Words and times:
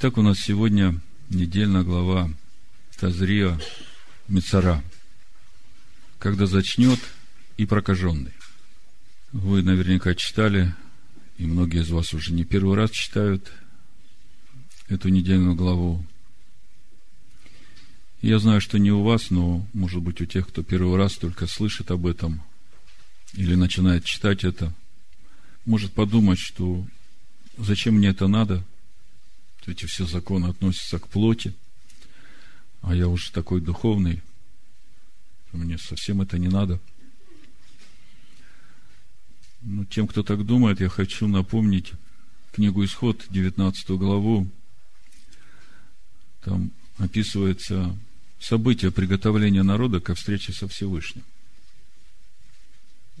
Итак, 0.00 0.16
у 0.16 0.22
нас 0.22 0.38
сегодня 0.38 1.00
недельная 1.28 1.82
глава 1.82 2.30
Тазрия 3.00 3.58
Мицара. 4.28 4.84
Когда 6.20 6.46
зачнет 6.46 7.00
и 7.56 7.66
прокаженный. 7.66 8.30
Вы 9.32 9.64
наверняка 9.64 10.14
читали, 10.14 10.72
и 11.36 11.46
многие 11.46 11.82
из 11.82 11.90
вас 11.90 12.14
уже 12.14 12.32
не 12.32 12.44
первый 12.44 12.76
раз 12.76 12.92
читают 12.92 13.50
эту 14.86 15.08
недельную 15.08 15.56
главу. 15.56 16.06
Я 18.22 18.38
знаю, 18.38 18.60
что 18.60 18.78
не 18.78 18.92
у 18.92 19.02
вас, 19.02 19.30
но, 19.30 19.66
может 19.72 20.00
быть, 20.00 20.20
у 20.20 20.26
тех, 20.26 20.46
кто 20.46 20.62
первый 20.62 20.96
раз 20.96 21.14
только 21.14 21.48
слышит 21.48 21.90
об 21.90 22.06
этом 22.06 22.40
или 23.34 23.56
начинает 23.56 24.04
читать 24.04 24.44
это, 24.44 24.72
может 25.64 25.92
подумать, 25.92 26.38
что 26.38 26.86
зачем 27.56 27.94
мне 27.94 28.10
это 28.10 28.28
надо? 28.28 28.64
Эти 29.66 29.84
все 29.84 30.06
законы 30.06 30.46
относятся 30.46 30.98
к 30.98 31.08
плоти, 31.08 31.54
а 32.80 32.94
я 32.94 33.06
уже 33.08 33.30
такой 33.32 33.60
духовный, 33.60 34.22
мне 35.52 35.78
совсем 35.78 36.22
это 36.22 36.38
не 36.38 36.48
надо. 36.48 36.80
Но 39.62 39.84
тем, 39.84 40.06
кто 40.06 40.22
так 40.22 40.44
думает, 40.46 40.80
я 40.80 40.88
хочу 40.88 41.26
напомнить 41.26 41.92
книгу 42.52 42.84
Исход, 42.84 43.26
19 43.30 43.90
главу. 43.90 44.48
Там 46.42 46.70
описывается 46.98 47.96
событие 48.40 48.90
приготовления 48.90 49.62
народа 49.62 50.00
ко 50.00 50.14
встрече 50.14 50.52
со 50.52 50.68
Всевышним. 50.68 51.24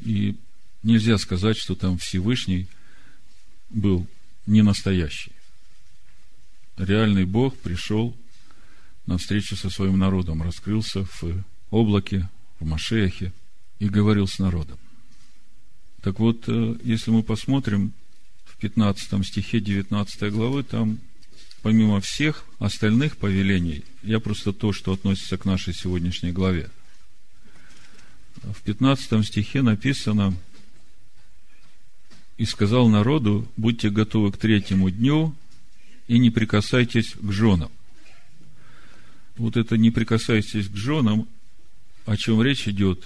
И 0.04 0.36
нельзя 0.82 1.18
сказать, 1.18 1.56
что 1.56 1.74
там 1.74 1.98
Всевышний 1.98 2.68
был 3.68 4.06
не 4.46 4.62
настоящий. 4.62 5.32
Реальный 6.78 7.24
Бог 7.24 7.56
пришел 7.56 8.16
на 9.06 9.18
встречу 9.18 9.56
со 9.56 9.68
своим 9.68 9.98
народом, 9.98 10.42
раскрылся 10.42 11.04
в 11.04 11.44
облаке, 11.70 12.28
в 12.60 12.66
Машехе 12.66 13.32
и 13.80 13.88
говорил 13.88 14.28
с 14.28 14.38
народом. 14.38 14.78
Так 16.02 16.20
вот, 16.20 16.44
э, 16.46 16.76
если 16.84 17.10
мы 17.10 17.22
посмотрим 17.22 17.92
в 18.44 18.56
15 18.58 19.24
стихе 19.24 19.60
19 19.60 20.30
главы, 20.30 20.62
там 20.62 21.00
помимо 21.62 22.00
всех 22.00 22.44
остальных 22.60 23.16
повелений, 23.16 23.84
я 24.02 24.20
просто 24.20 24.52
то, 24.52 24.72
что 24.72 24.92
относится 24.92 25.36
к 25.36 25.44
нашей 25.44 25.74
сегодняшней 25.74 26.30
главе. 26.30 26.70
В 28.36 28.62
15 28.62 29.24
стихе 29.26 29.62
написано, 29.62 30.32
«И 32.36 32.44
сказал 32.44 32.88
народу, 32.88 33.48
будьте 33.56 33.90
готовы 33.90 34.30
к 34.30 34.36
третьему 34.36 34.90
дню, 34.90 35.34
и 36.08 36.18
не 36.18 36.30
прикасайтесь 36.30 37.12
к 37.12 37.30
женам». 37.30 37.70
Вот 39.36 39.56
это 39.56 39.76
«не 39.76 39.92
прикасайтесь 39.92 40.68
к 40.68 40.74
женам», 40.76 41.28
о 42.08 42.16
чем 42.16 42.42
речь 42.42 42.66
идет, 42.66 43.04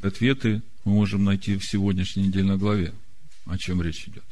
ответы 0.00 0.62
мы 0.84 0.94
можем 0.94 1.22
найти 1.22 1.56
в 1.56 1.64
сегодняшней 1.64 2.24
недельной 2.24 2.58
главе, 2.58 2.92
о 3.46 3.56
чем 3.56 3.80
речь 3.80 4.08
идет. 4.08 4.24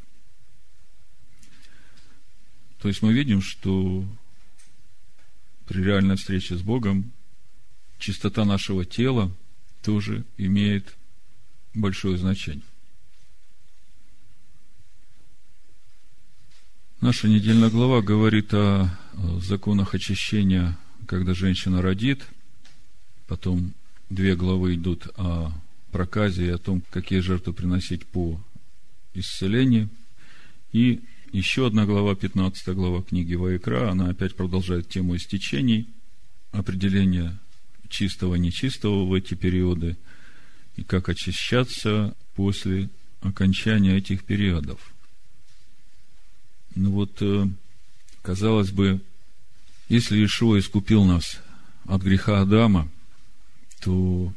То 2.80 2.88
есть 2.88 3.00
мы 3.02 3.12
видим, 3.12 3.40
что 3.40 4.04
при 5.66 5.80
реальной 5.80 6.16
встрече 6.16 6.56
с 6.56 6.62
Богом 6.62 7.12
чистота 8.00 8.44
нашего 8.44 8.84
тела 8.84 9.30
тоже 9.82 10.24
имеет 10.36 10.96
большое 11.74 12.18
значение. 12.18 12.64
Наша 17.02 17.26
недельная 17.26 17.68
глава 17.68 18.00
говорит 18.00 18.54
о 18.54 18.88
законах 19.40 19.92
очищения, 19.92 20.78
когда 21.08 21.34
женщина 21.34 21.82
родит. 21.82 22.24
Потом 23.26 23.74
две 24.08 24.36
главы 24.36 24.76
идут 24.76 25.08
о 25.16 25.50
проказе 25.90 26.46
и 26.46 26.50
о 26.50 26.58
том, 26.58 26.80
какие 26.92 27.18
жертвы 27.18 27.54
приносить 27.54 28.06
по 28.06 28.40
исцелению. 29.14 29.90
И 30.70 31.00
еще 31.32 31.66
одна 31.66 31.86
глава, 31.86 32.14
15 32.14 32.68
глава 32.68 33.02
книги 33.02 33.34
Ваикра, 33.34 33.90
она 33.90 34.10
опять 34.10 34.36
продолжает 34.36 34.88
тему 34.88 35.16
истечений, 35.16 35.88
определение 36.52 37.36
чистого, 37.88 38.36
нечистого 38.36 39.06
в 39.06 39.12
эти 39.12 39.34
периоды, 39.34 39.96
и 40.76 40.84
как 40.84 41.08
очищаться 41.08 42.14
после 42.36 42.90
окончания 43.22 43.96
этих 43.96 44.22
периодов. 44.22 44.91
Ну 46.74 46.90
вот, 46.92 47.20
э, 47.20 47.46
казалось 48.22 48.70
бы, 48.70 49.00
если 49.88 50.24
Ишуа 50.24 50.58
искупил 50.58 51.04
нас 51.04 51.40
от 51.86 52.02
греха 52.02 52.40
Адама, 52.40 52.88
то 53.80 54.32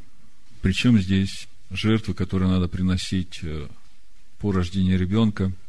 при 0.61 0.73
чем 0.73 0.99
здесь 0.99 1.47
жертвы, 1.71 2.13
которые 2.13 2.49
надо 2.49 2.67
приносить 2.67 3.39
э, 3.43 3.67
по 4.39 4.51
рождению 4.51 4.99
ребенка– 4.99 5.51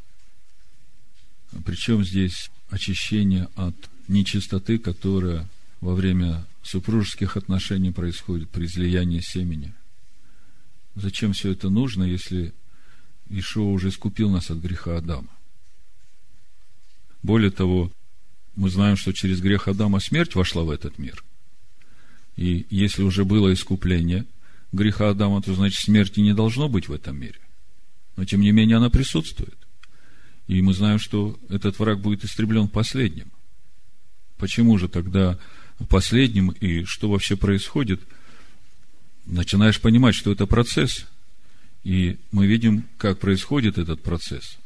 причем 1.65 2.05
здесь 2.05 2.51
очищение 2.71 3.49
от 3.55 3.75
нечистоты, 4.09 4.79
которая 4.79 5.49
во 5.81 5.95
время 5.95 6.47
супружеских 6.63 7.37
отношений 7.37 7.93
происходит 7.93 8.51
при 8.51 8.67
излиянии 8.67 9.21
семени. 9.21 9.73
Зачем 10.95 11.33
все 11.33 11.53
это 11.53 11.69
нужно, 11.69 12.05
если 12.05 12.53
Ишуа 13.29 13.71
уже 13.71 13.91
искупил 13.91 14.31
нас 14.31 14.51
от 14.51 14.59
греха 14.59 14.97
Адама? 14.97 15.29
Более 17.27 17.51
того, 17.51 17.91
мы 18.55 18.71
знаем, 18.71 18.97
что 18.97 19.13
через 19.13 19.41
грех 19.41 19.67
Адама 19.67 19.99
смерть 19.99 20.37
вошла 20.37 20.63
в 20.63 20.71
этот 20.71 20.97
мир. 20.97 21.25
И 22.37 22.67
если 22.71 23.03
уже 23.03 23.25
было 23.25 23.53
искупление 23.53 24.27
греха 24.71 25.11
Адама, 25.11 25.43
то 25.43 25.53
значит 25.53 25.81
смерти 25.81 26.21
не 26.21 26.35
должно 26.35 26.69
быть 26.69 26.87
в 26.87 26.93
этом 26.93 27.19
мире. 27.19 27.41
Но 28.15 28.25
тем 28.25 28.43
не 28.43 28.53
менее 28.53 28.77
она 28.77 28.91
присутствует. 28.91 29.59
И 30.47 30.63
мы 30.63 30.73
знаем, 30.73 31.01
что 31.01 31.37
этот 31.49 31.81
враг 31.81 31.99
будет 31.99 32.25
истреблен 32.25 32.69
последним. 32.69 33.33
Почему 34.39 34.79
же 34.79 34.89
тогда 34.89 35.37
последним 35.89 36.51
и 36.51 36.85
что 36.85 37.11
вообще 37.11 37.35
происходит? 37.35 38.01
Начинаешь 39.25 39.81
понимать, 39.81 40.15
что 40.15 40.31
это 40.31 40.47
процесс. 40.47 41.07
И 41.83 42.19
мы 42.31 42.47
видим, 42.47 42.85
как 42.99 43.19
происходит 43.19 43.79
этот 43.79 44.01
процесс. 44.01 44.59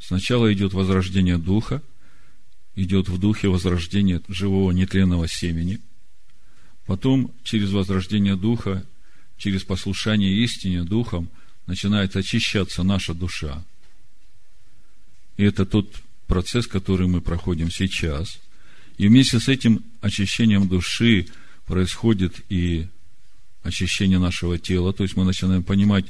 Сначала 0.00 0.52
идет 0.52 0.72
возрождение 0.72 1.38
духа, 1.38 1.82
идет 2.74 3.08
в 3.08 3.18
духе 3.18 3.48
возрождение 3.48 4.22
живого 4.28 4.70
нетленного 4.72 5.28
семени. 5.28 5.80
Потом 6.86 7.32
через 7.42 7.70
возрождение 7.72 8.36
духа, 8.36 8.86
через 9.36 9.64
послушание 9.64 10.42
истине 10.44 10.84
духом 10.84 11.28
начинает 11.66 12.16
очищаться 12.16 12.82
наша 12.82 13.14
душа– 13.14 13.64
и 15.38 15.44
это 15.44 15.64
тот 15.64 15.90
процесс, 16.26 16.66
который 16.66 17.06
мы 17.06 17.22
проходим 17.22 17.70
сейчас. 17.70 18.38
И 18.98 19.08
вместе 19.08 19.40
с 19.40 19.48
этим 19.48 19.82
очищением 20.02 20.68
души 20.68 21.28
происходит 21.64 22.44
и 22.50 22.88
очищение 23.62 24.18
нашего 24.18 24.58
тела. 24.58 24.92
То 24.92 25.04
есть 25.04 25.16
мы 25.16 25.24
начинаем 25.24 25.62
понимать, 25.62 26.06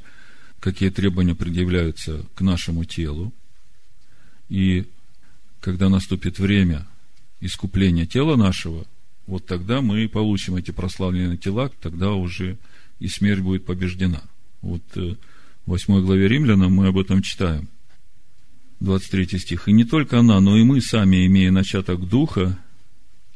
какие 0.60 0.88
требования 0.88 1.34
предъявляются 1.34 2.24
к 2.34 2.40
нашему 2.40 2.84
телу. 2.84 3.32
И 4.48 4.86
когда 5.60 5.88
наступит 5.88 6.38
время 6.38 6.86
искупления 7.40 8.06
тела 8.06 8.36
нашего, 8.36 8.86
вот 9.26 9.46
тогда 9.46 9.80
мы 9.80 10.08
получим 10.08 10.56
эти 10.56 10.70
прославленные 10.70 11.36
тела, 11.36 11.70
тогда 11.80 12.12
уже 12.12 12.56
и 12.98 13.08
смерть 13.08 13.40
будет 13.40 13.66
побеждена. 13.66 14.22
Вот 14.62 14.82
э, 14.96 15.14
в 15.66 15.70
8 15.70 16.00
главе 16.00 16.28
Римлянам 16.28 16.72
мы 16.72 16.88
об 16.88 16.98
этом 16.98 17.22
читаем– 17.22 17.68
23 18.80 19.38
стих. 19.38 19.68
«И 19.68 19.72
не 19.72 19.84
только 19.84 20.20
она, 20.20 20.40
но 20.40 20.56
и 20.56 20.62
мы 20.62 20.80
сами, 20.80 21.26
имея 21.26 21.50
начаток 21.50 22.08
Духа, 22.08 22.58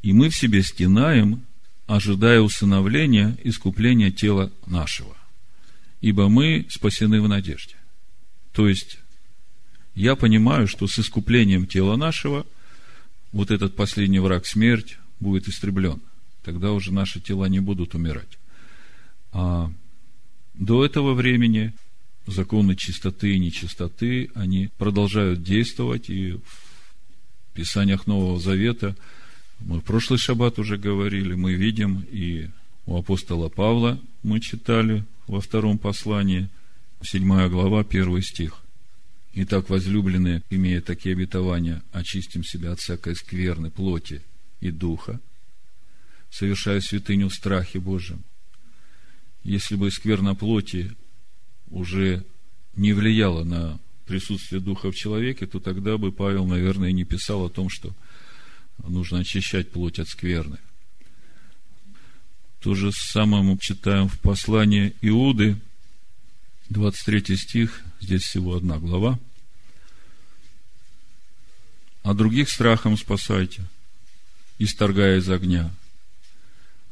и 0.03 0.12
мы 0.12 0.29
в 0.29 0.37
себе 0.37 0.62
стенаем, 0.62 1.43
ожидая 1.87 2.41
усыновления, 2.41 3.37
искупления 3.43 4.11
тела 4.11 4.53
нашего. 4.67 5.17
Ибо 6.00 6.29
мы 6.29 6.67
спасены 6.69 7.20
в 7.20 7.29
надежде». 7.29 7.75
То 8.53 8.69
есть, 8.69 8.99
я 9.94 10.17
понимаю, 10.17 10.67
что 10.69 10.87
с 10.87 10.99
искуплением 10.99 11.67
тела 11.67 11.97
нашего 11.97 12.47
вот 13.33 13.50
этот 13.50 13.77
последний 13.77 14.19
враг, 14.19 14.47
смерть, 14.47 14.99
будет 15.21 15.49
истреблен. 15.49 16.00
Тогда 16.44 16.73
уже 16.73 16.93
наши 16.93 17.21
тела 17.21 17.47
не 17.49 17.61
будут 17.61 17.94
умирать. 17.94 18.39
А 19.33 19.71
до 20.55 20.85
этого 20.85 21.15
времени 21.15 21.73
законы 22.27 22.77
чистоты 22.77 23.35
и 23.35 23.39
нечистоты, 23.39 24.31
они 24.35 24.71
продолжают 24.79 25.43
действовать, 25.43 26.11
и 26.11 26.33
в 26.33 27.55
Писаниях 27.55 28.06
Нового 28.06 28.38
Завета, 28.38 28.97
мы 29.61 29.81
в 29.81 29.85
прошлый 29.85 30.19
шаббат 30.19 30.59
уже 30.59 30.77
говорили, 30.77 31.35
мы 31.35 31.55
видим, 31.55 32.05
и 32.11 32.49
у 32.87 32.99
апостола 32.99 33.49
Павла 33.49 34.00
мы 34.23 34.41
читали 34.41 35.05
во 35.27 35.41
втором 35.41 35.79
послании, 35.79 36.49
седьмая 37.03 37.49
глава, 37.49 37.85
первый 37.85 38.23
стих. 38.23 38.62
Итак, 39.34 39.70
возлюбленные, 39.70 40.43
имея 40.50 40.82
такие 40.82 41.14
обетования, 41.14 41.82
очистим 41.90 42.44
себя 42.44 42.73
от 42.73 42.81
всякой 42.81 43.17
скверны 43.17 43.70
плоти 43.70 44.20
и 44.61 44.70
духа, 44.70 45.20
совершая 46.31 46.81
святыню 46.81 47.29
в 47.29 47.34
страхе 47.34 47.81
Божьем. 47.81 48.23
Если 49.43 49.75
бы 49.75 49.90
скверна 49.90 50.34
плоти 50.34 50.93
уже 51.70 52.25
не 52.76 52.93
влияла 52.93 53.43
на 53.44 53.81
присутствие 54.06 54.61
Духа 54.61 54.90
в 54.90 54.94
человеке, 54.94 55.46
то 55.46 55.58
тогда 55.58 55.96
бы 55.96 56.12
Павел, 56.12 56.46
наверное, 56.46 56.93
не 56.93 57.05
писал 57.05 57.46
о 57.46 57.50
том, 57.50 57.69
что 57.70 57.93
нужно 58.87 59.20
очищать 59.20 59.70
плоть 59.70 59.99
от 59.99 60.08
скверны. 60.08 60.58
То 62.61 62.75
же 62.75 62.93
самое 62.93 63.43
мы 63.43 63.58
читаем 63.58 64.08
в 64.08 64.20
послании 64.20 64.94
Иуды, 65.00 65.56
23 66.70 67.37
стих, 67.37 67.82
здесь 68.00 68.23
всего 68.23 68.56
одна 68.56 68.79
глава. 68.79 69.19
А 72.03 72.14
других 72.14 72.50
страхом 72.50 72.97
спасайте, 72.97 73.62
исторгая 74.59 75.19
из 75.19 75.29
огня. 75.29 75.70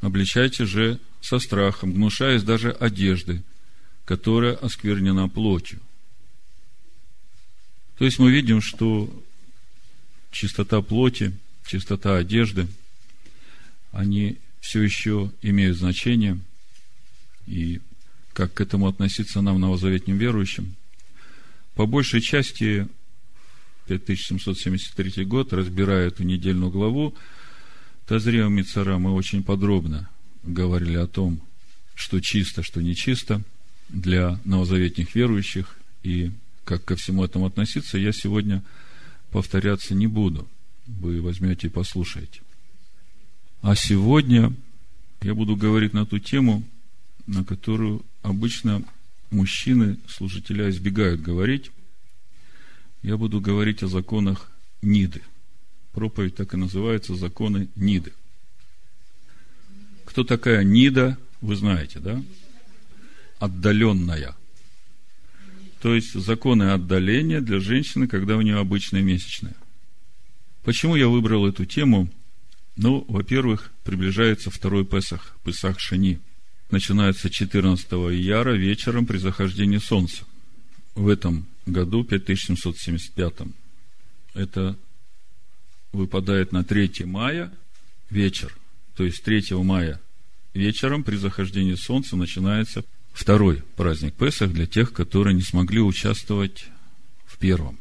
Обличайте 0.00 0.64
же 0.66 0.98
со 1.20 1.38
страхом, 1.38 1.92
гнушаясь 1.92 2.42
даже 2.42 2.70
одежды, 2.70 3.42
которая 4.04 4.54
осквернена 4.54 5.28
плотью. 5.28 5.80
То 7.98 8.04
есть 8.04 8.18
мы 8.18 8.30
видим, 8.30 8.62
что 8.62 9.12
чистота 10.30 10.80
плоти, 10.80 11.36
чистота 11.66 12.16
одежды, 12.16 12.66
они 13.92 14.38
все 14.60 14.82
еще 14.82 15.30
имеют 15.42 15.76
значение. 15.76 16.38
И 17.46 17.80
как 18.40 18.54
к 18.54 18.60
этому 18.62 18.86
относиться 18.88 19.42
нам, 19.42 19.60
новозаветним 19.60 20.16
верующим? 20.16 20.74
По 21.74 21.84
большей 21.84 22.22
части 22.22 22.88
5773 23.86 25.26
год, 25.26 25.52
разбирая 25.52 26.08
эту 26.08 26.22
недельную 26.22 26.70
главу, 26.70 27.14
Тазрея 28.06 28.46
Мицара 28.46 28.96
мы 28.96 29.12
очень 29.12 29.42
подробно 29.44 30.08
говорили 30.42 30.96
о 30.96 31.06
том, 31.06 31.42
что 31.94 32.18
чисто, 32.20 32.62
что 32.62 32.80
нечисто 32.80 33.42
для 33.90 34.40
новозаветних 34.46 35.14
верующих, 35.14 35.76
и 36.02 36.30
как 36.64 36.82
ко 36.86 36.96
всему 36.96 37.22
этому 37.22 37.44
относиться, 37.44 37.98
я 37.98 38.10
сегодня 38.10 38.62
повторяться 39.30 39.94
не 39.94 40.06
буду. 40.06 40.48
Вы 40.86 41.20
возьмете 41.20 41.66
и 41.66 41.70
послушаете. 41.70 42.40
А 43.60 43.74
сегодня 43.76 44.54
я 45.20 45.34
буду 45.34 45.56
говорить 45.56 45.92
на 45.92 46.06
ту 46.06 46.18
тему, 46.18 46.64
на 47.30 47.44
которую 47.44 48.04
обычно 48.22 48.82
мужчины, 49.30 49.98
служителя, 50.08 50.68
избегают 50.68 51.20
говорить. 51.22 51.70
Я 53.02 53.16
буду 53.16 53.40
говорить 53.40 53.84
о 53.84 53.88
законах 53.88 54.50
Ниды. 54.82 55.22
Проповедь 55.92 56.34
так 56.34 56.54
и 56.54 56.56
называется 56.56 57.14
«Законы 57.14 57.68
Ниды». 57.76 58.12
Кто 60.04 60.24
такая 60.24 60.64
Нида, 60.64 61.16
вы 61.40 61.54
знаете, 61.54 62.00
да? 62.00 62.20
Отдаленная. 63.38 64.36
То 65.80 65.94
есть 65.94 66.12
законы 66.14 66.72
отдаления 66.72 67.40
для 67.40 67.60
женщины, 67.60 68.08
когда 68.08 68.36
у 68.36 68.40
нее 68.40 68.58
обычная 68.58 69.02
месячная. 69.02 69.54
Почему 70.64 70.96
я 70.96 71.08
выбрал 71.08 71.46
эту 71.46 71.64
тему? 71.64 72.10
Ну, 72.76 73.04
во-первых, 73.08 73.72
приближается 73.84 74.50
второй 74.50 74.84
Песах, 74.84 75.36
Песах 75.44 75.78
Шани. 75.78 76.20
Начинается 76.70 77.30
14 77.30 77.86
ияра 77.92 78.52
вечером 78.52 79.06
при 79.06 79.18
захождении 79.18 79.78
солнца. 79.78 80.24
В 80.94 81.08
этом 81.08 81.46
году, 81.66 82.04
5775, 82.04 83.48
это 84.34 84.76
выпадает 85.92 86.52
на 86.52 86.62
3 86.62 87.04
мая 87.06 87.52
вечер. 88.08 88.56
То 88.94 89.04
есть 89.04 89.22
3 89.24 89.54
мая 89.62 90.00
вечером 90.54 91.02
при 91.02 91.16
захождении 91.16 91.74
солнца 91.74 92.16
начинается 92.16 92.84
второй 93.12 93.62
праздник 93.76 94.14
Песах 94.14 94.52
для 94.52 94.66
тех, 94.66 94.92
которые 94.92 95.34
не 95.34 95.42
смогли 95.42 95.80
участвовать 95.80 96.66
в 97.26 97.38
первом. 97.38 97.78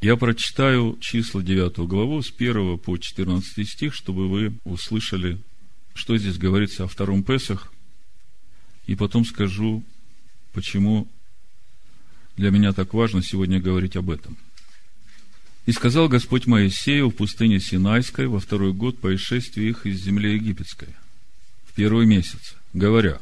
Я 0.00 0.16
прочитаю 0.16 0.96
числа 1.00 1.42
9 1.42 1.78
главу 1.88 2.22
с 2.22 2.32
1 2.32 2.78
по 2.78 2.96
14 2.96 3.68
стих, 3.68 3.94
чтобы 3.94 4.28
вы 4.28 4.54
услышали, 4.64 5.38
что 6.00 6.16
здесь 6.16 6.38
говорится 6.38 6.84
о 6.84 6.88
втором 6.88 7.22
Песах, 7.22 7.70
и 8.86 8.94
потом 8.94 9.26
скажу, 9.26 9.84
почему 10.54 11.06
для 12.38 12.50
меня 12.50 12.72
так 12.72 12.94
важно 12.94 13.22
сегодня 13.22 13.60
говорить 13.60 13.96
об 13.96 14.10
этом– 14.10 14.36
и 15.66 15.72
сказал 15.72 16.08
Господь 16.08 16.46
Моисею 16.46 17.10
в 17.10 17.14
пустыне 17.14 17.60
Синайской 17.60 18.26
во 18.26 18.40
второй 18.40 18.72
год 18.72 18.98
по 18.98 19.14
исшествии 19.14 19.68
их 19.68 19.86
из 19.86 20.02
земли 20.02 20.34
египетской, 20.34 20.88
в 21.64 21.74
первый 21.74 22.06
месяц, 22.06 22.56
говоря, 22.72 23.20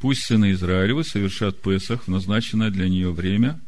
пусть 0.00 0.24
сыны 0.24 0.52
Израилевы 0.52 1.04
совершат 1.04 1.60
Песах 1.60 2.04
в 2.04 2.08
назначенное 2.08 2.70
для 2.70 2.88
нее 2.88 3.12
время, 3.12 3.60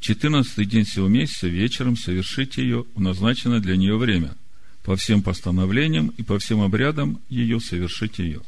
четырнадцатый 0.00 0.64
день 0.64 0.86
сего 0.86 1.06
месяца 1.06 1.48
вечером 1.48 1.96
совершите 1.96 2.62
ее 2.62 2.86
в 2.94 3.00
назначенное 3.00 3.60
для 3.60 3.76
нее 3.76 3.96
время, 3.96 4.34
по 4.82 4.96
всем 4.96 5.22
постановлениям 5.22 6.08
и 6.16 6.22
по 6.22 6.38
всем 6.38 6.60
обрядам 6.60 7.20
ее 7.28 7.60
совершите 7.60 8.24
ее. 8.24 8.40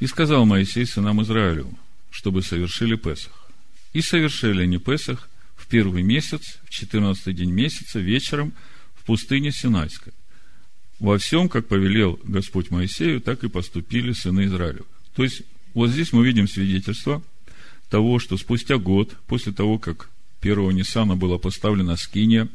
И 0.00 0.06
сказал 0.06 0.46
Моисей 0.46 0.86
сынам 0.86 1.22
Израилевым, 1.22 1.78
чтобы 2.10 2.42
совершили 2.42 2.96
Песах. 2.96 3.50
И 3.92 4.00
совершили 4.00 4.62
они 4.62 4.78
Песах 4.78 5.28
в 5.56 5.66
первый 5.68 6.02
месяц, 6.02 6.58
в 6.64 6.70
четырнадцатый 6.70 7.34
день 7.34 7.50
месяца, 7.50 8.00
вечером 8.00 8.52
в 8.94 9.04
пустыне 9.04 9.52
Синайской. 9.52 10.12
Во 10.98 11.18
всем, 11.18 11.48
как 11.48 11.68
повелел 11.68 12.18
Господь 12.24 12.70
Моисею, 12.70 13.20
так 13.20 13.44
и 13.44 13.48
поступили 13.48 14.12
сыны 14.12 14.46
Израилев. 14.46 14.86
То 15.14 15.24
есть, 15.24 15.42
вот 15.74 15.90
здесь 15.90 16.12
мы 16.12 16.24
видим 16.24 16.48
свидетельство 16.48 17.22
того, 17.90 18.18
что 18.18 18.36
спустя 18.38 18.78
год, 18.78 19.16
после 19.26 19.52
того, 19.52 19.78
как 19.78 20.08
первого 20.40 20.70
Ниссана 20.70 21.16
была 21.16 21.38
поставлена 21.38 21.96
скиния, 21.96 22.48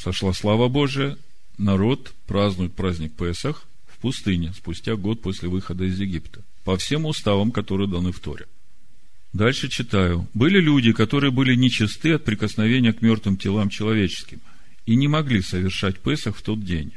сошла 0.00 0.32
слава 0.32 0.68
Божия, 0.68 1.18
народ 1.58 2.14
празднует 2.26 2.72
праздник 2.72 3.12
Песах 3.12 3.66
в 3.86 3.98
пустыне, 3.98 4.52
спустя 4.56 4.96
год 4.96 5.20
после 5.20 5.48
выхода 5.48 5.84
из 5.84 6.00
Египта, 6.00 6.42
по 6.64 6.76
всем 6.78 7.04
уставам, 7.04 7.52
которые 7.52 7.86
даны 7.86 8.10
в 8.10 8.18
Торе. 8.18 8.46
Дальше 9.32 9.68
читаю. 9.68 10.26
Были 10.32 10.58
люди, 10.58 10.92
которые 10.92 11.30
были 11.30 11.54
нечисты 11.54 12.14
от 12.14 12.24
прикосновения 12.24 12.92
к 12.92 13.02
мертвым 13.02 13.36
телам 13.36 13.68
человеческим 13.68 14.40
и 14.86 14.96
не 14.96 15.06
могли 15.06 15.42
совершать 15.42 16.00
Песах 16.00 16.36
в 16.36 16.42
тот 16.42 16.64
день. 16.64 16.92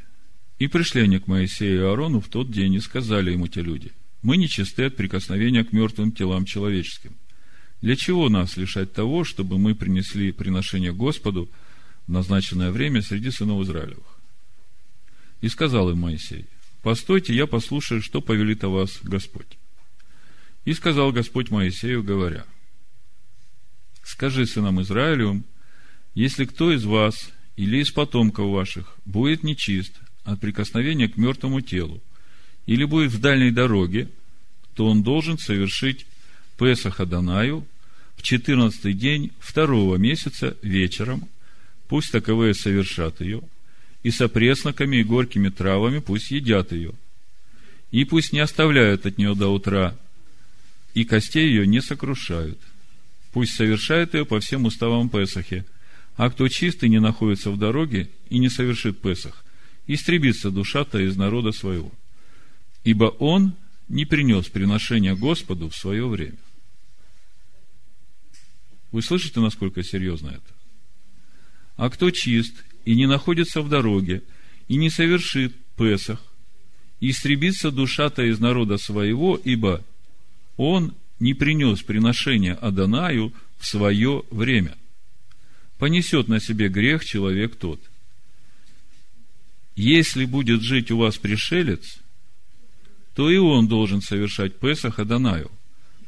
И 0.58 0.68
пришли 0.68 1.02
они 1.02 1.20
к 1.20 1.28
Моисею 1.28 1.82
и 1.82 1.84
Аарону 1.84 2.22
в 2.22 2.30
тот 2.30 2.50
день 2.52 2.74
и 2.76 2.80
сказали 2.80 3.32
ему 3.32 3.48
те 3.48 3.62
люди, 3.62 3.92
мы 4.22 4.38
нечисты 4.38 4.86
от 4.86 4.96
прикосновения 4.96 5.66
к 5.66 5.74
мертвым 5.74 6.14
телам 6.14 6.46
человеческим. 6.46 7.18
Для 7.82 7.98
чего 7.98 8.30
нас 8.30 8.56
лишать 8.56 8.94
того, 8.94 9.26
чтобы 9.26 9.58
мы 9.58 9.76
принесли 9.76 10.32
приношение 10.32 10.94
Господу 10.94 11.50
назначенное 12.08 12.72
время 12.72 13.02
среди 13.02 13.32
сынов 13.32 13.64
Израилевых? 13.64 14.20
И 15.42 15.50
сказал 15.50 15.90
им 15.90 16.00
Моисей, 16.00 16.46
постойте, 16.82 17.34
я 17.34 17.48
послушаю, 17.48 18.02
что 18.02 18.22
повелит 18.22 18.64
о 18.64 18.70
вас 18.70 19.00
Господь. 19.04 19.58
И 20.66 20.74
сказал 20.74 21.12
Господь 21.12 21.50
Моисею, 21.50 22.04
говоря, 22.04 22.46
«Скажи 24.04 24.46
сынам 24.46 24.82
Израилевым, 24.82 25.44
если 26.16 26.46
кто 26.46 26.72
из 26.72 26.86
вас 26.86 27.32
или 27.56 27.78
из 27.78 27.92
потомков 27.92 28.50
ваших 28.50 28.98
будет 29.06 29.44
нечист 29.44 29.94
от 30.24 30.40
прикосновения 30.40 31.10
к 31.10 31.18
мертвому 31.18 31.62
телу, 31.62 32.02
или 32.66 32.86
будет 32.86 33.12
в 33.12 33.20
дальней 33.20 33.52
дороге, 33.52 34.10
то 34.76 34.88
он 34.88 35.04
должен 35.04 35.38
совершить 35.38 36.06
Песах 36.58 37.02
Адонаю 37.02 37.68
в 38.16 38.22
четырнадцатый 38.22 38.94
день 38.94 39.32
второго 39.40 39.98
месяца 39.98 40.56
вечером, 40.62 41.28
пусть 41.94 42.12
таковые 42.12 42.56
совершат 42.56 43.22
ее, 43.22 43.44
и 44.02 44.10
со 44.10 44.28
пресноками 44.28 44.96
и 44.96 45.04
горькими 45.04 45.50
травами 45.50 46.00
пусть 46.00 46.32
едят 46.32 46.72
ее, 46.72 46.94
и 47.92 48.04
пусть 48.04 48.34
не 48.34 48.40
оставляют 48.40 49.06
от 49.06 49.20
нее 49.20 49.36
до 49.36 49.50
утра 49.50 49.96
и 50.96 51.06
костей 51.06 51.48
ее 51.48 51.68
не 51.68 51.84
сокрушают. 51.84 52.58
Пусть 53.32 53.54
совершает 53.54 54.16
ее 54.16 54.26
по 54.26 54.40
всем 54.40 54.66
уставам 54.66 55.08
Песахи. 55.08 55.66
А 56.16 56.32
кто 56.32 56.48
чистый 56.48 56.90
не 56.90 57.00
находится 57.00 57.52
в 57.52 57.60
дороге 57.60 58.10
и 58.28 58.40
не 58.40 58.50
совершит 58.50 59.00
Песах, 59.00 59.46
истребится 59.86 60.50
душа-то 60.50 60.98
из 60.98 61.16
народа 61.16 61.52
своего. 61.52 61.92
Ибо 62.84 63.06
он 63.20 63.54
не 63.88 64.06
принес 64.06 64.48
приношения 64.48 65.14
Господу 65.14 65.70
в 65.70 65.76
свое 65.76 66.08
время. 66.08 66.40
Вы 68.92 69.04
слышите, 69.04 69.40
насколько 69.42 69.84
серьезно 69.84 70.30
это? 70.30 70.53
А 71.76 71.90
кто 71.90 72.12
чист 72.12 72.64
и 72.86 72.96
не 72.96 73.08
находится 73.08 73.62
в 73.62 73.70
дороге, 73.70 74.24
и 74.68 74.76
не 74.76 74.90
совершит 74.90 75.56
Песах, 75.76 76.22
истребится 77.00 77.72
душа-то 77.72 78.24
из 78.24 78.40
народа 78.40 78.78
своего, 78.78 79.40
ибо 79.44 79.84
он 80.56 80.94
не 81.20 81.34
принес 81.34 81.82
приношение 81.82 82.54
Адонаю 82.54 83.34
в 83.58 83.66
свое 83.66 84.24
время. 84.30 84.78
Понесет 85.80 86.28
на 86.28 86.40
себе 86.40 86.70
грех 86.70 87.04
человек 87.04 87.56
тот. 87.56 87.82
Если 89.76 90.26
будет 90.26 90.62
жить 90.62 90.92
у 90.92 90.98
вас 90.98 91.18
пришелец, 91.18 91.98
то 93.16 93.30
и 93.30 93.38
он 93.38 93.68
должен 93.68 94.02
совершать 94.02 94.60
Песах 94.60 95.00
Адонаю. 95.00 95.52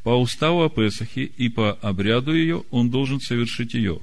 По 0.04 0.10
уставу 0.10 0.64
о 0.64 0.70
Песахе 0.70 1.24
и 1.24 1.50
по 1.50 1.74
обряду 1.74 2.34
ее 2.36 2.64
он 2.70 2.92
должен 2.92 3.20
совершить 3.20 3.74
ее. 3.74 4.00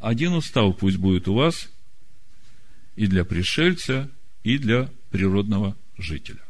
Один 0.00 0.32
устав 0.32 0.76
пусть 0.78 0.96
будет 0.96 1.28
у 1.28 1.34
вас 1.34 1.68
и 2.96 3.06
для 3.06 3.24
пришельца, 3.24 4.10
и 4.42 4.56
для 4.56 4.90
природного 5.10 5.76
жителя. 5.98 6.40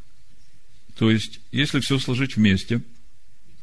То 0.97 1.11
есть, 1.11 1.41
если 1.51 1.81
все 1.81 1.99
сложить 1.99 2.37
вместе, 2.37 2.83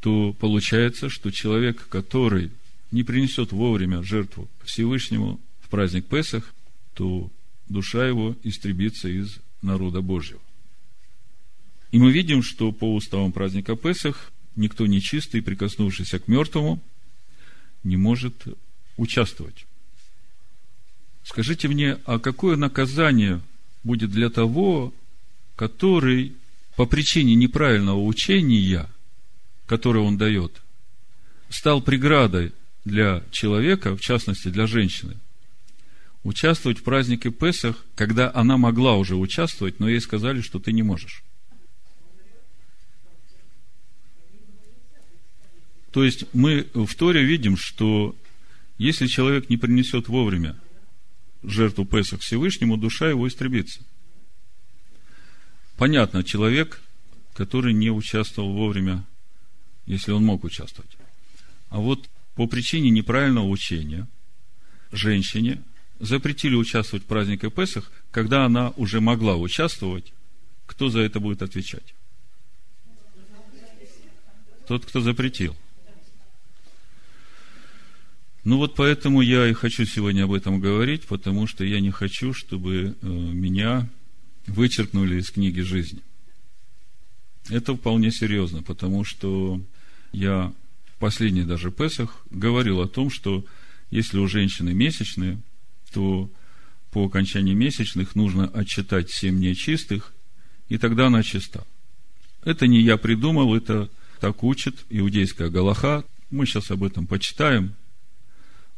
то 0.01 0.34
получается, 0.34 1.10
что 1.10 1.32
человек, 1.32 1.88
который 1.88 2.51
не 2.91 3.03
принесет 3.03 3.51
вовремя 3.51 4.03
жертву 4.03 4.50
Всевышнему 4.63 5.39
в 5.62 5.70
праздник 5.70 6.06
Песах, 6.06 6.53
то 6.94 7.32
душа 7.70 8.06
его 8.06 8.36
истребится 8.44 9.08
из 9.08 9.38
народа 9.62 10.01
Божьего. 10.01 10.41
И 11.91 12.00
мы 12.00 12.12
видим, 12.12 12.44
что 12.44 12.74
по 12.74 12.94
уставам 12.94 13.32
праздника 13.32 13.77
Песах 13.77 14.34
никто 14.56 14.86
нечистый, 14.86 15.41
прикоснувшийся 15.41 16.20
к 16.20 16.27
мертвому, 16.27 16.82
не 17.84 17.96
может 17.96 18.46
участвовать. 18.98 19.65
Скажите 21.27 21.67
мне, 21.67 21.98
а 22.05 22.19
какое 22.19 22.55
наказание 22.55 23.41
будет 23.84 24.12
для 24.12 24.29
того, 24.29 24.93
который 25.57 26.31
по 26.77 26.86
причине 26.86 27.36
неправильного 27.36 28.01
учения, 28.01 28.89
которое 29.65 30.00
он 30.00 30.17
дает, 30.17 30.62
стал 31.50 31.81
преградой 31.81 32.53
для 32.86 33.25
человека, 33.31 33.98
в 33.98 34.00
частности 34.00 34.48
для 34.48 34.67
женщины, 34.67 35.17
участвовать 36.24 36.79
в 36.79 36.84
празднике 36.84 37.29
Песах, 37.29 37.84
когда 37.96 38.31
она 38.34 38.55
могла 38.55 38.96
уже 38.96 39.17
участвовать, 39.17 39.81
но 39.81 39.89
ей 39.89 40.00
сказали, 40.00 40.39
что 40.39 40.60
ты 40.60 40.72
не 40.72 40.81
можешь. 40.81 41.24
То 45.91 46.05
есть 46.05 46.24
мы 46.31 46.67
в 46.74 46.96
Торе 46.96 47.25
видим, 47.25 47.57
что 47.57 48.15
если 48.77 49.07
человек 49.07 49.50
не 49.50 49.57
принесет 49.57 50.07
вовремя 50.07 50.55
жертву 51.44 51.86
Песах 51.86 52.22
Всевышнему, 52.22 52.77
душа 52.77 53.10
его 53.10 53.27
истребится. 53.27 53.82
Понятно, 55.77 56.24
человек, 56.24 56.82
который 57.34 57.74
не 57.74 57.91
участвовал 57.91 58.51
вовремя, 58.53 59.06
если 59.86 60.12
он 60.12 60.25
мог 60.25 60.44
участвовать. 60.44 60.98
А 61.70 61.79
вот 61.79 62.10
по 62.36 62.48
причине 62.48 62.89
неправильного 62.89 63.48
учения 63.48 64.08
женщине 64.91 65.62
запретили 66.00 66.56
участвовать 66.56 67.03
в 67.03 67.08
празднике 67.08 67.50
Песах, 67.50 67.91
когда 68.12 68.46
она 68.46 68.72
уже 68.72 69.01
могла 69.01 69.36
участвовать, 69.36 70.13
кто 70.65 70.89
за 70.89 71.00
это 71.01 71.20
будет 71.20 71.41
отвечать? 71.41 71.94
Тот, 74.67 74.86
кто 74.86 75.00
запретил. 75.00 75.56
Ну 78.47 78.55
вот 78.55 78.75
поэтому 78.75 79.19
я 79.19 79.45
и 79.49 79.51
хочу 79.51 79.83
сегодня 79.83 80.23
об 80.23 80.31
этом 80.31 80.61
говорить, 80.61 81.03
потому 81.03 81.47
что 81.47 81.65
я 81.65 81.81
не 81.81 81.91
хочу, 81.91 82.31
чтобы 82.31 82.95
э, 83.01 83.05
меня 83.05 83.89
вычеркнули 84.45 85.19
из 85.19 85.29
книги 85.31 85.59
жизни. 85.59 85.99
Это 87.49 87.75
вполне 87.75 88.09
серьезно, 88.09 88.63
потому 88.63 89.03
что 89.03 89.61
я 90.13 90.53
в 90.85 90.97
последний 90.97 91.43
даже 91.43 91.71
Песах 91.71 92.25
говорил 92.29 92.79
о 92.79 92.87
том, 92.87 93.09
что 93.09 93.43
если 93.91 94.17
у 94.17 94.29
женщины 94.29 94.73
месячные, 94.73 95.41
то 95.91 96.31
по 96.91 97.03
окончании 97.03 97.53
месячных 97.53 98.15
нужно 98.15 98.47
отчитать 98.47 99.11
семь 99.11 99.39
нечистых, 99.39 100.13
и 100.69 100.77
тогда 100.77 101.07
она 101.07 101.21
чиста. 101.21 101.65
Это 102.45 102.65
не 102.65 102.79
я 102.79 102.95
придумал, 102.95 103.53
это 103.53 103.89
так 104.21 104.41
учит 104.41 104.85
иудейская 104.89 105.49
Галаха. 105.49 106.05
Мы 106.31 106.45
сейчас 106.45 106.71
об 106.71 106.85
этом 106.85 107.07
почитаем. 107.07 107.75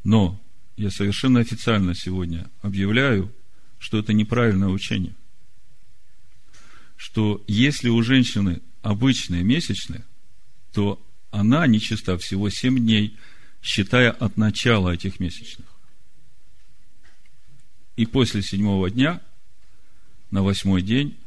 Но 0.03 0.41
я 0.77 0.89
совершенно 0.89 1.39
официально 1.39 1.93
сегодня 1.93 2.49
объявляю, 2.61 3.33
что 3.79 3.99
это 3.99 4.13
неправильное 4.13 4.69
учение. 4.69 5.15
Что 6.95 7.43
если 7.47 7.89
у 7.89 8.01
женщины 8.01 8.61
обычные 8.81 9.43
месячные, 9.43 10.05
то 10.73 11.01
она 11.31 11.67
нечиста 11.67 12.17
всего 12.17 12.49
7 12.49 12.77
дней, 12.77 13.17
считая 13.61 14.11
от 14.11 14.37
начала 14.37 14.91
этих 14.91 15.19
месячных. 15.19 15.67
И 17.95 18.05
после 18.05 18.41
седьмого 18.41 18.89
дня, 18.89 19.21
на 20.31 20.43
восьмой 20.43 20.81
день, 20.81 21.17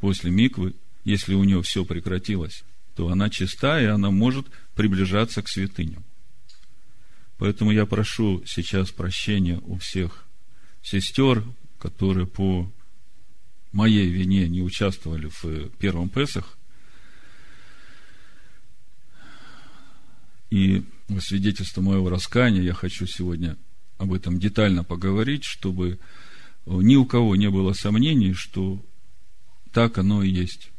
после 0.00 0.30
миквы, 0.30 0.74
если 1.04 1.34
у 1.34 1.44
нее 1.44 1.62
все 1.62 1.84
прекратилось, 1.84 2.64
то 2.96 3.08
она 3.08 3.30
чиста, 3.30 3.80
и 3.80 3.84
она 3.84 4.10
может 4.10 4.46
приближаться 4.74 5.42
к 5.42 5.48
святыням. 5.48 6.04
Поэтому 7.38 7.70
я 7.70 7.86
прошу 7.86 8.42
сейчас 8.44 8.90
прощения 8.90 9.60
у 9.64 9.78
всех 9.78 10.26
сестер, 10.82 11.44
которые 11.78 12.26
по 12.26 12.70
моей 13.70 14.08
вине 14.08 14.48
не 14.48 14.60
участвовали 14.60 15.30
в 15.42 15.70
первом 15.78 16.08
Песах. 16.08 16.58
И 20.50 20.84
во 21.08 21.20
свидетельство 21.20 21.80
моего 21.80 22.08
раскаяния 22.08 22.62
я 22.62 22.74
хочу 22.74 23.06
сегодня 23.06 23.56
об 23.98 24.12
этом 24.12 24.40
детально 24.40 24.82
поговорить, 24.82 25.44
чтобы 25.44 26.00
ни 26.66 26.96
у 26.96 27.04
кого 27.04 27.36
не 27.36 27.50
было 27.50 27.72
сомнений, 27.72 28.32
что 28.32 28.84
так 29.72 29.98
оно 29.98 30.24
и 30.24 30.30
есть. 30.30 30.70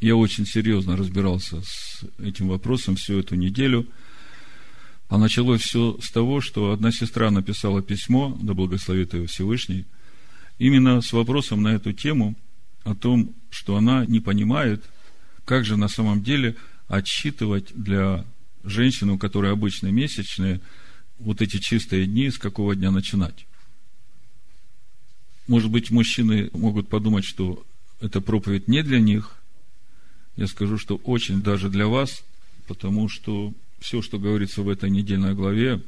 Я 0.00 0.14
очень 0.14 0.44
серьезно 0.44 0.96
разбирался 0.96 1.62
с 1.62 2.04
этим 2.18 2.48
вопросом 2.48 2.96
всю 2.96 3.18
эту 3.18 3.34
неделю– 3.34 3.86
а 5.08 5.16
началось 5.16 5.62
все 5.62 5.98
с 6.02 6.10
того, 6.10 6.40
что 6.40 6.72
одна 6.72 6.92
сестра 6.92 7.30
написала 7.30 7.82
письмо, 7.82 8.36
да 8.40 8.54
благословит 8.54 9.14
ее 9.14 9.26
Всевышний, 9.26 9.86
именно 10.58 11.00
с 11.00 11.12
вопросом 11.12 11.62
на 11.62 11.68
эту 11.68 11.92
тему, 11.92 12.34
о 12.84 12.94
том, 12.94 13.34
что 13.50 13.76
она 13.76 14.04
не 14.06 14.20
понимает, 14.20 14.84
как 15.44 15.64
же 15.64 15.76
на 15.76 15.88
самом 15.88 16.22
деле 16.22 16.56
отсчитывать 16.88 17.72
для 17.74 18.24
женщины, 18.64 19.12
у 19.12 19.18
которой 19.18 19.52
обычные 19.52 19.92
месячные, 19.92 20.60
вот 21.18 21.40
эти 21.40 21.58
чистые 21.58 22.06
дни, 22.06 22.30
с 22.30 22.38
какого 22.38 22.76
дня 22.76 22.90
начинать. 22.90 23.46
Может 25.46 25.70
быть, 25.70 25.90
мужчины 25.90 26.50
могут 26.52 26.88
подумать, 26.88 27.24
что 27.24 27.64
эта 28.00 28.20
проповедь 28.20 28.68
не 28.68 28.82
для 28.82 29.00
них. 29.00 29.36
Я 30.36 30.46
скажу, 30.46 30.76
что 30.76 30.96
очень 30.96 31.42
даже 31.42 31.70
для 31.70 31.86
вас, 31.86 32.22
потому 32.66 33.08
что 33.08 33.54
все, 33.78 34.02
что 34.02 34.18
говорится 34.18 34.62
в 34.62 34.68
этой 34.68 34.90
недельной 34.90 35.34
главе, 35.34 35.82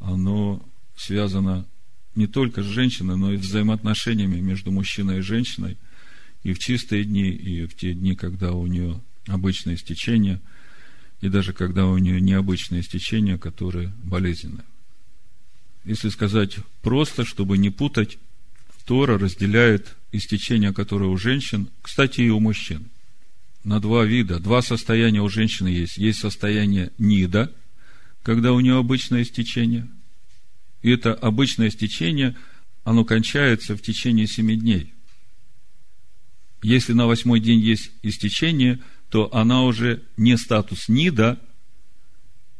оно 0.00 0.66
связано 0.96 1.66
не 2.14 2.26
только 2.26 2.62
с 2.62 2.66
женщиной, 2.66 3.16
но 3.16 3.32
и 3.32 3.38
с 3.38 3.40
взаимоотношениями 3.40 4.40
между 4.40 4.70
мужчиной 4.70 5.18
и 5.18 5.22
женщиной, 5.22 5.78
и 6.42 6.52
в 6.52 6.58
чистые 6.58 7.04
дни, 7.04 7.30
и 7.30 7.66
в 7.66 7.74
те 7.74 7.94
дни, 7.94 8.14
когда 8.14 8.52
у 8.52 8.66
нее 8.66 9.00
обычное 9.26 9.74
истечение, 9.74 10.40
и 11.20 11.28
даже 11.28 11.52
когда 11.52 11.86
у 11.86 11.96
нее 11.98 12.20
необычное 12.20 12.80
истечение, 12.80 13.38
которое 13.38 13.92
болезненное. 14.02 14.64
Если 15.84 16.08
сказать 16.08 16.56
просто, 16.82 17.24
чтобы 17.24 17.58
не 17.58 17.70
путать, 17.70 18.18
Тора 18.84 19.16
разделяет 19.16 19.96
истечение, 20.10 20.72
которое 20.72 21.08
у 21.08 21.16
женщин, 21.16 21.68
кстати, 21.82 22.22
и 22.22 22.30
у 22.30 22.40
мужчин– 22.40 22.90
на 23.64 23.80
два 23.80 24.04
вида. 24.04 24.40
Два 24.40 24.62
состояния 24.62 25.20
у 25.20 25.28
женщины 25.28 25.68
есть. 25.68 25.96
Есть 25.96 26.20
состояние 26.20 26.90
нида, 26.98 27.52
когда 28.22 28.52
у 28.52 28.60
нее 28.60 28.76
обычное 28.78 29.22
истечение. 29.22 29.88
И 30.82 30.90
это 30.90 31.14
обычное 31.14 31.68
истечение, 31.68 32.36
оно 32.84 33.04
кончается 33.04 33.76
в 33.76 33.82
течение 33.82 34.26
семи 34.26 34.56
дней. 34.56 34.92
Если 36.62 36.92
на 36.92 37.06
восьмой 37.06 37.40
день 37.40 37.60
есть 37.60 37.90
истечение, 38.02 38.80
то 39.10 39.32
она 39.34 39.64
уже 39.64 40.02
не 40.16 40.36
статус 40.36 40.88
нида, 40.88 41.40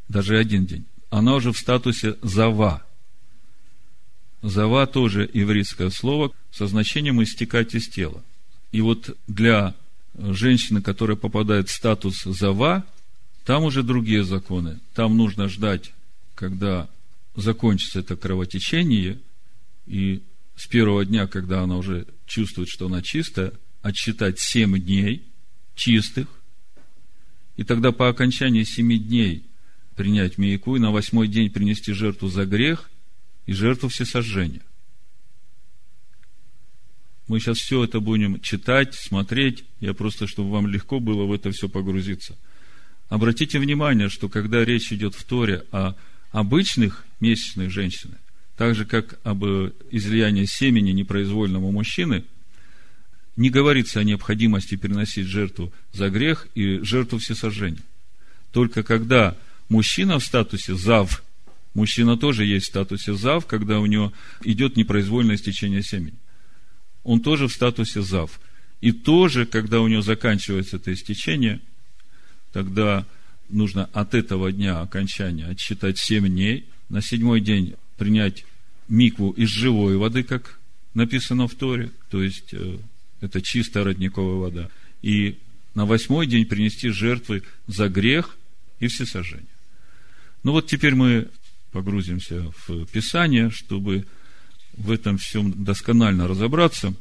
даже 0.09 0.37
один 0.39 0.67
день, 0.67 0.85
она 1.11 1.35
уже 1.35 1.53
в 1.53 1.59
статусе 1.59 2.17
зава. 2.23 2.85
Зава 4.43 4.87
тоже 4.87 5.29
еврейское 5.33 5.91
слово 5.91 6.33
со 6.51 6.67
значением 6.67 7.23
истекать 7.23 7.75
из 7.75 7.89
тела. 7.89 8.23
И 8.73 8.81
вот 8.81 9.17
для 9.29 9.75
женщины, 10.17 10.83
которая 10.83 11.17
попадает 11.17 11.69
в 11.69 11.75
статус 11.75 12.23
зава, 12.25 12.85
там 13.45 13.65
уже 13.65 13.83
другие 13.83 14.25
законы. 14.25 14.81
Там 14.95 15.17
нужно 15.17 15.49
ждать, 15.49 15.93
когда 16.35 16.89
закончится 17.35 18.01
это 18.01 18.17
кровотечение, 18.17 19.19
и 19.87 20.23
с 20.57 20.67
первого 20.67 21.05
дня, 21.05 21.27
когда 21.27 21.63
она 21.63 21.77
уже 21.77 22.07
чувствует, 22.27 22.69
что 22.69 22.87
она 22.87 23.03
чистая, 23.03 23.53
отсчитать 23.81 24.39
семь 24.39 24.79
дней 24.79 25.25
чистых, 25.75 26.29
И 27.57 27.65
тогда 27.65 27.93
по 27.93 28.09
окончании 28.09 28.65
семи 28.65 28.99
дней 28.99 29.45
принять 29.97 30.39
мейку 30.39 30.77
и 30.77 30.81
на 30.81 30.91
восьмой 30.91 31.29
день 31.29 31.51
принести 31.51 31.93
жертву 31.93 32.29
за 32.29 32.47
грех 32.47 32.91
и 33.47 33.53
жертву 33.53 33.89
всесожжения. 33.89 34.63
Мы 37.29 37.41
сейчас 37.41 37.59
все 37.59 37.85
это 37.85 38.01
будем 38.01 38.41
читать, 38.41 38.95
смотреть. 38.95 39.65
Я 39.81 39.95
просто, 39.95 40.27
чтобы 40.27 40.51
вам 40.51 40.67
легко 40.67 41.01
было 41.01 41.25
в 41.25 41.33
это 41.33 41.51
все 41.51 41.69
погрузиться. 41.69 42.37
Обратите 43.09 43.59
внимание, 43.59 44.09
что 44.09 44.29
когда 44.29 44.65
речь 44.65 44.93
идет 44.93 45.15
в 45.15 45.25
Торе 45.25 45.65
о 45.71 45.95
обычных 46.31 47.05
месячных 47.21 47.71
женщинах, 47.71 48.19
так 48.57 48.75
же, 48.75 48.85
как 48.85 49.19
об 49.23 49.45
излиянии 49.45 50.47
семени 50.47 50.93
непроизвольного 50.93 51.71
мужчины, 51.71 52.25
не 53.37 53.51
говорится 53.51 54.01
о 54.01 54.05
необходимости 54.05 54.77
переносить 54.77 55.27
жертву 55.27 55.73
за 55.93 56.11
грех 56.11 56.49
и 56.55 56.79
жертву 56.79 57.19
всесожжения. 57.19 57.83
Только 58.53 58.83
когда 58.83 59.37
мужчина 59.69 60.19
в 60.19 60.25
статусе 60.25 60.75
зав, 60.75 61.23
мужчина 61.75 62.17
тоже 62.17 62.45
есть 62.45 62.67
в 62.67 62.69
статусе 62.69 63.15
зав, 63.15 63.47
когда 63.47 63.81
у 63.81 63.87
него 63.87 64.13
идет 64.43 64.77
непроизвольное 64.77 65.37
стечение 65.37 65.83
семени. 65.83 66.17
Он 67.05 67.21
тоже 67.21 67.49
в 67.49 67.53
статусе 67.53 68.03
зав. 68.03 68.41
И 68.81 68.93
тоже, 68.93 69.47
когда 69.47 69.81
у 69.81 69.89
него 69.89 70.03
заканчивается 70.03 70.77
это 70.77 70.93
истечение, 70.93 71.61
тогда 72.53 73.07
нужно 73.49 73.89
от 73.93 74.15
этого 74.15 74.51
дня 74.53 74.81
окончания 74.81 75.47
отсчитать 75.47 75.99
7 75.99 76.27
дней, 76.29 76.67
на 76.89 77.01
седьмой 77.01 77.41
день 77.41 77.75
принять 77.97 78.45
микву 78.89 79.31
из 79.31 79.49
живой 79.49 79.97
воды, 79.97 80.23
как 80.23 80.59
написано 80.95 81.49
в 81.49 81.55
Торе, 81.55 81.91
то 82.11 82.23
есть 82.23 82.53
э, 82.53 82.79
это 83.21 83.41
чистая 83.41 83.85
родниковая 83.85 84.37
вода, 84.37 84.69
и 85.01 85.39
на 85.75 85.87
восьмой 85.87 86.27
день 86.27 86.45
принести 86.45 86.91
жертвы 86.91 87.45
за 87.67 87.89
грех 87.89 88.37
и 88.81 88.89
всесожжение. 88.89 89.47
Ну 90.43 90.53
вот 90.53 90.67
теперь 90.67 90.95
мы 90.95 91.29
погрузимся 91.71 92.53
в 92.67 92.85
Писание, 92.87 93.51
чтобы 93.51 94.07
в 94.77 94.91
этом 94.91 95.19
всем 95.19 95.65
досконально 95.65 96.29
разобраться. 96.29 96.95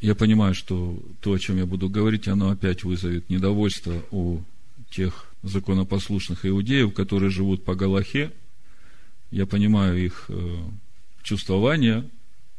Я 0.00 0.14
понимаю, 0.14 0.54
что 0.54 1.00
то, 1.20 1.32
о 1.32 1.38
чем 1.38 1.58
я 1.58 1.66
буду 1.66 1.88
говорить, 1.88 2.26
оно 2.26 2.50
опять 2.50 2.82
вызовет 2.82 3.30
недовольство 3.30 4.02
у 4.10 4.42
тех 4.90 5.26
законопослушных 5.42 6.44
иудеев, 6.44 6.92
которые 6.92 7.30
живут 7.30 7.64
по 7.64 7.74
Галахе. 7.74 8.32
Я 9.30 9.46
понимаю 9.46 10.04
их 10.04 10.26
э, 10.28 10.58
чувствования, 11.22 12.08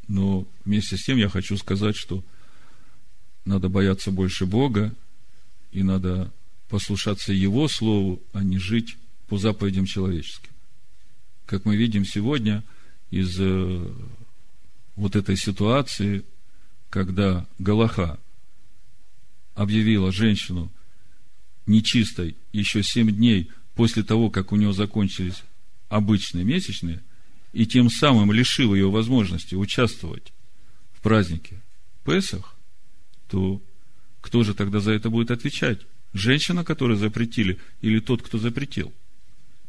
но 0.08 0.48
вместе 0.66 0.98
с 0.98 1.04
тем 1.04 1.18
я 1.18 1.30
хочу 1.30 1.58
сказать, 1.58 1.96
что 1.96 2.24
надо 3.46 3.70
бояться 3.70 4.12
больше 4.12 4.46
Бога, 4.46 4.94
и 5.72 5.84
надо 5.84 6.32
послушаться 6.70 7.34
Его 7.34 7.68
Слову, 7.68 8.22
а 8.32 8.44
не 8.44 8.58
жить 8.58 8.96
по 9.28 9.38
заповедям 9.38 9.86
человеческим. 9.86 10.52
Как 11.53 11.65
мы 11.65 11.75
видим 11.75 12.03
сегодня 12.03 12.63
из 13.12 13.39
э, 13.39 13.88
вот 14.95 15.15
этой 15.15 15.38
ситуации, 15.38 16.25
когда 16.89 17.48
Галаха 17.60 18.19
объявила 19.53 20.12
женщину 20.12 20.72
нечистой 21.67 22.36
еще 22.53 22.81
семь 22.81 23.12
дней 23.12 23.51
после 23.75 24.01
того, 24.01 24.31
как 24.31 24.51
у 24.51 24.55
нее 24.55 24.74
закончились 24.74 25.43
обычные 25.89 26.43
месячные, 26.43 27.03
и 27.51 27.67
тем 27.67 27.91
самым 27.91 28.31
лишив 28.31 28.74
ее 28.74 28.89
возможности 28.89 29.53
участвовать 29.53 30.33
в 30.91 31.03
празднике 31.03 31.62
Песах, 32.03 32.55
то 33.29 33.62
кто 34.22 34.43
же 34.43 34.55
тогда 34.55 34.79
за 34.79 34.93
это 34.93 35.12
будет 35.12 35.29
отвечать? 35.29 35.81
Женщина, 36.13 36.65
которую 36.65 36.98
запретили, 36.98 37.60
или 37.81 38.00
тот, 38.00 38.24
кто 38.24 38.39
запретил? 38.39 38.91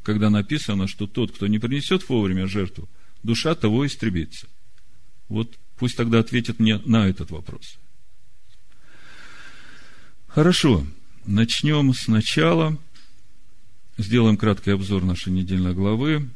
Когда 0.05 0.29
написано, 0.29 0.87
что 0.87 1.07
тот, 1.07 1.33
кто 1.33 1.47
не 1.47 1.59
принесет 1.59 2.09
вовремя 2.09 2.47
жертву, 2.47 2.89
душа 3.23 3.55
того 3.55 3.87
истребится. 3.87 4.47
Вот 5.29 5.59
пусть 5.79 5.97
тогда 5.97 6.19
ответит 6.19 6.61
мне 6.61 6.79
на 6.85 7.09
этот 7.09 7.31
вопрос. 7.31 7.79
Хорошо. 10.29 10.87
Начнем 11.25 11.95
сначала. 11.95 12.77
Сделаем 13.97 14.37
краткий 14.37 14.73
обзор 14.73 15.05
нашей 15.05 15.33
недельной 15.33 15.73
главы. 15.73 16.29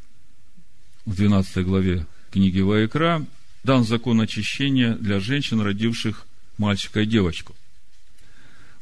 В 1.05 1.14
12 1.14 1.64
главе 1.66 2.07
книги 2.31 2.61
Ваекра 2.61 3.27
дан 3.64 3.85
закон 3.85 4.21
очищения 4.23 4.95
для 4.95 5.21
женщин, 5.21 5.61
родивших 5.61 6.27
мальчика 6.57 7.03
и 7.03 7.07
девочку. 7.07 7.55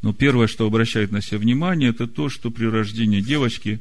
Но 0.03 0.13
первое, 0.13 0.47
что 0.47 0.65
обращает 0.65 1.11
на 1.11 1.23
себя 1.23 1.39
внимание, 1.39 1.91
это 1.91 2.07
то, 2.07 2.29
что 2.29 2.53
при 2.53 2.67
рождении 2.67 3.21
девочки 3.21 3.81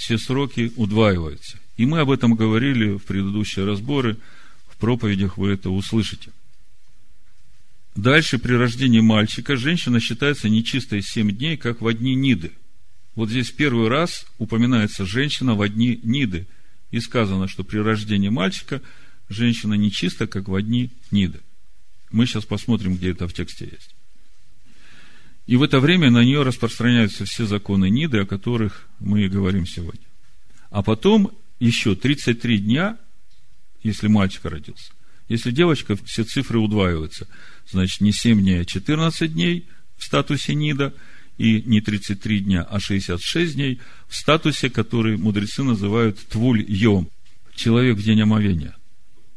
все 0.00 0.16
сроки 0.16 0.72
удваиваются. 0.76 1.58
И 1.76 1.84
мы 1.84 2.00
об 2.00 2.10
этом 2.10 2.34
говорили 2.34 2.96
в 2.96 3.04
предыдущие 3.04 3.66
разборы, 3.66 4.16
в 4.66 4.78
проповедях 4.78 5.36
вы 5.36 5.50
это 5.50 5.68
услышите. 5.68 6.30
Дальше, 7.94 8.38
при 8.38 8.54
рождении 8.54 9.00
мальчика, 9.00 9.56
женщина 9.56 10.00
считается 10.00 10.48
нечистой 10.48 11.02
7 11.02 11.32
дней, 11.32 11.58
как 11.58 11.82
в 11.82 11.92
дни 11.92 12.14
Ниды. 12.14 12.52
Вот 13.14 13.28
здесь 13.28 13.50
первый 13.50 13.88
раз 13.88 14.24
упоминается 14.38 15.04
женщина 15.04 15.54
в 15.54 15.68
дни 15.68 16.00
Ниды. 16.02 16.46
И 16.90 16.98
сказано, 16.98 17.46
что 17.46 17.62
при 17.62 17.76
рождении 17.76 18.30
мальчика 18.30 18.80
женщина 19.28 19.74
нечиста, 19.74 20.26
как 20.26 20.48
в 20.48 20.62
дни 20.62 20.90
Ниды. 21.10 21.40
Мы 22.10 22.24
сейчас 22.24 22.46
посмотрим, 22.46 22.96
где 22.96 23.10
это 23.10 23.28
в 23.28 23.34
тексте 23.34 23.66
есть. 23.70 23.94
И 25.46 25.56
в 25.56 25.62
это 25.62 25.80
время 25.80 26.10
на 26.10 26.22
нее 26.22 26.42
распространяются 26.42 27.24
все 27.24 27.46
законы 27.46 27.90
Ниды, 27.90 28.20
о 28.20 28.26
которых 28.26 28.88
мы 28.98 29.22
и 29.22 29.28
говорим 29.28 29.66
сегодня. 29.66 30.06
А 30.70 30.82
потом 30.82 31.32
еще 31.58 31.94
33 31.94 32.58
дня, 32.58 32.98
если 33.82 34.06
мальчик 34.06 34.44
родился, 34.44 34.92
если 35.28 35.50
девочка, 35.50 35.96
все 36.04 36.24
цифры 36.24 36.58
удваиваются. 36.58 37.26
Значит, 37.68 38.00
не 38.00 38.12
7 38.12 38.40
дней, 38.40 38.60
а 38.60 38.64
14 38.64 39.32
дней 39.32 39.66
в 39.96 40.04
статусе 40.04 40.54
НИДа, 40.54 40.94
и 41.40 41.62
не 41.62 41.80
33 41.80 42.40
дня, 42.40 42.66
а 42.68 42.78
66 42.80 43.54
дней 43.54 43.80
в 44.08 44.14
статусе, 44.14 44.68
который 44.68 45.16
мудрецы 45.16 45.62
называют 45.62 46.18
Твуль-Йом, 46.28 47.08
человек 47.54 47.96
в 47.96 48.02
день 48.02 48.20
омовения. 48.20 48.76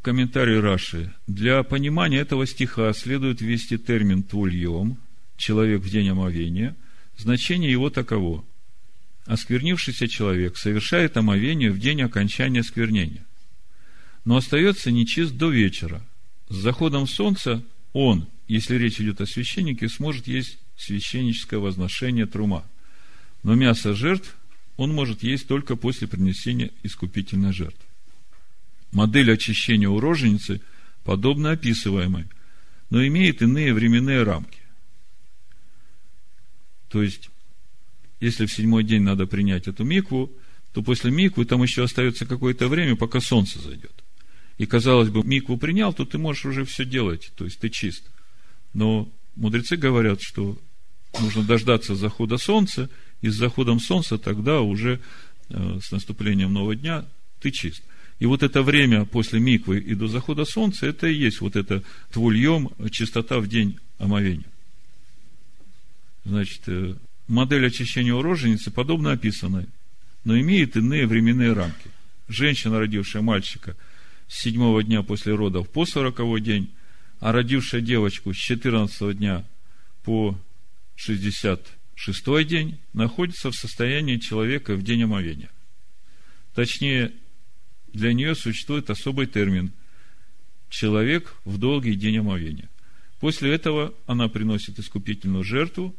Комментарий 0.02 0.60
Раши. 0.60 1.14
Для 1.26 1.62
понимания 1.62 2.18
этого 2.18 2.46
стиха 2.46 2.92
следует 2.92 3.40
ввести 3.40 3.78
термин 3.78 4.22
Твуль-Йом, 4.22 4.98
человек 5.36 5.82
в 5.82 5.90
день 5.90 6.08
омовения. 6.08 6.76
Значение 7.16 7.70
его 7.70 7.90
таково. 7.90 8.44
Осквернившийся 9.26 10.08
человек 10.08 10.56
совершает 10.56 11.16
омовение 11.16 11.70
в 11.70 11.78
день 11.78 12.02
окончания 12.02 12.62
сквернения 12.62 13.24
но 14.24 14.36
остается 14.36 14.90
нечист 14.90 15.34
до 15.34 15.50
вечера. 15.50 16.02
С 16.48 16.56
заходом 16.56 17.06
солнца 17.06 17.62
он, 17.92 18.26
если 18.48 18.76
речь 18.76 19.00
идет 19.00 19.20
о 19.20 19.26
священнике, 19.26 19.88
сможет 19.88 20.26
есть 20.26 20.58
священническое 20.76 21.60
возношение 21.60 22.26
трума. 22.26 22.64
Но 23.42 23.54
мясо 23.54 23.94
жертв 23.94 24.36
он 24.76 24.92
может 24.92 25.22
есть 25.22 25.46
только 25.46 25.76
после 25.76 26.08
принесения 26.08 26.70
искупительной 26.82 27.52
жертвы. 27.52 27.84
Модель 28.92 29.32
очищения 29.32 29.88
у 29.88 30.00
роженицы 30.00 30.60
подобна 31.04 31.52
описываемой, 31.52 32.26
но 32.90 33.06
имеет 33.06 33.42
иные 33.42 33.74
временные 33.74 34.22
рамки. 34.22 34.60
То 36.88 37.02
есть, 37.02 37.30
если 38.20 38.46
в 38.46 38.52
седьмой 38.52 38.84
день 38.84 39.02
надо 39.02 39.26
принять 39.26 39.68
эту 39.68 39.84
микву, 39.84 40.30
то 40.72 40.82
после 40.82 41.10
миквы 41.10 41.44
там 41.44 41.62
еще 41.62 41.84
остается 41.84 42.26
какое-то 42.26 42.68
время, 42.68 42.96
пока 42.96 43.20
солнце 43.20 43.60
зайдет 43.60 44.04
и, 44.58 44.66
казалось 44.66 45.08
бы, 45.08 45.22
микву 45.24 45.56
принял, 45.56 45.92
то 45.92 46.04
ты 46.04 46.18
можешь 46.18 46.46
уже 46.46 46.64
все 46.64 46.84
делать, 46.84 47.32
то 47.36 47.44
есть 47.44 47.58
ты 47.58 47.68
чист. 47.68 48.04
Но 48.72 49.08
мудрецы 49.36 49.76
говорят, 49.76 50.20
что 50.22 50.56
нужно 51.20 51.42
дождаться 51.42 51.94
захода 51.94 52.38
солнца, 52.38 52.88
и 53.20 53.28
с 53.28 53.34
заходом 53.34 53.80
солнца 53.80 54.18
тогда 54.18 54.60
уже 54.60 55.00
э, 55.48 55.78
с 55.82 55.90
наступлением 55.90 56.52
нового 56.52 56.76
дня 56.76 57.04
ты 57.40 57.50
чист. 57.50 57.82
И 58.20 58.26
вот 58.26 58.42
это 58.42 58.62
время 58.62 59.04
после 59.06 59.40
миквы 59.40 59.78
и 59.80 59.94
до 59.94 60.06
захода 60.06 60.44
солнца, 60.44 60.86
это 60.86 61.08
и 61.08 61.14
есть 61.14 61.40
вот 61.40 61.56
это 61.56 61.82
твульем, 62.12 62.70
чистота 62.90 63.40
в 63.40 63.48
день 63.48 63.78
омовения. 63.98 64.46
Значит, 66.24 66.62
э, 66.66 66.94
модель 67.28 67.66
очищения 67.66 68.14
у 68.14 68.22
роженицы 68.22 68.70
подобно 68.70 69.12
описанной, 69.12 69.66
но 70.24 70.38
имеет 70.38 70.76
иные 70.76 71.06
временные 71.06 71.52
рамки. 71.52 71.90
Женщина, 72.28 72.78
родившая 72.78 73.22
мальчика– 73.22 73.76
с 74.28 74.40
седьмого 74.42 74.82
дня 74.82 75.02
после 75.02 75.34
родов 75.34 75.70
по 75.70 75.84
сороковой 75.86 76.40
день, 76.40 76.70
а 77.20 77.32
родившая 77.32 77.80
девочку 77.80 78.32
с 78.32 78.36
14 78.36 79.16
дня 79.16 79.44
по 80.02 80.38
66 80.96 82.46
день 82.46 82.78
находится 82.92 83.50
в 83.50 83.54
состоянии 83.54 84.16
человека 84.18 84.74
в 84.74 84.82
день 84.82 85.04
омовения. 85.04 85.50
Точнее, 86.54 87.12
для 87.92 88.12
нее 88.12 88.34
существует 88.34 88.90
особый 88.90 89.26
термин– 89.26 89.72
человек 90.70 91.36
в 91.44 91.58
долгий 91.58 91.94
день 91.94 92.18
омовения. 92.18 92.68
После 93.20 93.54
этого 93.54 93.94
она 94.06 94.28
приносит 94.28 94.78
искупительную 94.80 95.44
жертву 95.44 95.94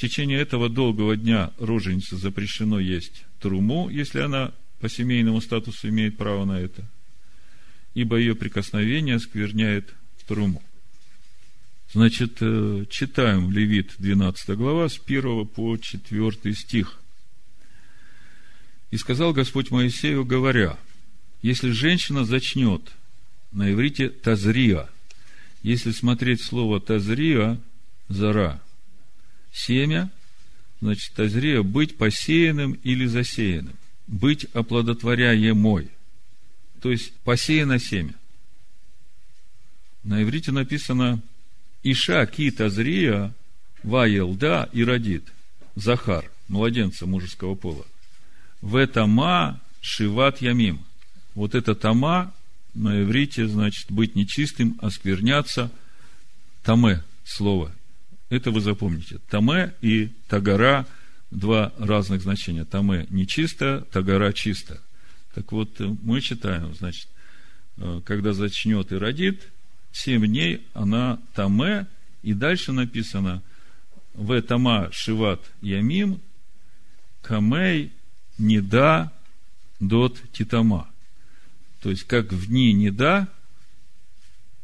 в 0.00 0.02
течение 0.02 0.40
этого 0.40 0.70
долгого 0.70 1.14
дня 1.14 1.52
роженице 1.58 2.16
запрещено 2.16 2.80
есть 2.80 3.26
труму, 3.38 3.90
если 3.90 4.20
она 4.20 4.54
по 4.80 4.88
семейному 4.88 5.42
статусу 5.42 5.90
имеет 5.90 6.16
право 6.16 6.46
на 6.46 6.58
это, 6.58 6.88
ибо 7.92 8.16
ее 8.16 8.34
прикосновение 8.34 9.18
скверняет 9.18 9.92
труму. 10.26 10.62
Значит, 11.92 12.38
э, 12.40 12.86
читаем 12.88 13.50
Левит 13.50 13.92
12 13.98 14.56
глава 14.56 14.88
с 14.88 14.98
1 14.98 15.44
по 15.44 15.76
4 15.76 16.54
стих. 16.54 16.98
«И 18.90 18.96
сказал 18.96 19.34
Господь 19.34 19.70
Моисею, 19.70 20.24
говоря, 20.24 20.78
если 21.42 21.72
женщина 21.72 22.24
зачнет, 22.24 22.90
на 23.52 23.70
иврите 23.70 24.08
тазрия, 24.08 24.88
если 25.62 25.90
смотреть 25.90 26.42
слово 26.42 26.80
тазрия, 26.80 27.60
зара, 28.08 28.62
семя, 29.52 30.10
значит, 30.80 31.12
тазрия, 31.14 31.62
быть 31.62 31.96
посеянным 31.96 32.72
или 32.72 33.06
засеянным, 33.06 33.76
быть 34.06 34.44
оплодотворяемой, 34.52 35.90
то 36.80 36.90
есть 36.90 37.12
посеяно 37.24 37.78
семя. 37.78 38.14
На 40.02 40.22
иврите 40.22 40.50
написано 40.52 41.20
Иша 41.82 42.26
кита 42.26 42.68
зрия 42.68 43.34
ваелда 43.82 44.68
и 44.72 44.84
родит. 44.84 45.24
Захар, 45.76 46.30
младенца 46.48 47.06
мужеского 47.06 47.54
пола. 47.54 47.86
В 48.60 48.82
этама 48.82 49.60
шиват 49.80 50.42
ямим. 50.42 50.84
Вот 51.34 51.54
это 51.54 51.74
тама 51.74 52.34
на 52.74 53.02
иврите 53.02 53.46
значит 53.46 53.90
быть 53.90 54.14
нечистым, 54.14 54.78
оскверняться. 54.82 55.70
Таме 56.62 57.02
слово. 57.24 57.72
Это 58.30 58.52
вы 58.52 58.60
запомните. 58.60 59.18
Таме 59.28 59.74
и 59.82 60.10
тагара 60.28 60.86
два 61.30 61.72
разных 61.78 62.22
значения. 62.22 62.64
Таме 62.64 63.06
нечисто, 63.10 63.86
тагара 63.92 64.32
чисто. 64.32 64.80
Так 65.34 65.52
вот, 65.52 65.78
мы 65.80 66.20
читаем, 66.20 66.74
значит, 66.74 67.08
э, 67.76 68.00
когда 68.04 68.32
зачнет 68.32 68.92
и 68.92 68.96
родит, 68.96 69.48
семь 69.92 70.26
дней 70.26 70.66
она 70.74 71.18
таме, 71.34 71.86
и 72.22 72.32
дальше 72.32 72.72
написано 72.72 73.42
в 74.14 74.40
тама 74.42 74.90
шиват 74.92 75.40
ямим 75.60 76.20
камей 77.22 77.92
неда 78.38 79.12
дот 79.80 80.20
титама. 80.32 80.88
То 81.80 81.90
есть, 81.90 82.04
как 82.04 82.32
в 82.32 82.46
дни 82.46 82.72
неда, 82.72 83.28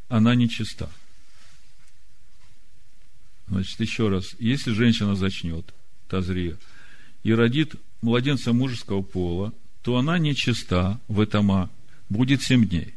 она 0.09 0.35
нечиста. 0.35 0.89
Значит, 3.49 3.81
еще 3.81 4.09
раз, 4.09 4.35
если 4.39 4.73
женщина 4.73 5.15
зачнет, 5.15 5.73
тазрия, 6.09 6.57
и 7.23 7.33
родит 7.33 7.75
младенца 8.03 8.53
мужеского 8.53 9.03
пола, 9.03 9.53
то 9.83 9.97
она 9.97 10.19
нечиста 10.19 11.01
в 11.09 11.23
этама, 11.23 11.71
будет 12.09 12.43
семь 12.43 12.67
дней. 12.69 12.95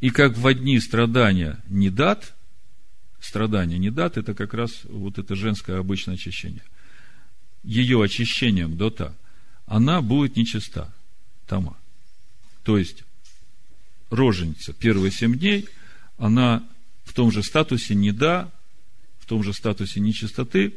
И 0.00 0.10
как 0.10 0.36
в 0.36 0.46
одни 0.46 0.78
страдания 0.80 1.62
не 1.68 1.90
дат, 1.90 2.34
страдания 3.20 3.78
не 3.78 3.90
дат, 3.90 4.16
это 4.16 4.34
как 4.34 4.52
раз 4.52 4.82
вот 4.84 5.18
это 5.18 5.34
женское 5.34 5.78
обычное 5.78 6.14
очищение. 6.14 6.62
Ее 7.62 8.02
очищением 8.02 8.76
до 8.76 8.90
та, 8.90 9.14
она 9.66 10.02
будет 10.02 10.36
нечиста, 10.36 10.92
тама. 11.46 11.76
То 12.62 12.78
есть, 12.78 13.04
роженица 14.10 14.72
первые 14.72 15.10
семь 15.10 15.38
дней, 15.38 15.68
она 16.18 16.64
в 17.04 17.12
том 17.12 17.30
же 17.32 17.42
статусе 17.42 17.94
не 17.94 18.12
да, 18.12 18.52
в 19.26 19.28
том 19.28 19.42
же 19.42 19.52
статусе 19.52 19.98
нечистоты, 19.98 20.74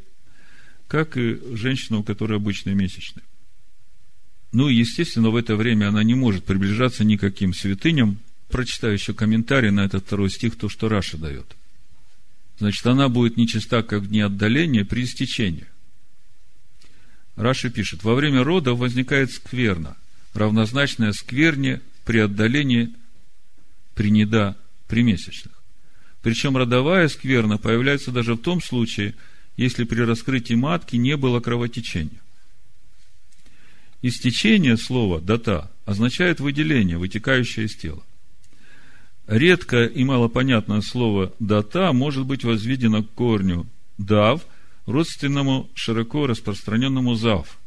как 0.87 1.17
и 1.17 1.39
женщина, 1.53 1.99
у 1.99 2.03
которой 2.03 2.37
обычные 2.37 2.73
месячные. 2.73 3.23
Ну 4.51 4.69
и, 4.69 4.75
естественно, 4.75 5.29
в 5.29 5.35
это 5.35 5.55
время 5.55 5.89
она 5.89 6.03
не 6.03 6.15
может 6.15 6.45
приближаться 6.45 7.03
никаким 7.03 7.53
святыням, 7.53 8.17
прочитаю 8.49 8.93
еще 8.93 9.13
комментарий 9.13 9.69
на 9.69 9.81
этот 9.81 10.03
второй 10.03 10.31
стих, 10.31 10.57
то, 10.57 10.67
что 10.67 10.89
Раша 10.89 11.19
дает. 11.19 11.45
Значит, 12.57 12.87
она 12.87 13.07
будет 13.07 13.37
нечиста, 13.37 13.83
как 13.83 14.01
в 14.01 14.07
дни 14.07 14.21
отдаления 14.21 14.83
при 14.83 15.03
истечении. 15.03 15.67
Раши 17.35 17.69
пишет, 17.69 18.03
во 18.03 18.15
время 18.15 18.43
рода 18.43 18.73
возникает 18.73 19.31
скверна, 19.31 19.95
равнозначная 20.33 21.13
скверне 21.13 21.81
при 22.03 22.17
отдалении 22.17 22.89
при 23.93 24.09
неда 24.09 24.57
при 24.87 25.03
месячных. 25.03 25.58
Причем 26.21 26.57
родовая 26.57 27.07
скверна 27.07 27.57
появляется 27.57 28.11
даже 28.11 28.33
в 28.35 28.39
том 28.39 28.61
случае, 28.61 29.15
если 29.55 29.83
при 29.83 30.01
раскрытии 30.01 30.53
матки 30.53 30.95
не 30.95 31.15
было 31.17 31.39
кровотечения. 31.39 32.21
Истечение 34.01 34.77
слова 34.77 35.19
«дата» 35.19 35.71
означает 35.85 36.39
выделение, 36.39 36.97
вытекающее 36.97 37.65
из 37.65 37.75
тела. 37.75 38.03
Редкое 39.27 39.87
и 39.87 40.03
малопонятное 40.03 40.81
слово 40.81 41.33
«дата» 41.39 41.91
может 41.93 42.25
быть 42.25 42.43
возведено 42.43 43.03
к 43.03 43.11
корню 43.13 43.67
«дав», 43.97 44.45
родственному 44.85 45.69
широко 45.75 46.27
распространенному 46.27 47.15
«зав», 47.15 47.59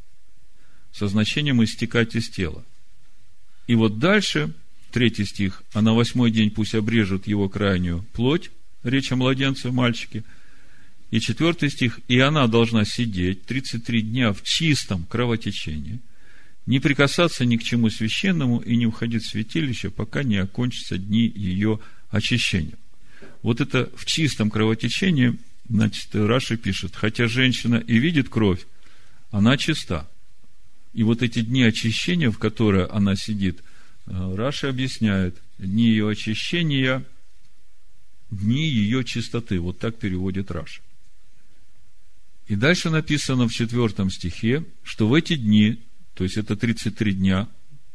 со 0.90 1.06
значением 1.08 1.62
«истекать 1.62 2.14
из 2.16 2.30
тела». 2.30 2.64
И 3.66 3.74
вот 3.74 3.98
дальше, 3.98 4.52
третий 4.92 5.24
стих, 5.24 5.62
а 5.72 5.82
на 5.82 5.94
восьмой 5.94 6.30
день 6.30 6.50
пусть 6.50 6.74
обрежут 6.74 7.26
его 7.26 7.48
крайнюю 7.48 8.04
плоть, 8.12 8.50
речь 8.84 9.10
о 9.12 9.16
младенце, 9.16 9.72
мальчике. 9.72 10.22
И 11.10 11.20
четвертый 11.20 11.70
стих, 11.70 12.00
и 12.08 12.18
она 12.20 12.46
должна 12.46 12.84
сидеть 12.84 13.44
33 13.44 14.02
дня 14.02 14.32
в 14.32 14.42
чистом 14.42 15.04
кровотечении– 15.04 15.98
не 16.66 16.78
прикасаться 16.78 17.44
ни 17.44 17.56
к 17.56 17.62
чему 17.62 17.90
священному 17.90 18.58
и 18.58 18.76
не 18.76 18.86
уходить 18.86 19.24
в 19.24 19.30
святилище, 19.30 19.90
пока 19.90 20.22
не 20.22 20.36
окончатся 20.36 20.96
дни 20.96 21.30
ее 21.34 21.80
очищения. 22.10 22.76
Вот 23.42 23.60
это 23.60 23.90
в 23.96 24.04
чистом 24.04 24.50
кровотечении, 24.50 25.38
значит, 25.68 26.14
Раши 26.14 26.56
пишет, 26.56 26.94
хотя 26.94 27.26
женщина 27.26 27.76
и 27.76 27.98
видит 27.98 28.28
кровь, 28.28 28.60
она 29.30 29.56
чиста. 29.56 30.08
И 30.92 31.02
вот 31.02 31.22
эти 31.22 31.40
дни 31.40 31.62
очищения, 31.62 32.30
в 32.30 32.38
которые 32.38 32.86
она 32.86 33.16
сидит, 33.16 33.62
Раши 34.06 34.66
объясняет, 34.66 35.36
дни 35.58 35.88
ее 35.88 36.10
очищения, 36.10 37.04
дни 38.30 38.68
ее 38.68 39.04
чистоты. 39.04 39.60
Вот 39.60 39.78
так 39.78 39.98
переводит 39.98 40.50
Раши. 40.50 40.82
И 42.48 42.56
дальше 42.56 42.90
написано 42.90 43.48
в 43.48 43.52
четвертом 43.52 44.10
стихе, 44.10 44.64
что 44.82 45.08
в 45.08 45.14
эти 45.14 45.36
дни 45.36 45.80
то 46.14 46.24
есть 46.24 46.36
это 46.36 46.56
33 46.56 47.14
дня, 47.14 47.48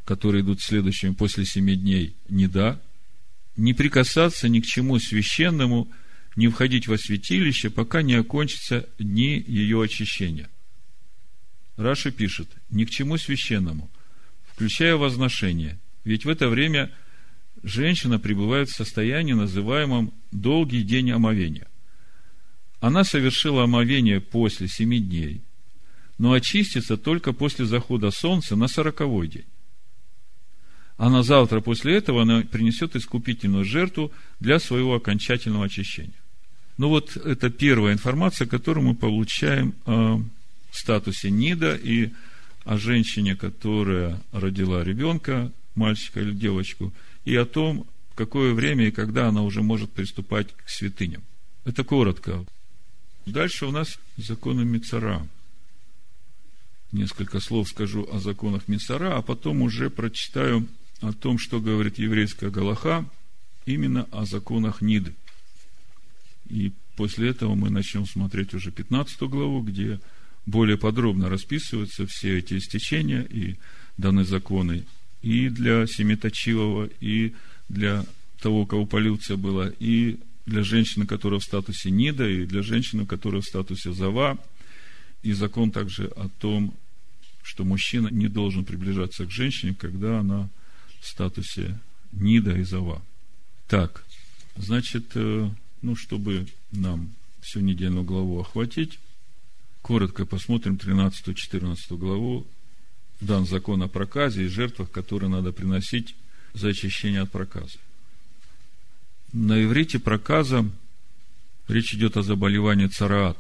которые 0.06 0.42
идут 0.44 0.62
следующими 0.62 1.14
после 1.14 1.46
семи 1.46 1.76
дней, 1.76 2.16
не 2.30 2.48
да, 2.48 2.82
не 3.56 3.74
прикасаться 3.74 4.50
ни 4.50 4.60
к 4.60 4.66
чему 4.66 5.00
священному, 5.00 5.92
не 6.36 6.48
входить 6.48 6.88
во 6.88 6.98
святилище, 6.98 7.70
пока 7.70 8.02
не 8.02 8.16
окончатся 8.16 8.88
дни 9.00 9.44
ее 9.48 9.82
очищения. 9.82 10.50
Раша 11.76 12.12
пишет, 12.12 12.50
ни 12.70 12.86
к 12.86 12.90
чему 12.90 13.18
священному, 13.18 13.90
включая 14.52 14.96
возношение, 14.96 15.80
ведь 16.08 16.24
в 16.24 16.30
это 16.30 16.48
время 16.48 16.90
женщина 17.64 18.18
пребывает 18.18 18.70
в 18.70 18.76
состоянии, 18.76 19.34
называемом 19.34 20.14
долгий 20.32 20.82
день 20.84 21.12
омовения. 21.12 21.68
Она 22.80 23.04
совершила 23.04 23.66
омовение 23.66 24.22
после 24.22 24.70
семи 24.70 25.00
дней, 25.00 25.42
но 26.18 26.32
очистится 26.32 26.96
только 26.96 27.34
после 27.34 27.66
захода 27.66 28.12
солнца 28.12 28.56
на 28.56 28.70
сороковой 28.70 29.28
день. 29.28 29.46
А 30.96 31.10
на 31.10 31.24
завтра 31.24 31.60
после 31.60 31.98
этого 31.98 32.22
она 32.22 32.42
принесет 32.42 32.96
искупительную 32.96 33.66
жертву 33.66 34.14
для 34.40 34.60
своего 34.60 34.96
окончательного 34.96 35.66
очищения. 35.66 36.22
Ну 36.78 36.88
вот 36.88 37.18
это 37.18 37.50
первая 37.50 37.94
информация, 37.94 38.48
которую 38.48 38.88
мы 38.88 38.96
получаем 38.96 39.76
о 39.86 40.22
статусе 40.72 41.32
Нида 41.32 41.76
и 41.76 42.12
о 42.64 42.78
женщине, 42.78 43.36
которая 43.36 44.22
родила 44.32 44.84
ребенка, 44.84 45.52
мальчика 45.78 46.20
или 46.20 46.34
девочку, 46.34 46.94
и 47.24 47.36
о 47.36 47.46
том, 47.46 47.88
какое 48.16 48.54
время 48.54 48.88
и 48.88 48.92
когда 48.92 49.28
она 49.28 49.44
уже 49.44 49.62
может 49.62 49.92
приступать 49.92 50.54
к 50.66 50.70
святыням. 50.70 51.24
Это 51.66 51.84
коротко. 51.84 52.46
Дальше 53.26 53.66
у 53.66 53.72
нас 53.72 54.00
законы 54.18 54.66
Мицара 54.66 55.28
несколько 56.92 57.40
слов 57.40 57.70
скажу 57.70 58.08
о 58.12 58.20
законах 58.20 58.68
Мисара, 58.68 59.18
а 59.18 59.22
потом 59.22 59.62
уже 59.62 59.90
прочитаю 59.90 60.68
о 61.02 61.14
том, 61.14 61.38
что 61.38 61.60
говорит 61.60 61.98
еврейская 61.98 62.50
Галаха, 62.50 63.06
именно 63.66 64.08
о 64.12 64.26
законах 64.26 64.82
Ниды. 64.82 65.14
И 66.50 66.72
после 66.96 67.30
этого 67.30 67.56
мы 67.56 67.70
начнем 67.70 68.06
смотреть 68.06 68.54
уже 68.54 68.72
15 68.72 69.20
главу, 69.24 69.62
где 69.62 70.00
более 70.46 70.78
подробно 70.78 71.30
расписываются 71.30 72.08
все 72.08 72.40
эти 72.40 72.58
истечения 72.58 73.22
и 73.22 73.58
даны 73.98 74.24
законы 74.24 74.86
и 75.22 75.50
для 75.50 75.86
Семиточивого, 75.88 76.90
и 77.00 77.34
для 77.70 78.06
того, 78.40 78.66
кого 78.66 78.86
полюция 78.86 79.38
была, 79.38 79.72
и 79.80 80.20
для 80.46 80.64
женщины, 80.64 81.06
которая 81.06 81.40
в 81.40 81.44
статусе 81.44 81.92
Нида, 81.92 82.28
и 82.28 82.46
для 82.46 82.62
женщины, 82.62 83.06
которая 83.06 83.42
в 83.42 83.46
статусе 83.46 83.94
Зава, 83.94 84.38
И 85.24 85.34
закон 85.34 85.72
также 85.72 86.06
о 86.06 86.30
том, 86.40 86.74
что 87.44 87.66
мужчина 87.66 88.08
не 88.10 88.28
должен 88.28 88.64
приближаться 88.64 89.26
к 89.26 89.32
женщине, 89.32 89.76
когда 89.78 90.20
она 90.20 90.50
в 91.02 91.08
статусе 91.08 91.80
Нида 92.12 92.58
и 92.58 92.64
Зава. 92.64 93.02
Так, 93.68 94.06
значит, 94.56 95.12
э, 95.16 95.50
ну, 95.82 95.96
чтобы 95.96 96.48
нам 96.72 97.10
всю 97.42 97.60
недельную 97.60 98.06
главу 98.06 98.40
охватить, 98.40 99.00
коротко 99.82 100.26
посмотрим 100.26 100.76
13-14 100.76 101.76
главу, 101.98 102.46
дан 103.20 103.46
закон 103.46 103.82
о 103.84 103.88
проказе 103.88 104.46
и 104.46 104.48
жертвах, 104.48 104.92
которые 104.92 105.30
надо 105.30 105.52
приносить 105.52 106.16
за 106.54 106.70
очищение 106.70 107.22
от 107.22 107.32
проказа. 107.32 107.78
На 109.34 109.64
иврите 109.64 110.00
проказа 110.00 110.70
речь 111.68 111.94
идет 111.94 112.18
о 112.18 112.24
заболевании 112.24 112.88
цараат. 112.88 113.38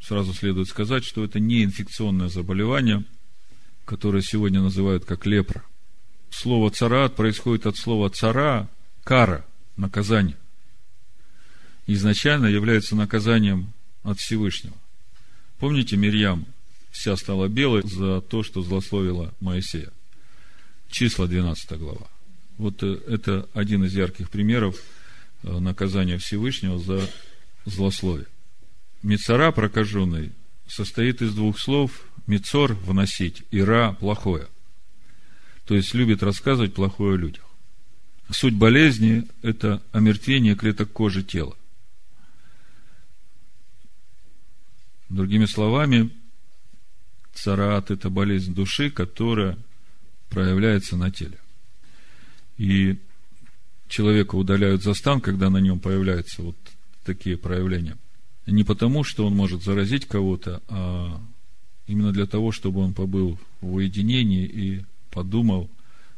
Сразу 0.00 0.32
следует 0.32 0.68
сказать, 0.68 1.04
что 1.04 1.24
это 1.24 1.40
не 1.40 1.64
инфекционное 1.64 2.28
заболевание, 2.28 3.04
которое 3.84 4.22
сегодня 4.22 4.60
называют 4.60 5.04
как 5.04 5.26
лепра. 5.26 5.64
Слово 6.30 6.70
цараат 6.70 7.16
происходит 7.16 7.66
от 7.66 7.76
слова 7.76 8.10
цара, 8.10 8.68
кара, 9.02 9.44
наказание. 9.76 10.36
Изначально 11.86 12.46
является 12.46 12.94
наказанием 12.94 13.72
от 14.02 14.18
Всевышнего. 14.18 14.76
Помните, 15.58 15.96
Мирьям 15.96 16.46
вся 16.90 17.16
стала 17.16 17.48
белой 17.48 17.82
за 17.82 18.20
то, 18.20 18.42
что 18.42 18.62
злословила 18.62 19.34
Моисея. 19.40 19.90
Числа 20.90 21.26
12 21.26 21.78
глава. 21.78 22.06
Вот 22.56 22.82
э, 22.82 22.98
это 23.06 23.48
один 23.54 23.84
из 23.84 23.94
ярких 23.94 24.30
примеров 24.30 24.76
э, 25.42 25.58
наказания 25.58 26.18
Всевышнего 26.18 26.78
за 26.78 27.08
злословие. 27.64 28.26
Мецара 29.02 29.52
прокаженный 29.52 30.32
состоит 30.66 31.22
из 31.22 31.34
двух 31.34 31.58
слов 31.58 32.04
Мецор– 32.26 32.74
вносить, 32.84 33.42
и 33.50 33.62
Ра– 33.62 33.96
плохое. 34.00 34.48
То 35.64 35.74
есть, 35.74 35.94
любит 35.94 36.22
рассказывать 36.22 36.74
плохое 36.74 37.14
о 37.14 37.16
людях. 37.18 37.44
Суть 38.30 38.54
болезни– 38.54 39.26
это 39.42 39.82
омертвение 39.92 40.54
клеток 40.54 40.92
кожи 40.92 41.22
тела. 41.22 41.56
Другими 45.08 45.46
словами, 45.46 46.10
цараат– 47.42 47.90
это 47.90 48.10
болезнь 48.10 48.54
души, 48.54 48.90
которая 48.90 49.56
проявляется 50.28 50.96
на 50.96 51.10
теле. 51.10 51.38
И 52.56 52.98
человека 53.88 54.36
удаляют 54.36 54.82
за 54.82 54.94
стан, 54.94 55.20
когда 55.20 55.50
на 55.50 55.58
нем 55.58 55.80
появляются 55.80 56.42
вот 56.42 56.56
такие 57.04 57.36
проявления. 57.36 57.96
Не 58.46 58.64
потому, 58.64 59.04
что 59.04 59.26
он 59.26 59.34
может 59.34 59.62
заразить 59.62 60.06
кого-то, 60.06 60.62
а 60.68 61.20
именно 61.86 62.12
для 62.12 62.26
того, 62.26 62.52
чтобы 62.52 62.80
он 62.80 62.94
побыл 62.94 63.38
в 63.60 63.74
уединении 63.74 64.44
и 64.44 64.84
подумал, 65.10 65.70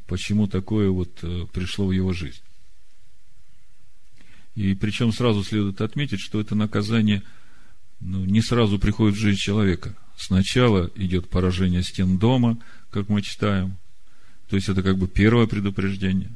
почему 0.06 0.46
такое 0.46 0.90
вот 0.90 1.10
э, 1.22 1.46
пришло 1.52 1.86
в 1.86 1.92
его 1.92 2.12
жизнь. 2.12 2.42
И 4.56 4.74
причем 4.74 5.12
сразу 5.12 5.44
следует 5.44 5.80
отметить, 5.80 6.20
что 6.20 6.40
это 6.40 6.54
наказание– 6.54 7.22
ну, 8.00 8.24
не 8.24 8.40
сразу 8.40 8.78
приходит 8.78 9.16
в 9.16 9.20
жизнь 9.20 9.38
человека. 9.38 9.94
Сначала 10.20 10.90
идет 10.96 11.30
поражение 11.30 11.82
стен 11.82 12.18
дома, 12.18 12.58
как 12.90 13.08
мы 13.08 13.22
читаем. 13.22 13.78
То 14.50 14.56
есть 14.56 14.68
это 14.68 14.82
как 14.82 14.98
бы 14.98 15.08
первое 15.08 15.46
предупреждение. 15.46 16.30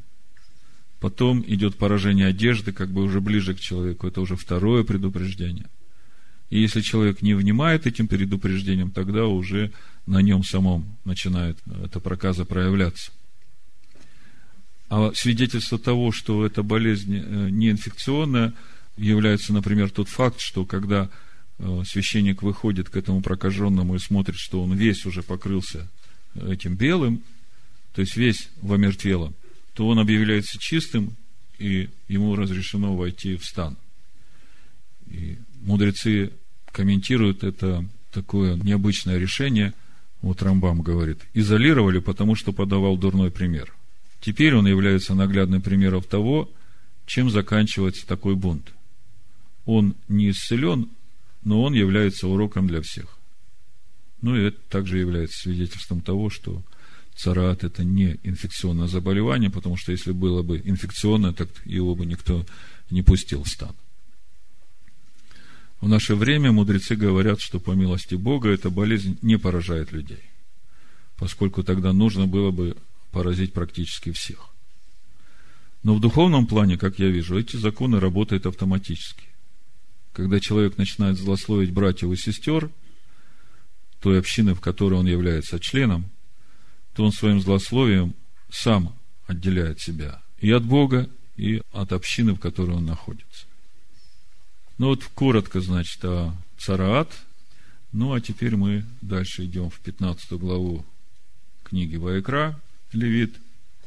Потом 1.01 1.44
идет 1.47 1.77
поражение 1.77 2.29
одежды, 2.29 2.73
как 2.73 2.88
бы 2.90 3.03
уже 3.03 3.20
ближе 3.20 3.55
к 3.55 3.61
человеку. 3.61 4.07
Это 4.07 4.23
уже 4.23 4.37
второе 4.37 4.85
предупреждение. 4.85 5.66
И 6.49 6.62
если 6.62 6.81
человек 6.81 7.20
не 7.20 7.35
внимает 7.35 7.87
этим 7.87 8.09
предупреждением, 8.09 8.90
тогда 8.90 9.27
уже 9.27 9.70
на 10.07 10.23
нем 10.23 10.44
самом 10.44 10.97
начинает 11.05 11.59
эта 11.85 12.01
проказа 12.01 12.47
проявляться. 12.47 13.12
А 14.88 15.12
свидетельство 15.14 15.79
того, 15.79 16.11
что 16.11 16.47
эта 16.47 16.62
болезнь 16.62 17.16
э, 17.16 17.51
не 17.51 17.70
инфекционная, 17.70 18.55
является, 18.97 19.53
например, 19.53 19.90
тот 19.90 20.09
факт, 20.09 20.40
что 20.40 20.64
когда 20.64 21.11
Э, 21.11 21.23
священник 21.85 22.43
выходит 22.43 22.88
к 22.88 22.97
этому 22.97 23.23
прокаженному 23.23 23.95
и 23.95 23.99
смотрит, 23.99 24.37
что 24.37 24.62
он 24.62 24.75
весь 24.75 25.07
уже 25.07 25.23
покрылся 25.23 25.88
этим 26.35 26.75
белым, 26.75 27.23
то 27.95 28.01
есть 28.01 28.17
весь 28.17 28.49
в 28.61 28.73
омертвелом, 28.73 29.35
то 29.75 29.87
он 29.87 29.99
объявляется 29.99 30.59
чистым, 30.59 31.17
и 31.59 31.88
ему 32.09 32.35
разрешено 32.35 32.97
войти 32.97 33.37
в 33.37 33.45
стан. 33.45 33.77
И 35.11 35.38
мудрецы 35.62 36.33
комментируют 36.73 37.45
это 37.45 37.85
такое 38.12 38.57
необычное 38.57 39.19
решение, 39.19 39.75
вот 40.23 40.43
Рамбам 40.43 40.81
говорит, 40.81 41.21
изолировали, 41.35 41.99
потому 41.99 42.35
что 42.35 42.53
подавал 42.53 42.97
дурной 42.97 43.31
пример. 43.31 43.75
Теперь 44.21 44.55
он 44.55 44.67
является 44.67 45.14
наглядным 45.14 45.61
примером 45.61 46.03
того, 46.03 46.51
чем 47.07 47.29
заканчивается 47.29 48.07
такой 48.07 48.35
бунт. 48.35 48.73
Он 49.67 49.95
не 50.09 50.31
исцелен, 50.31 50.88
но 51.44 51.62
он 51.62 51.74
является 51.74 52.26
уроком 52.26 52.66
для 52.66 52.80
всех. 52.80 53.18
Ну 54.22 54.37
и 54.37 54.44
это 54.44 54.59
также 54.70 54.98
является 54.98 55.38
свидетельством 55.38 56.00
того, 56.00 56.30
что 56.30 56.62
царат– 57.14 57.62
это 57.64 57.85
не 57.85 58.18
инфекционное 58.22 58.88
заболевание, 58.88 59.50
потому 59.50 59.76
что 59.76 59.92
если 59.92 60.12
было 60.12 60.42
бы 60.42 60.61
инфекционное, 60.64 61.33
так 61.33 61.48
его 61.64 61.94
бы 61.94 62.07
никто 62.07 62.44
не 62.90 63.02
пустил 63.02 63.44
в 63.44 63.48
стан. 63.48 63.74
В 65.80 65.88
наше 65.88 66.14
время 66.14 66.50
мудрецы 66.50 66.96
говорят, 66.96 67.40
что 67.40 67.61
по 67.61 67.72
милости 67.72 68.14
Бога 68.14 68.48
эта 68.48 68.70
болезнь 68.70 69.18
не 69.20 69.37
поражает 69.37 69.92
людей, 69.92 70.22
поскольку 71.18 71.62
тогда 71.62 71.92
нужно 71.92 72.26
было 72.26 72.50
бы 72.50 72.76
поразить 73.12 73.52
практически 73.52 74.11
всех. 74.11 74.48
Но 75.83 75.94
в 75.94 76.00
духовном 76.00 76.46
плане, 76.46 76.78
как 76.78 76.98
я 76.98 77.09
вижу, 77.09 77.38
эти 77.38 77.57
законы 77.57 78.00
работают 78.00 78.46
автоматически 78.46 79.34
когда 80.14 80.40
человек 80.40 80.79
начинает 80.79 81.18
злословить 81.18 81.72
братьев 81.72 82.11
и 82.11 82.16
сестер, 82.16 82.70
той 84.00 84.18
общины, 84.18 84.55
в 84.55 84.61
которой 84.61 84.94
он 84.94 85.07
является 85.07 85.59
членом, 85.59 86.07
то 86.94 87.05
он 87.05 87.12
своим 87.12 87.40
злословием 87.40 88.14
сам 88.50 88.96
отделяет 89.27 89.81
себя 89.81 90.22
и 90.38 90.50
от 90.50 90.64
Бога, 90.64 91.11
и 91.37 91.62
от 91.72 91.92
общины, 91.92 92.35
в 92.35 92.38
которой 92.38 92.77
он 92.77 92.87
находится. 92.87 93.46
Ну 94.79 94.88
вот 94.88 95.05
коротко, 95.14 95.61
значит, 95.61 96.05
о 96.05 96.35
Цараат. 96.59 97.11
Ну, 97.92 98.12
а 98.12 98.20
теперь 98.20 98.57
мы 98.57 98.85
дальше 99.00 99.44
идем 99.44 99.70
в 99.70 99.79
15 99.81 100.33
главу 100.33 100.85
книги 101.62 101.96
Ваекра, 101.96 102.61
Левит, 102.92 103.35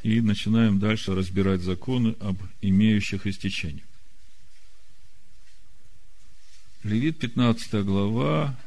и 0.04 0.22
начинаем 0.22 0.80
дальше 0.80 1.14
разбирать 1.14 1.62
законы 1.62 2.16
об 2.20 2.38
имеющих 2.62 3.28
истечениях. 3.28 3.87
Левит, 6.88 7.20
15 7.20 7.84
глава, 7.84 8.58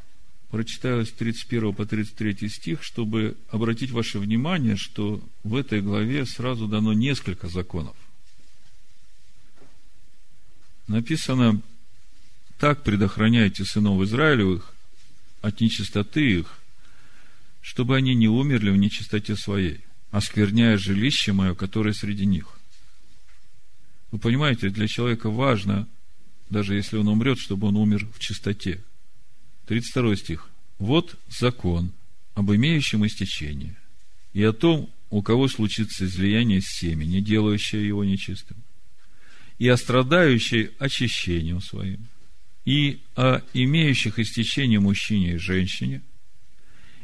прочитаю 0.50 1.06
с 1.06 1.10
31 1.10 1.74
по 1.74 1.86
33 1.86 2.50
стих, 2.50 2.82
чтобы 2.82 3.38
обратить 3.48 3.92
ваше 3.92 4.18
внимание, 4.18 4.76
что 4.76 5.22
в 5.42 5.56
этой 5.56 5.80
главе 5.80 6.26
сразу 6.26 6.68
дано 6.68 6.92
несколько 6.92 7.48
законов. 7.48 7.96
Написано, 10.86 11.62
так 12.58 12.82
предохраняйте 12.82 13.64
сынов 13.64 14.02
Израилевых 14.02 14.74
от 15.40 15.62
нечистоты 15.62 16.40
их, 16.40 16.58
чтобы 17.62 17.96
они 17.96 18.14
не 18.14 18.28
умерли 18.28 18.68
в 18.70 18.76
нечистоте 18.76 19.34
своей, 19.34 19.80
оскверняя 20.10 20.76
жилище 20.76 21.32
мое, 21.32 21.54
которое 21.54 21.94
среди 21.94 22.26
них. 22.26 22.48
Вы 24.10 24.18
понимаете, 24.18 24.68
для 24.68 24.86
человека 24.88 25.30
важно– 25.30 25.88
даже 26.50 26.74
если 26.74 26.96
он 26.96 27.08
умрет, 27.08 27.38
чтобы 27.38 27.68
он 27.68 27.76
умер 27.76 28.06
в 28.12 28.18
чистоте. 28.18 28.80
32 29.66 30.16
стих. 30.16 30.48
Вот 30.78 31.16
закон 31.28 31.92
об 32.34 32.50
имеющем 32.50 33.06
истечении 33.06 33.76
и 34.32 34.42
о 34.42 34.52
том, 34.52 34.90
у 35.10 35.22
кого 35.22 35.48
случится 35.48 36.04
излияние 36.04 36.60
семени, 36.60 37.20
делающее 37.20 37.86
его 37.86 38.04
нечистым, 38.04 38.56
и 39.58 39.68
о 39.68 39.76
страдающей 39.76 40.70
очищением 40.78 41.60
своим, 41.60 42.06
и 42.64 43.00
о 43.16 43.40
имеющих 43.52 44.18
истечение 44.18 44.80
мужчине 44.80 45.34
и 45.34 45.38
женщине, 45.38 46.02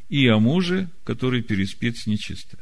и 0.08 0.26
о 0.28 0.38
муже, 0.38 0.88
который 1.04 1.42
переспит 1.42 1.96
с 1.96 2.06
нечистой. 2.06 2.60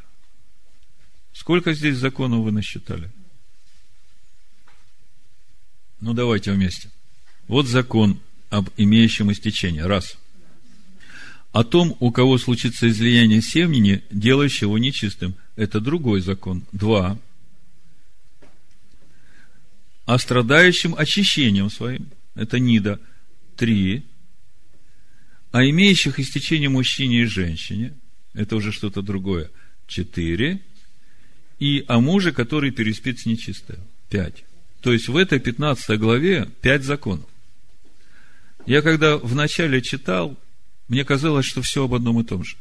Сколько 1.33 1.75
здесь 1.75 1.97
законов 1.97 2.40
вы 2.44 2.53
насчитали?– 2.53 3.11
ну, 6.04 6.12
давайте 6.12 6.52
вместе. 6.52 6.90
Вот 7.48 7.66
закон 7.66 8.20
об 8.50 8.68
имеющем 8.76 9.32
истечении. 9.32 9.80
Раз. 9.80 10.18
О 11.52 11.64
том, 11.64 11.96
у 11.98 12.10
кого 12.10 12.36
случится 12.36 12.90
излияние 12.90 13.40
семени, 13.40 14.04
делающего 14.10 14.68
его 14.68 14.78
нечистым. 14.78 15.34
Это 15.56 15.80
другой 15.80 16.20
закон. 16.20 16.64
Два. 16.72 17.18
О 20.04 20.18
страдающем 20.18 20.94
очищением 20.94 21.70
своим. 21.70 22.10
Это 22.34 22.58
Нида. 22.58 23.00
Три. 23.56 24.04
а 25.52 25.64
имеющих 25.64 26.20
истечение 26.20 26.68
мужчине 26.68 27.22
и 27.22 27.24
женщине, 27.24 27.94
это 28.34 28.56
уже 28.56 28.72
что-то 28.72 29.00
другое, 29.00 29.50
четыре, 29.86 30.60
и 31.60 31.82
о 31.88 32.00
муже, 32.00 32.32
который 32.32 32.72
переспит 32.72 33.20
с 33.20 33.26
нечистой, 33.26 33.78
пять. 34.10 34.44
То 34.85 34.92
есть 34.92 35.09
в 35.09 35.16
этой 35.16 35.40
15 35.40 35.99
главе 35.99 36.47
пять 36.61 36.85
законов. 36.85 37.25
Я 38.66 38.83
когда 38.83 39.16
вначале 39.16 39.81
читал, 39.81 40.38
мне 40.88 41.07
казалось, 41.07 41.47
что 41.47 41.62
все 41.62 41.85
об 41.85 41.94
одном 41.94 42.20
и 42.20 42.25
том 42.25 42.44
же. 42.44 42.57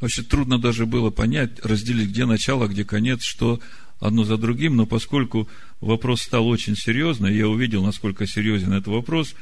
Вообще 0.00 0.22
трудно 0.22 0.58
даже 0.58 0.86
было 0.86 1.10
понять, 1.10 1.62
разделить, 1.62 2.08
где 2.08 2.24
начало, 2.24 2.66
где 2.66 2.86
конец, 2.86 3.22
что 3.24 3.60
одно 4.00 4.24
за 4.24 4.38
другим, 4.38 4.74
но 4.74 4.86
поскольку 4.86 5.50
вопрос 5.82 6.22
стал 6.22 6.48
очень 6.48 6.76
серьезный, 6.76 7.36
я 7.36 7.46
увидел, 7.46 7.84
насколько 7.84 8.26
серьезен 8.26 8.72
этот 8.72 8.88
вопрос, 8.88 9.34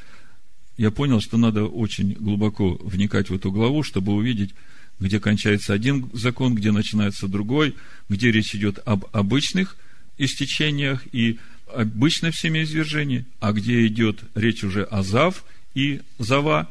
я 0.75 0.91
понял, 0.91 1.21
что 1.21 1.37
надо 1.37 1.63
очень 1.63 2.11
глубоко 2.19 2.73
вникать 2.83 3.29
в 3.29 3.33
эту 3.33 3.49
главу, 3.49 3.81
чтобы 3.81 4.11
увидеть, 4.11 4.53
где 4.99 5.21
кончается 5.21 5.73
один 5.73 6.09
закон, 6.11 6.53
где 6.53 6.73
начинается 6.73 7.29
другой, 7.29 7.75
где 8.09 8.29
речь 8.29 8.53
идет 8.53 8.79
об 8.83 9.05
обычных 9.13 9.77
истечениях 10.17 11.03
и 11.13 11.39
обычном 11.73 12.33
семяизвержении, 12.33 13.25
а 13.39 13.53
где 13.53 13.85
идет 13.87 14.23
речь 14.35 14.63
уже 14.63 14.83
о 14.83 15.03
зав 15.03 15.43
и 15.73 16.01
зава. 16.19 16.69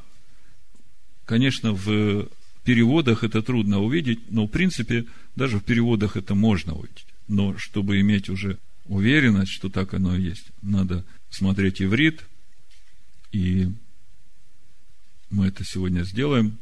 Конечно, 1.25 1.73
в 1.73 2.29
переводах 2.65 3.25
это 3.25 3.43
трудно 3.43 3.81
увидеть, 3.81 4.21
но 4.31 4.47
в 4.47 4.51
принципе 4.51 5.07
даже 5.37 5.59
в 5.59 5.65
переводах 5.65 6.17
это 6.17 6.35
можно 6.35 6.75
увидеть. 6.75 7.07
Но 7.29 7.57
чтобы 7.59 8.01
иметь 8.01 8.29
уже 8.29 8.59
уверенность, 8.87 9.53
что 9.53 9.69
так 9.69 9.95
оно 9.95 10.17
и 10.17 10.23
есть, 10.23 10.47
надо 10.63 11.05
смотреть 11.31 11.81
иврит, 11.81 12.27
и 13.33 13.69
мы 15.31 15.47
это 15.47 15.65
сегодня 15.65 16.03
сделаем, 16.03 16.59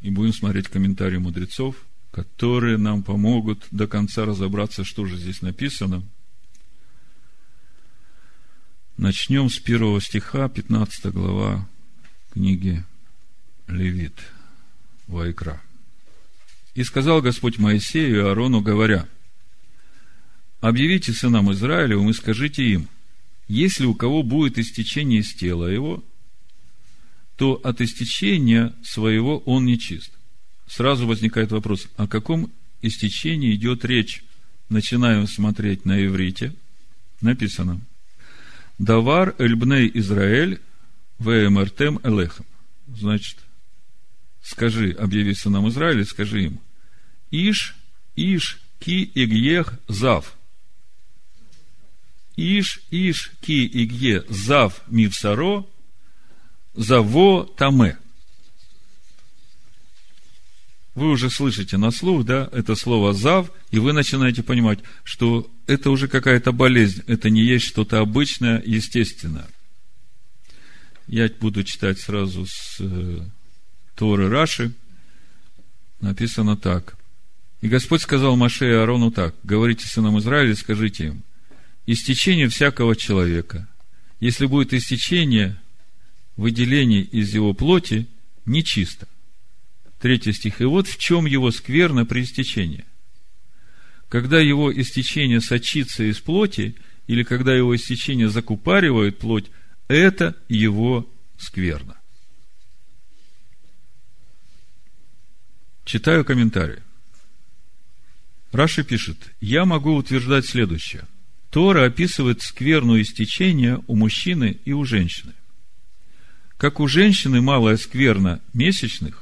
и 0.00 0.10
будем 0.10 0.32
смотреть 0.32 0.68
комментарии 0.68 1.18
мудрецов, 1.18 1.76
которые 2.10 2.76
нам 2.76 3.02
помогут 3.02 3.64
до 3.70 3.86
конца 3.86 4.24
разобраться, 4.24 4.84
что 4.84 5.06
же 5.06 5.16
здесь 5.16 5.40
написано. 5.40 6.02
Начнем 8.96 9.48
с 9.48 9.58
первого 9.58 10.00
стиха, 10.00 10.48
15 10.48 11.06
глава 11.06 11.68
книги 12.32 12.84
Левит, 13.66 14.14
Вайкра. 15.06 15.62
«И 16.74 16.84
сказал 16.84 17.22
Господь 17.22 17.58
Моисею 17.58 18.16
и 18.16 18.20
Аарону, 18.20 18.60
говоря, 18.60 19.08
Объявите 20.62 21.12
сынам 21.12 21.50
Израилевым 21.52 22.10
и 22.10 22.12
скажите 22.12 22.62
им, 22.62 22.88
если 23.48 23.84
у 23.84 23.94
кого 23.94 24.22
будет 24.22 24.58
истечение 24.58 25.20
из 25.20 25.34
тела 25.34 25.66
его, 25.66 26.04
то 27.36 27.54
от 27.64 27.80
истечения 27.80 28.72
своего 28.84 29.38
он 29.38 29.64
нечист. 29.64 30.12
Сразу 30.68 31.08
возникает 31.08 31.50
вопрос, 31.50 31.88
о 31.96 32.06
каком 32.06 32.52
истечении 32.80 33.56
идет 33.56 33.84
речь? 33.84 34.22
Начинаем 34.68 35.26
смотреть 35.26 35.84
на 35.84 36.06
иврите. 36.06 36.54
Написано. 37.20 37.80
Давар 38.82 39.34
эльбней 39.38 39.90
Израиль 39.94 40.60
вмртем 41.18 42.00
элехем. 42.02 42.44
Значит, 42.94 43.38
скажи, 44.42 44.90
объяви 44.90 45.34
сынам 45.34 45.68
Израиля, 45.68 46.04
скажи 46.04 46.44
им. 46.44 46.60
Иш, 47.30 47.76
иш, 48.16 48.60
ки 48.80 49.10
игех 49.14 49.78
зав– 49.88 50.36
Иш, 52.36 52.80
иш, 52.90 53.30
ки, 53.40 53.66
иге, 53.66 54.24
зав, 54.28 54.82
мивсаро, 54.88 55.64
заво, 56.74 57.44
таме. 57.56 57.98
Вы 60.94 61.08
уже 61.08 61.30
слышите 61.30 61.78
на 61.78 61.90
слух, 61.90 62.24
да, 62.24 62.50
это 62.52 62.74
слово 62.74 63.14
зав, 63.14 63.50
и 63.70 63.78
вы 63.78 63.92
начинаете 63.92 64.42
понимать, 64.42 64.80
что 65.04 65.50
это 65.66 65.90
уже 65.90 66.06
какая-то 66.06 66.52
болезнь, 66.52 67.02
это 67.06 67.30
не 67.30 67.42
есть 67.42 67.66
что-то 67.66 68.00
обычное, 68.00 68.62
естественное. 68.64 69.48
Я 71.06 71.30
буду 71.40 71.64
читать 71.64 71.98
сразу 71.98 72.46
с 72.46 72.76
э, 72.80 73.20
Торы 73.94 74.28
Раши. 74.28 74.72
Написано 76.00 76.56
так. 76.56 76.96
И 77.60 77.68
Господь 77.68 78.02
сказал 78.02 78.36
Маше 78.36 78.68
и 78.68 78.72
Аарону 78.72 79.10
так. 79.10 79.34
Говорите 79.44 79.86
сынам 79.86 80.18
Израиля, 80.18 80.54
скажите 80.54 81.06
им, 81.06 81.22
истечение 81.86 82.48
всякого 82.48 82.96
человека. 82.96 83.68
Если 84.20 84.46
будет 84.46 84.74
истечение, 84.74 85.60
выделение 86.36 87.02
из 87.02 87.34
его 87.34 87.54
плоти 87.54 88.08
нечисто. 88.46 89.06
Третий 90.02 90.32
стих. 90.32 90.60
И 90.60 90.64
вот 90.64 90.88
в 90.88 90.98
чем 90.98 91.26
его 91.26 91.52
скверно 91.52 92.04
при 92.04 92.22
истечении. 92.22 92.84
Когда 94.08 94.40
его 94.40 94.72
истечение 94.72 95.40
сочится 95.40 96.02
из 96.02 96.18
плоти, 96.18 96.74
или 97.06 97.22
когда 97.22 97.54
его 97.54 97.74
истечение 97.76 98.28
закупаривает 98.28 99.20
плоть, 99.20 99.48
это 99.86 100.36
его 100.48 101.08
скверно. 101.38 102.00
Читаю 105.84 106.24
комментарий. 106.24 106.80
Раши 108.50 108.82
пишет, 108.82 109.18
я 109.40 109.64
могу 109.64 109.94
утверждать 109.94 110.46
следующее. 110.46 111.06
Тора 111.50 111.84
описывает 111.84 112.42
скверну 112.42 113.00
истечения 113.00 113.80
у 113.86 113.94
мужчины 113.94 114.58
и 114.64 114.72
у 114.72 114.84
женщины. 114.84 115.34
Как 116.56 116.80
у 116.80 116.88
женщины 116.88 117.40
малая 117.40 117.76
скверна 117.76 118.40
месячных 118.52 119.21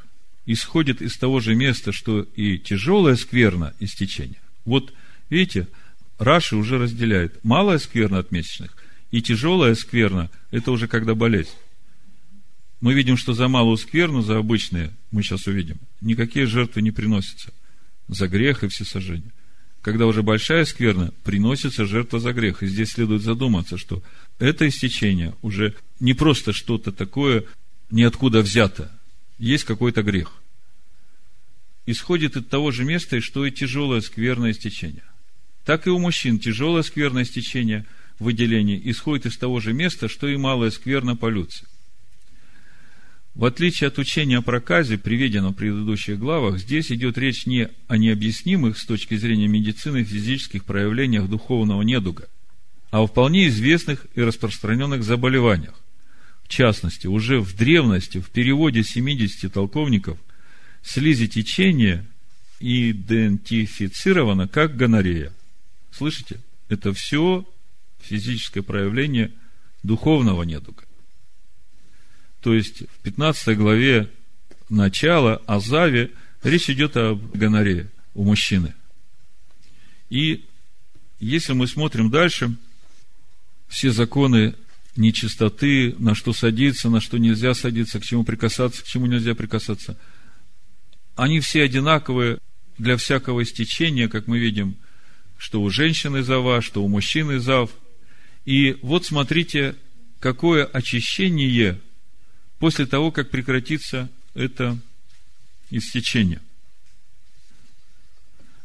исходит 0.53 1.03
из 1.03 1.17
того 1.17 1.41
же 1.41 1.55
места, 1.55 1.93
что 1.93 2.23
и 2.23 2.59
тяжелая 2.59 3.17
скверна 3.17 3.75
истечения. 3.81 4.41
Вот 4.65 4.93
видите, 5.29 5.69
Раши 6.19 6.57
уже 6.57 6.79
разделяет 6.79 7.43
малая 7.45 7.79
скверна 7.79 8.19
от 8.19 8.33
месячных 8.33 8.77
и 9.11 9.23
тяжелая 9.23 9.75
скверна– 9.75 10.31
это 10.51 10.71
уже 10.73 10.89
когда 10.89 11.15
болезнь. 11.15 11.55
Мы 12.81 12.95
видим, 12.95 13.17
что 13.17 13.35
за 13.35 13.49
малую 13.49 13.77
скверну, 13.77 14.23
за 14.23 14.39
обычные, 14.39 14.91
мы 15.11 15.23
сейчас 15.23 15.47
увидим, 15.47 15.77
никакие 16.01 16.47
жертвы 16.47 16.83
не 16.83 16.91
приносятся. 16.91 17.53
За 18.09 18.27
грех 18.27 18.65
и 18.65 18.69
все 18.69 18.85
сожжения 18.85 19.33
когда 19.83 20.07
уже 20.07 20.23
большая 20.23 20.65
скверна, 20.65 21.13
приносится 21.25 21.87
жертва 21.87 22.21
за 22.21 22.33
грех. 22.33 22.63
И 22.63 22.67
здесь 22.67 22.91
следует 22.91 23.23
задуматься, 23.23 23.79
что 23.79 24.03
это 24.39 24.69
истечение 24.69 25.35
уже 25.43 25.75
не 26.01 26.13
просто 26.13 26.53
что-то 26.53 26.93
такое 26.93 27.45
ниоткуда 27.91 28.41
взято. 28.41 28.91
Есть 29.39 29.65
какой-то 29.65 30.03
грех. 30.03 30.40
Исходит 31.91 32.37
от 32.37 32.49
того 32.49 32.71
же 32.71 32.85
места, 32.85 33.21
что 33.21 33.45
и 33.45 33.51
тяжелое 33.51 34.01
скверное 34.01 34.53
истечение. 34.53 35.03
Так 35.65 35.89
и 35.89 35.91
у 35.91 35.99
мужчин 35.99 36.39
тяжелое 36.39 36.85
скверное 36.85 37.25
истечение 37.25 37.85
выделение 38.21 38.81
исходит 38.93 39.27
из 39.27 39.37
того 39.37 39.59
же 39.59 39.73
места, 39.73 40.09
что 40.09 40.29
и 40.29 40.37
малое 40.37 40.71
скверно 40.71 41.17
полюция. 41.17 41.67
В 43.35 43.45
отличие 43.45 43.89
от 43.89 43.99
учения 43.99 44.39
о 44.39 44.43
проказе, 44.43 44.99
приведенном 44.99 45.53
в 45.53 45.57
предыдущих 45.57 46.17
главах, 46.17 46.61
здесь 46.61 46.93
идет 46.93 47.19
речь 47.19 47.45
не 47.47 47.71
о 47.89 47.97
необъяснимых 47.97 48.79
с 48.79 48.87
точки 48.87 49.17
зрения 49.17 49.49
медицины 49.49 50.05
физических 50.05 50.65
проявлениях 50.65 51.29
духовного 51.29 51.83
недуга, 51.83 52.29
а 52.93 53.03
о 53.03 53.09
вполне 53.09 53.49
известных 53.49 54.07
и 54.15 54.21
распространенных 54.21 55.03
заболеваниях. 55.03 55.75
В 56.45 56.49
частности, 56.49 57.09
уже 57.09 57.41
в 57.41 57.57
древности, 57.57 58.19
в 58.19 58.31
переводе 58.31 58.85
70 58.85 59.53
толковников, 59.53 60.19
слизотечение 60.83 62.07
идентифицировано 62.61 64.49
как 64.49 64.77
гонорея. 64.77 65.33
Слышите? 65.91 66.41
Это 66.69 66.93
все 66.93 67.47
физическое 68.01 68.63
проявление 68.63 69.33
духовного 69.83 70.43
недуга. 70.43 70.85
То 72.41 72.55
есть 72.55 72.83
в 72.83 72.99
15 73.03 73.57
главе 73.57 74.11
начала 74.69 75.37
о 75.47 75.61
Заве 75.61 76.11
речь 76.43 76.71
идет 76.71 76.97
о 76.97 77.15
гонорее 77.15 77.91
у 78.15 78.25
мужчины. 78.25 78.75
И 80.09 80.45
если 81.19 81.53
мы 81.53 81.67
смотрим 81.67 82.11
дальше, 82.11 82.55
все 83.69 83.91
законы 83.91 84.55
нечистоты, 84.97 85.95
на 85.99 86.15
что 86.15 86.33
садиться, 86.33 86.89
на 86.89 87.01
что 87.01 87.19
нельзя 87.19 87.55
садиться, 87.55 88.01
к 88.01 88.05
чему 88.05 88.25
прикасаться, 88.25 88.83
к 88.83 88.87
чему 88.87 89.07
нельзя 89.07 89.35
прикасаться, 89.35 89.97
они 91.21 91.41
все 91.41 91.65
одинаковые 91.65 92.39
для 92.79 92.97
всякого 92.97 93.43
истечения, 93.43 94.09
как 94.09 94.27
мы 94.27 94.39
видим, 94.39 94.77
что 95.37 95.61
у 95.61 95.69
женщины 95.69 96.23
зава, 96.23 96.63
что 96.63 96.83
у 96.83 96.89
мужчины 96.89 97.41
зав. 97.41 97.71
И 98.47 98.79
вот 98.81 99.05
смотрите, 99.05 99.77
какое 100.19 100.65
очищение 100.65 101.79
после 102.59 102.87
того, 102.87 103.13
как 103.13 103.29
прекратится 103.29 104.09
это 104.33 104.79
истечение. 105.69 106.41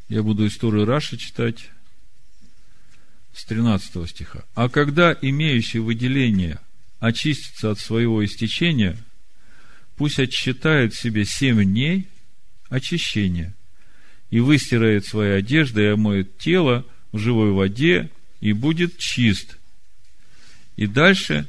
Я 0.08 0.24
буду 0.24 0.47
историю 0.47 0.86
Раши 0.86 1.18
читать 1.18 1.70
с 3.34 3.43
13 3.43 4.10
стиха. 4.10 4.45
А 4.53 4.70
когда 4.70 5.14
имеющий 5.22 5.80
выделение 5.80 6.62
очистится 6.99 7.72
от 7.72 7.80
своего 7.80 8.24
истечения, 8.24 8.97
пусть 9.97 10.20
отсчитает 10.20 10.93
себе 10.93 11.26
семь 11.26 11.62
дней 11.62 12.08
очищения 12.76 13.56
и 14.30 14.40
выстирает 14.40 15.06
свои 15.06 15.32
одежды 15.32 15.84
и 15.84 15.88
омоет 15.88 16.38
тело 16.38 16.86
в 17.12 17.18
живой 17.18 17.52
воде 17.52 18.10
и 18.42 18.54
будет 18.54 18.98
чист. 18.98 19.58
И 20.76 20.88
дальше, 20.88 21.48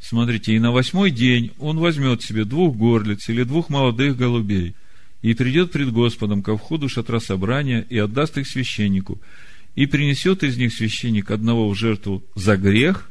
смотрите, 0.00 0.54
и 0.54 0.58
на 0.58 0.70
восьмой 0.70 1.10
день 1.10 1.52
он 1.58 1.78
возьмет 1.78 2.22
себе 2.22 2.44
двух 2.44 2.76
горлиц 2.76 3.28
или 3.28 3.44
двух 3.44 3.70
молодых 3.70 4.16
голубей 4.16 4.74
и 5.22 5.34
придет 5.34 5.72
пред 5.72 5.90
Господом 5.90 6.42
ко 6.42 6.56
входу 6.56 6.88
шатра 6.88 7.18
собрания 7.18 7.84
и 7.88 7.98
отдаст 7.98 8.38
их 8.38 8.46
священнику, 8.46 9.20
и 9.74 9.86
принесет 9.86 10.44
из 10.44 10.56
них 10.56 10.72
священник 10.72 11.30
одного 11.30 11.68
в 11.68 11.74
жертву 11.74 12.22
за 12.34 12.56
грех, 12.56 13.10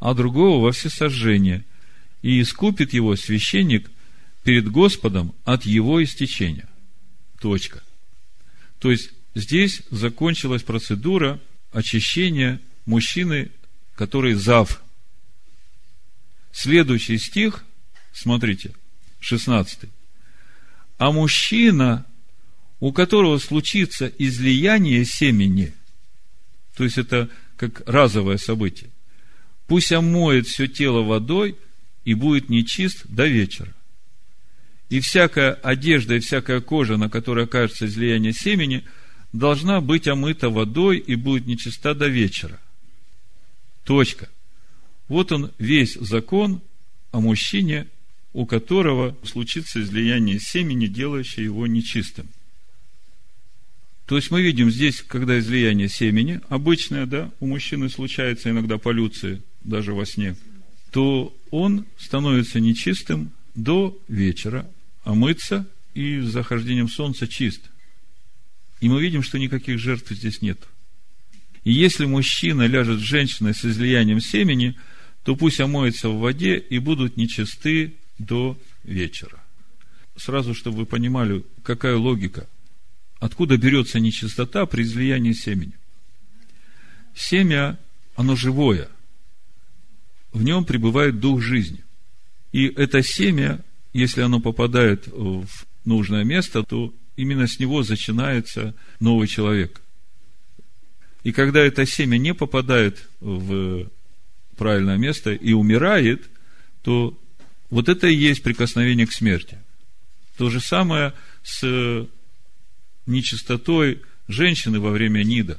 а 0.00 0.14
другого 0.14 0.62
во 0.62 0.72
всесожжение, 0.72 1.64
и 2.22 2.40
искупит 2.40 2.92
его 2.92 3.16
священник 3.16 3.90
перед 4.48 4.70
Господом 4.70 5.34
от 5.44 5.66
его 5.66 6.02
истечения. 6.02 6.70
Точка. 7.38 7.82
То 8.78 8.90
есть, 8.90 9.10
здесь 9.34 9.82
закончилась 9.90 10.62
процедура 10.62 11.38
очищения 11.70 12.58
мужчины, 12.86 13.50
который 13.94 14.32
зав. 14.32 14.82
Следующий 16.50 17.18
стих, 17.18 17.62
смотрите, 18.14 18.72
16. 19.20 19.80
А 20.96 21.12
мужчина, 21.12 22.06
у 22.80 22.90
которого 22.94 23.36
случится 23.36 24.06
излияние 24.06 25.04
семени, 25.04 25.74
то 26.74 26.84
есть 26.84 26.96
это 26.96 27.28
как 27.58 27.86
разовое 27.86 28.38
событие, 28.38 28.88
пусть 29.66 29.92
омоет 29.92 30.46
все 30.46 30.68
тело 30.68 31.02
водой 31.02 31.58
и 32.06 32.14
будет 32.14 32.48
нечист 32.48 33.04
до 33.08 33.26
вечера. 33.26 33.74
И 34.88 35.00
всякая 35.00 35.52
одежда 35.52 36.16
и 36.16 36.20
всякая 36.20 36.60
кожа, 36.60 36.96
на 36.96 37.10
которой 37.10 37.44
окажется 37.44 37.86
излияние 37.86 38.32
семени, 38.32 38.84
должна 39.32 39.80
быть 39.80 40.08
омыта 40.08 40.48
водой 40.48 40.98
и 40.98 41.14
будет 41.14 41.46
нечиста 41.46 41.94
до 41.94 42.08
вечера. 42.08 42.58
Точка. 43.84 44.28
Вот 45.08 45.32
он 45.32 45.52
весь 45.58 45.94
закон 45.94 46.60
о 47.12 47.20
мужчине, 47.20 47.86
у 48.32 48.46
которого 48.46 49.16
случится 49.24 49.80
излияние 49.80 50.38
семени, 50.38 50.86
делающее 50.86 51.44
его 51.44 51.66
нечистым. 51.66 52.28
То 54.06 54.16
есть 54.16 54.30
мы 54.30 54.40
видим 54.40 54.70
здесь, 54.70 55.02
когда 55.02 55.38
излияние 55.38 55.88
семени, 55.88 56.40
обычное, 56.48 57.04
да, 57.04 57.30
у 57.40 57.46
мужчины 57.46 57.90
случается 57.90 58.50
иногда 58.50 58.78
полюция, 58.78 59.42
даже 59.64 59.92
во 59.92 60.06
сне, 60.06 60.34
то 60.92 61.36
он 61.50 61.84
становится 61.98 62.58
нечистым 62.58 63.32
до 63.54 63.98
вечера, 64.08 64.66
а 65.08 65.14
мыться 65.14 65.66
и 65.94 66.20
с 66.20 66.26
захождением 66.26 66.86
солнца 66.86 67.26
чист. 67.26 67.62
И 68.82 68.90
мы 68.90 69.00
видим, 69.00 69.22
что 69.22 69.38
никаких 69.38 69.78
жертв 69.78 70.10
здесь 70.10 70.42
нет. 70.42 70.58
И 71.64 71.72
если 71.72 72.04
мужчина 72.04 72.66
ляжет 72.66 73.00
с 73.00 73.04
женщиной 73.04 73.54
с 73.54 73.64
излиянием 73.64 74.20
семени, 74.20 74.76
то 75.24 75.34
пусть 75.34 75.60
омоется 75.60 76.10
в 76.10 76.18
воде 76.18 76.58
и 76.58 76.78
будут 76.78 77.16
нечисты 77.16 77.94
до 78.18 78.60
вечера. 78.84 79.42
Сразу, 80.14 80.52
чтобы 80.52 80.76
вы 80.76 80.84
понимали, 80.84 81.42
какая 81.62 81.96
логика. 81.96 82.46
Откуда 83.18 83.56
берется 83.56 84.00
нечистота 84.00 84.66
при 84.66 84.82
излиянии 84.82 85.32
семени? 85.32 85.72
Семя, 87.14 87.78
оно 88.14 88.36
живое. 88.36 88.90
В 90.34 90.42
нем 90.42 90.66
пребывает 90.66 91.18
дух 91.18 91.40
жизни. 91.40 91.82
И 92.52 92.66
это 92.66 93.02
семя 93.02 93.64
если 93.92 94.22
оно 94.22 94.40
попадает 94.40 95.06
в 95.08 95.46
нужное 95.84 96.24
место, 96.24 96.62
то 96.62 96.94
именно 97.16 97.46
с 97.46 97.58
него 97.58 97.82
начинается 97.82 98.74
новый 99.00 99.26
человек. 99.28 99.80
И 101.24 101.32
когда 101.32 101.60
это 101.60 101.84
семя 101.86 102.16
не 102.16 102.34
попадает 102.34 103.08
в 103.20 103.88
правильное 104.56 104.96
место 104.96 105.32
и 105.32 105.52
умирает, 105.52 106.28
то 106.82 107.18
вот 107.70 107.88
это 107.88 108.06
и 108.06 108.14
есть 108.14 108.42
прикосновение 108.42 109.06
к 109.06 109.12
смерти. 109.12 109.58
То 110.36 110.50
же 110.50 110.60
самое 110.60 111.12
с 111.42 112.06
нечистотой 113.06 114.02
женщины 114.28 114.80
во 114.80 114.90
время 114.90 115.24
нида. 115.24 115.58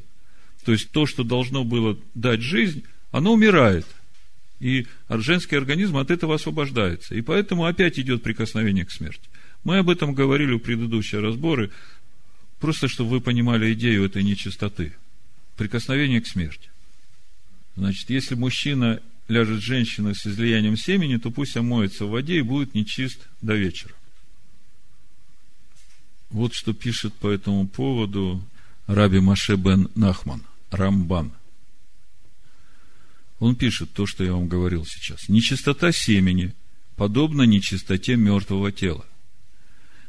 То 0.64 0.72
есть 0.72 0.92
то, 0.92 1.06
что 1.06 1.24
должно 1.24 1.64
было 1.64 1.98
дать 2.14 2.42
жизнь, 2.42 2.84
оно 3.12 3.34
умирает– 3.34 3.86
и 4.60 4.88
женский 5.10 5.56
организм 5.56 5.98
от 5.98 6.12
этого 6.12 6.36
освобождается. 6.36 7.16
И 7.16 7.22
поэтому 7.22 7.66
опять 7.66 7.98
идет 7.98 8.24
прикосновение 8.24 8.86
к 8.86 8.92
смерти. 8.92 9.30
Мы 9.64 9.78
об 9.78 9.90
этом 9.90 10.14
говорили 10.14 10.54
в 10.54 10.60
предыдущие 10.60 11.22
разборы, 11.22 11.72
просто 12.60 12.88
чтобы 12.88 13.12
вы 13.12 13.22
понимали 13.22 13.74
идею 13.74 14.06
этой 14.06 14.24
нечистоты. 14.24 14.94
Прикосновение 15.58 16.22
к 16.22 16.28
смерти. 16.28 16.70
Значит, 17.76 18.10
если 18.10 18.36
мужчина 18.36 19.02
ляжет 19.28 19.60
с 19.60 19.64
женщиной 19.64 20.16
с 20.16 20.26
излиянием 20.26 20.76
семени, 20.76 21.18
то 21.18 21.32
пусть 21.32 21.56
омоется 21.56 22.06
в 22.06 22.12
воде 22.12 22.40
и 22.40 22.42
будет 22.42 22.74
нечист 22.74 23.28
до 23.42 23.56
вечера. 23.56 23.94
Вот 26.30 26.54
что 26.54 26.74
пишет 26.74 27.14
по 27.16 27.30
этому 27.30 27.68
поводу 27.68 28.44
Раби 28.88 29.20
Маше 29.20 29.56
бен 29.56 29.90
Нахман, 29.96 30.44
Рамбан 30.72 31.32
он 33.40 33.56
пишет 33.56 33.92
то, 33.94 34.06
что 34.06 34.24
я 34.24 34.34
вам 34.34 34.48
говорил 34.48 34.86
сейчас. 34.86 35.30
Нечистота 35.30 35.92
семени 35.92 36.54
подобна 36.96 37.44
нечистоте 37.44 38.16
мертвого 38.16 38.72
тела. 38.72 39.06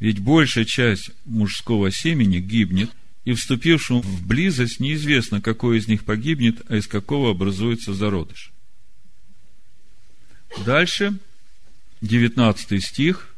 Ведь 0.01 0.19
большая 0.19 0.65
часть 0.65 1.11
мужского 1.25 1.91
семени 1.91 2.39
гибнет, 2.41 2.91
и 3.25 3.35
вступившим 3.35 4.01
в 4.01 4.27
близость 4.27 4.81
неизвестно, 4.81 5.41
какой 5.41 5.79
из 5.79 5.87
них 5.87 6.05
погибнет, 6.05 6.63
а 6.69 6.77
из 6.77 6.87
какого 6.87 7.31
образуется 7.31 7.93
зародыш. 7.93 8.51
Дальше, 10.65 11.19
19 12.01 12.83
стих, 12.83 13.35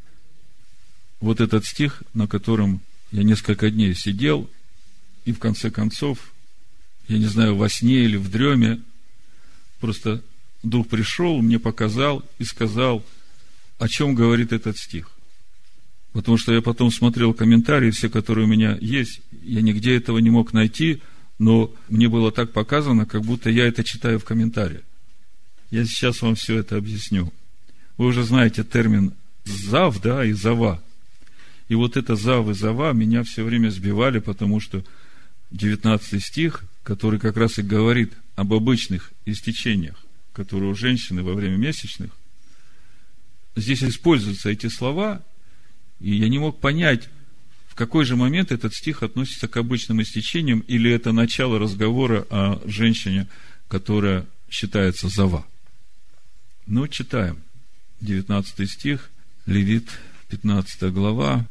вот 1.20 1.40
этот 1.40 1.66
стих, 1.66 2.02
на 2.14 2.26
котором 2.26 2.80
я 3.10 3.22
несколько 3.24 3.70
дней 3.70 3.94
сидел, 3.94 4.48
и 5.24 5.32
в 5.32 5.38
конце 5.38 5.70
концов, 5.70 6.32
я 7.08 7.18
не 7.18 7.26
знаю, 7.26 7.56
во 7.56 7.68
сне 7.68 8.04
или 8.04 8.16
в 8.16 8.30
дреме, 8.30 8.80
Просто 9.82 10.22
Дух 10.62 10.86
пришел, 10.86 11.42
мне 11.42 11.58
показал 11.58 12.24
и 12.38 12.44
сказал, 12.44 13.04
о 13.80 13.88
чем 13.88 14.14
говорит 14.14 14.52
этот 14.52 14.78
стих. 14.78 15.10
Потому 16.12 16.38
что 16.38 16.54
я 16.54 16.62
потом 16.62 16.92
смотрел 16.92 17.34
комментарии, 17.34 17.90
все, 17.90 18.08
которые 18.08 18.44
у 18.46 18.48
меня 18.48 18.78
есть, 18.80 19.22
я 19.42 19.60
нигде 19.60 19.96
этого 19.96 20.18
не 20.18 20.30
мог 20.30 20.52
найти, 20.52 21.02
но 21.40 21.74
мне 21.88 22.08
было 22.08 22.30
так 22.30 22.52
показано, 22.52 23.06
как 23.06 23.22
будто 23.22 23.50
я 23.50 23.66
это 23.66 23.82
читаю 23.82 24.20
в 24.20 24.24
комментариях. 24.24 24.82
Я 25.72 25.84
сейчас 25.84 26.22
вам 26.22 26.36
все 26.36 26.58
это 26.58 26.76
объясню. 26.76 27.32
Вы 27.96 28.06
уже 28.06 28.22
знаете 28.22 28.62
термин 28.62 29.14
«зав», 29.44 30.00
да, 30.00 30.24
и 30.24 30.30
«зава». 30.30 30.80
И 31.68 31.74
вот 31.74 31.96
это 31.96 32.14
«зав» 32.14 32.48
и 32.48 32.54
«зава» 32.54 32.92
меня 32.92 33.24
все 33.24 33.42
время 33.42 33.70
сбивали, 33.70 34.20
потому 34.20 34.60
что 34.60 34.84
19 35.50 36.22
стих, 36.24 36.62
который 36.84 37.18
как 37.18 37.36
раз 37.36 37.58
и 37.58 37.62
говорит 37.62 38.12
об 38.34 38.52
обычных 38.52 39.12
истечениях, 39.24 39.96
которые 40.32 40.70
у 40.70 40.74
женщины 40.74 41.22
во 41.22 41.34
время 41.34 41.56
месячных, 41.56 42.10
здесь 43.56 43.82
используются 43.82 44.50
эти 44.50 44.68
слова, 44.68 45.22
и 46.00 46.14
я 46.14 46.28
не 46.28 46.38
мог 46.38 46.60
понять, 46.60 47.08
в 47.68 47.74
какой 47.74 48.04
же 48.04 48.16
момент 48.16 48.52
этот 48.52 48.74
стих 48.74 49.02
относится 49.02 49.48
к 49.48 49.56
обычным 49.56 50.02
истечениям, 50.02 50.60
или 50.60 50.90
это 50.90 51.12
начало 51.12 51.58
разговора 51.58 52.26
о 52.28 52.60
женщине, 52.66 53.28
которая 53.68 54.26
считается 54.50 55.08
зава. 55.08 55.46
Ну, 56.66 56.86
читаем. 56.86 57.42
19 58.00 58.70
стих, 58.70 59.10
Левит, 59.46 59.88
15 60.28 60.92
глава. 60.92 61.46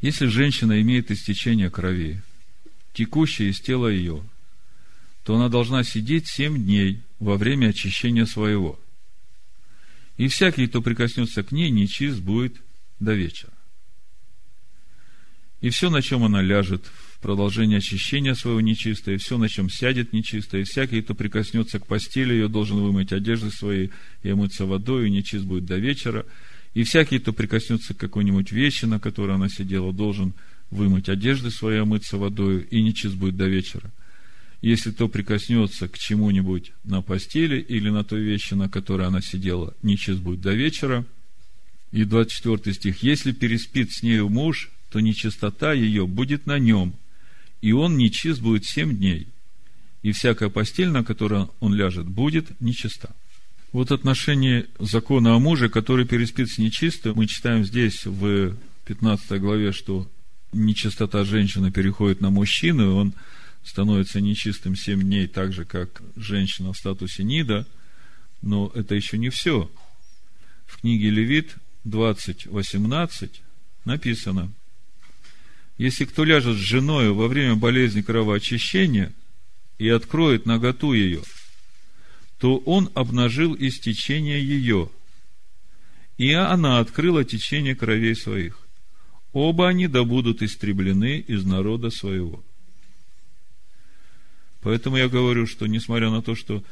Если 0.00 0.26
женщина 0.26 0.80
имеет 0.80 1.10
истечение 1.10 1.68
крови, 1.68 2.22
текущее 2.92 3.50
из 3.50 3.60
тела 3.60 3.88
ее, 3.88 4.22
то 5.24 5.34
она 5.34 5.48
должна 5.48 5.82
сидеть 5.82 6.28
семь 6.28 6.62
дней 6.62 7.00
во 7.18 7.36
время 7.36 7.68
очищения 7.68 8.26
своего. 8.26 8.78
И 10.18 10.28
всякий, 10.28 10.66
кто 10.66 10.82
прикоснется 10.82 11.42
к 11.42 11.50
ней, 11.50 11.70
нечист 11.70 12.20
будет 12.20 12.56
до 13.00 13.14
вечера. 13.14 13.52
И 15.60 15.70
все, 15.70 15.88
на 15.88 16.02
чем 16.02 16.24
она 16.24 16.42
ляжет 16.42 16.84
в 16.84 17.20
продолжение 17.20 17.78
очищения 17.78 18.34
своего 18.34 18.60
нечистое, 18.60 19.14
и 19.14 19.18
все, 19.18 19.38
на 19.38 19.48
чем 19.48 19.70
сядет 19.70 20.12
нечистое, 20.12 20.60
и 20.60 20.64
всякий, 20.64 21.00
кто 21.00 21.14
прикоснется 21.14 21.80
к 21.80 21.86
постели 21.86 22.34
ее, 22.34 22.48
должен 22.48 22.76
вымыть 22.76 23.12
одежды 23.12 23.50
свои 23.50 23.88
и 24.22 24.28
омыться 24.28 24.66
водой, 24.66 25.08
и 25.08 25.10
нечист 25.10 25.46
будет 25.46 25.64
до 25.64 25.78
вечера. 25.78 26.26
И 26.74 26.82
всякий, 26.82 27.18
кто 27.18 27.32
прикоснется 27.32 27.94
к 27.94 27.96
какой-нибудь 27.96 28.52
вещи, 28.52 28.84
на 28.84 29.00
которой 29.00 29.36
она 29.36 29.48
сидела, 29.48 29.90
должен 29.94 30.34
вымыть 30.70 31.08
одежды 31.08 31.50
свои, 31.50 31.78
омыться 31.78 32.18
водой, 32.18 32.66
и 32.70 32.82
нечист 32.82 33.14
будет 33.14 33.38
до 33.38 33.46
вечера– 33.48 33.90
если 34.64 34.92
то 34.92 35.08
прикоснется 35.08 35.88
к 35.88 35.98
чему-нибудь 35.98 36.72
на 36.84 37.02
постели 37.02 37.60
или 37.60 37.90
на 37.90 38.02
той 38.02 38.22
вещи, 38.22 38.54
на 38.54 38.70
которой 38.70 39.06
она 39.06 39.20
сидела, 39.20 39.74
нечист 39.82 40.20
будет 40.20 40.40
до 40.40 40.54
вечера. 40.54 41.04
И 41.92 42.04
24 42.04 42.74
стих. 42.74 43.02
Если 43.02 43.32
переспит 43.32 43.92
с 43.92 44.02
нею 44.02 44.30
муж, 44.30 44.70
то 44.90 45.00
нечистота 45.00 45.74
ее 45.74 46.06
будет 46.06 46.46
на 46.46 46.58
нем, 46.58 46.94
и 47.60 47.72
он 47.72 47.98
нечист 47.98 48.40
будет 48.40 48.64
семь 48.64 48.96
дней, 48.96 49.28
и 50.02 50.12
всякая 50.12 50.48
постель, 50.48 50.88
на 50.88 51.04
которой 51.04 51.46
он 51.60 51.74
ляжет, 51.74 52.06
будет 52.06 52.58
нечиста. 52.60 53.14
Вот 53.72 53.92
отношение 53.92 54.66
закона 54.78 55.34
о 55.34 55.38
муже, 55.40 55.68
который 55.68 56.06
переспит 56.06 56.48
с 56.48 56.58
нечистым, 56.58 57.16
мы 57.16 57.26
читаем 57.26 57.64
здесь 57.64 58.06
в 58.06 58.56
15 58.86 59.40
главе, 59.40 59.72
что 59.72 60.08
нечистота 60.52 61.24
женщины 61.24 61.70
переходит 61.70 62.22
на 62.22 62.30
мужчину, 62.30 62.82
и 62.82 62.94
он 62.94 63.14
становится 63.64 64.20
нечистым 64.20 64.76
семь 64.76 65.02
дней, 65.02 65.26
так 65.26 65.52
же, 65.52 65.64
как 65.64 66.02
женщина 66.16 66.72
в 66.72 66.78
статусе 66.78 67.24
Нида. 67.24 67.66
Но 68.42 68.70
это 68.74 68.94
еще 68.94 69.18
не 69.18 69.30
все. 69.30 69.70
В 70.66 70.80
книге 70.80 71.10
Левит 71.10 71.56
20.18 71.86 73.30
написано, 73.84 74.52
если 75.78 76.04
кто 76.04 76.24
ляжет 76.24 76.56
с 76.56 76.60
женой 76.60 77.10
во 77.10 77.26
время 77.26 77.56
болезни 77.56 78.02
кровоочищения 78.02 79.12
и 79.78 79.88
откроет 79.88 80.46
наготу 80.46 80.92
ее, 80.92 81.22
то 82.38 82.58
он 82.58 82.90
обнажил 82.94 83.56
истечение 83.58 84.44
ее, 84.44 84.90
и 86.18 86.32
она 86.32 86.78
открыла 86.78 87.24
течение 87.24 87.74
кровей 87.74 88.14
своих. 88.14 88.58
Оба 89.32 89.68
они 89.68 89.88
да 89.88 90.04
будут 90.04 90.42
истреблены 90.42 91.18
из 91.18 91.44
народа 91.44 91.90
своего. 91.90 92.44
Поэтому 94.64 94.96
я 94.96 95.08
говорю, 95.10 95.46
что 95.46 95.66
несмотря 95.66 96.10
на 96.10 96.22
то, 96.22 96.34
что 96.34 96.64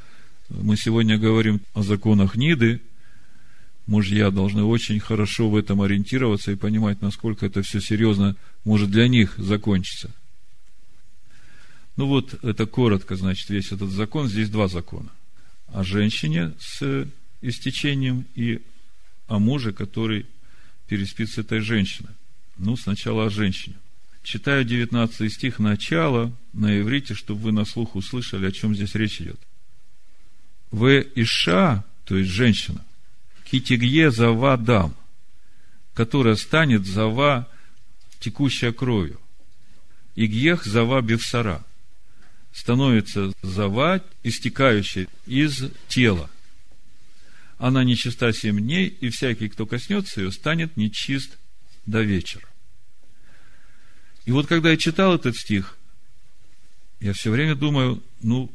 мы 0.49 0.79
сегодня 0.79 1.19
говорим 1.19 1.61
о 1.75 1.83
законах 1.83 2.37
Ниды, 2.37 2.81
мужья 3.87 4.31
должны 4.31 4.65
очень 4.65 4.99
хорошо 4.99 5.51
в 5.51 5.57
этом 5.57 5.83
ориентироваться 5.83 6.53
и 6.53 6.57
понимать, 6.57 7.03
насколько 7.03 7.45
это 7.45 7.61
все 7.63 7.81
серьезно 7.81 8.35
может 8.65 8.91
для 8.91 9.09
них 9.09 9.35
закончиться. 9.37 10.11
Ну 11.97 12.07
вот, 12.07 12.43
это 12.43 12.65
коротко, 12.65 13.15
значит, 13.15 13.51
весь 13.51 13.71
этот 13.73 13.91
закон. 13.91 14.27
Здесь 14.27 14.49
два 14.49 14.69
закона. 14.69 15.11
О 15.67 15.85
женщине 15.85 16.55
с 16.59 17.07
истечением 17.43 18.25
и 18.35 18.63
о 19.27 19.39
муже, 19.39 19.75
который 19.75 20.25
переспит 20.89 21.29
с 21.29 21.37
этой 21.37 21.61
женщиной. 21.61 22.13
Ну, 22.57 22.75
сначала 22.79 23.27
о 23.27 23.31
женщине. 23.31 23.77
Читаю 24.23 24.65
19 24.65 25.33
стих 25.33 25.59
начала 25.59 26.33
на 26.53 26.81
иврите, 26.81 27.15
чтобы 27.15 27.41
вы 27.41 27.53
на 27.53 27.65
слух 27.65 27.97
услышали, 27.97 28.47
о 28.47 28.53
чем 28.53 28.75
здесь 28.75 28.95
речь 28.95 29.21
идет. 29.21 29.41
В 30.71 30.89
Иша, 31.17 31.85
то 32.05 32.17
есть 32.17 32.31
женщина, 32.31 32.85
китигье 33.45 34.11
зава 34.11 34.57
дам, 34.57 34.97
которая 35.95 36.37
станет 36.37 36.87
зава, 36.87 37.49
текущая 38.21 38.73
кровью. 38.73 39.21
Игьех 40.15 40.65
зава 40.65 41.01
бевсара, 41.03 41.65
становится 42.53 43.33
зава, 43.43 44.03
истекающая 44.23 45.09
из 45.27 45.65
тела. 45.89 46.31
Она 47.59 47.83
нечиста 47.83 48.33
семь 48.33 48.61
дней, 48.61 48.87
и 48.87 49.09
всякий, 49.09 49.49
кто 49.49 49.67
коснется 49.67 50.21
ее, 50.21 50.31
станет 50.31 50.77
нечист 50.77 51.39
до 51.87 52.03
вечера. 52.03 52.47
И 54.25 54.31
вот 54.31 54.47
когда 54.47 54.71
я 54.71 54.77
читал 54.77 55.15
этот 55.15 55.37
стих, 55.37 55.77
я 57.01 57.13
все 57.13 57.31
время 57.31 57.57
думаю, 57.57 58.03
ну, 58.21 58.51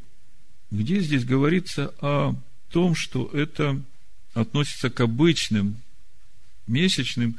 где 0.70 1.00
здесь 1.00 1.24
говорится 1.24 1.94
о 2.00 2.34
том, 2.70 2.94
что 2.94 3.26
это 3.32 3.80
относится 4.34 4.90
к 4.90 5.00
обычным 5.00 5.76
месячным, 6.66 7.38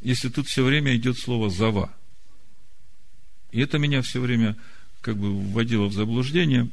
если 0.00 0.28
тут 0.28 0.48
все 0.48 0.64
время 0.64 0.96
идет 0.96 1.18
слово 1.18 1.50
«зава». 1.50 1.92
И 3.50 3.60
это 3.60 3.78
меня 3.78 4.00
все 4.02 4.20
время 4.20 4.56
как 5.02 5.16
бы 5.16 5.32
вводило 5.32 5.86
в 5.86 5.92
заблуждение 5.92 6.70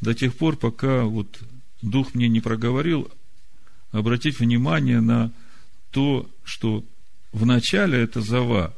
до 0.00 0.14
тех 0.14 0.36
пор, 0.36 0.56
пока 0.56 1.04
вот 1.04 1.40
Дух 1.80 2.14
мне 2.14 2.28
не 2.28 2.40
проговорил 2.40 3.10
обратить 3.92 4.40
внимание 4.40 5.00
на 5.00 5.32
то, 5.90 6.28
что 6.44 6.84
в 7.32 7.46
начале 7.46 7.98
это 7.98 8.20
«зава» 8.20 8.74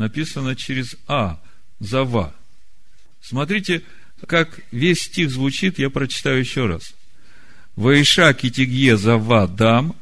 написано 0.00 0.56
через 0.56 0.96
«а», 1.06 1.38
«зава». 1.78 2.34
Смотрите, 3.20 3.82
как 4.26 4.60
весь 4.72 5.02
стих 5.02 5.30
звучит, 5.30 5.78
я 5.78 5.90
прочитаю 5.90 6.40
еще 6.40 6.66
раз. 6.66 6.94
Ваиша 7.76 8.32
китигье 8.32 8.96
зава 8.96 9.46
дам, 9.46 9.94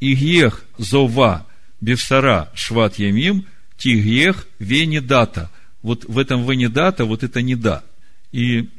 игьех 0.00 0.64
зова 0.76 1.46
бевсара 1.80 2.50
шват 2.54 2.98
ямим, 2.98 3.46
тигьех 3.76 4.46
венедата. 4.58 5.50
Вот 5.82 6.04
в 6.04 6.18
этом 6.18 6.44
венедата, 6.44 7.04
вот 7.04 7.22
это 7.22 7.42
не 7.42 7.54
да. 7.54 7.84
И 8.32 8.70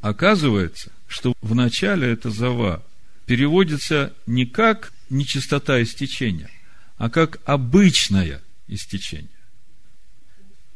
оказывается, 0.00 0.90
что 1.06 1.32
в 1.40 1.54
начале 1.54 2.12
это 2.12 2.30
зава 2.30 2.84
переводится 3.26 4.12
не 4.26 4.46
как 4.46 4.92
нечистота 5.10 5.80
истечения, 5.80 6.50
а 6.96 7.08
как 7.08 7.38
обычное 7.44 8.42
истечение. 8.66 9.28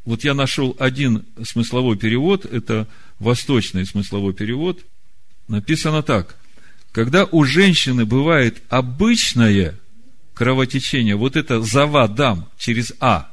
Вот 0.06 0.22
я 0.22 0.34
нашел 0.34 0.74
один 0.78 1.26
смысловой 1.42 1.98
перевод, 1.98 2.46
это 2.46 2.88
восточный 3.18 3.84
смысловой 3.84 4.32
перевод. 4.32 4.80
Написано 5.48 6.02
так. 6.02 6.36
Когда 6.92 7.24
у 7.24 7.44
женщины 7.44 8.06
бывает 8.06 8.62
обычное 8.68 9.78
кровотечение, 10.32 11.16
вот 11.16 11.34
это 11.34 11.60
зава 11.60 12.06
дам 12.06 12.48
через 12.56 12.94
А, 13.00 13.30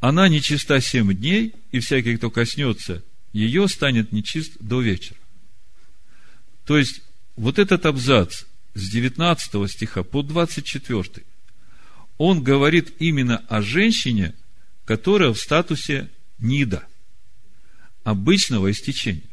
она 0.00 0.28
нечиста 0.28 0.80
семь 0.80 1.12
дней, 1.12 1.54
и 1.72 1.80
всякий, 1.80 2.16
кто 2.16 2.30
коснется 2.30 3.02
ее, 3.32 3.66
станет 3.68 4.12
нечист 4.12 4.52
до 4.60 4.80
вечера. 4.80 5.18
То 6.66 6.78
есть, 6.78 7.02
вот 7.34 7.58
этот 7.58 7.84
абзац 7.84 8.44
с 8.74 8.90
19 8.90 9.68
стиха 9.68 10.04
по 10.04 10.22
24, 10.22 11.24
он 12.16 12.44
говорит 12.44 12.94
именно 13.00 13.38
о 13.48 13.60
женщине, 13.60 14.34
которая 14.88 15.34
в 15.34 15.38
статусе 15.38 16.08
нида, 16.38 16.82
обычного 18.04 18.70
истечения. 18.70 19.28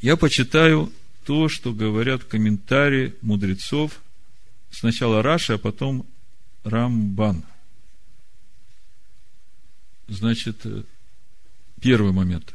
Я 0.00 0.16
почитаю 0.16 0.92
то, 1.24 1.48
что 1.48 1.72
говорят 1.72 2.22
комментарии 2.22 3.16
мудрецов, 3.20 4.00
сначала 4.70 5.24
Раши, 5.24 5.54
а 5.54 5.58
потом 5.58 6.06
Рамбан. 6.62 7.42
Значит, 10.06 10.64
первый 11.80 12.12
момент. 12.12 12.54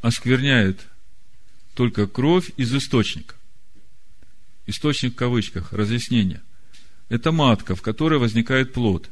Оскверняет 0.00 0.80
только 1.74 2.06
кровь 2.06 2.52
из 2.56 2.74
источника. 2.74 3.34
Источник 4.64 5.12
в 5.12 5.16
кавычках, 5.16 5.74
разъяснение. 5.74 6.40
Это 7.10 7.30
матка, 7.30 7.76
в 7.76 7.82
которой 7.82 8.18
возникает 8.18 8.72
плод. 8.72 9.10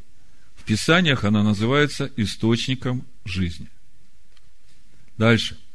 В 0.56 0.64
Писаниях 0.64 1.24
она 1.24 1.42
называется 1.42 2.10
источником 2.16 3.04
жизни. 3.26 3.68
Дальше– 5.18 5.58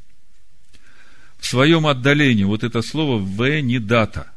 в 1.44 1.46
своем 1.46 1.86
отдалении, 1.86 2.44
вот 2.44 2.64
это 2.64 2.80
слово 2.80 3.18
«в 3.18 3.60
не 3.60 3.78
дата». 3.78 4.32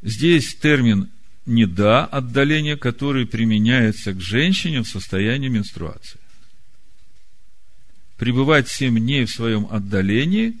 Здесь 0.00 0.54
термин 0.54 1.10
«не 1.44 1.66
да» 1.66 2.04
отдаление, 2.04 2.76
который 2.76 3.26
применяется 3.26 4.12
к 4.12 4.20
женщине 4.20 4.82
в 4.82 4.88
состоянии 4.88 5.48
менструации. 5.48 6.20
Пребывать 8.16 8.68
семь 8.68 8.96
дней 9.00 9.24
в 9.24 9.30
своем 9.30 9.66
отдалении, 9.68 10.56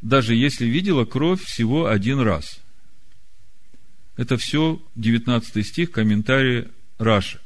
даже 0.00 0.34
если 0.34 0.64
видела 0.64 1.04
кровь 1.04 1.44
всего 1.44 1.88
один 1.88 2.20
раз. 2.20 2.58
Это 4.18 4.36
все 4.36 4.82
19 4.96 5.66
стих, 5.66 5.90
комментарии 5.90 6.68
Раши. 6.98 7.40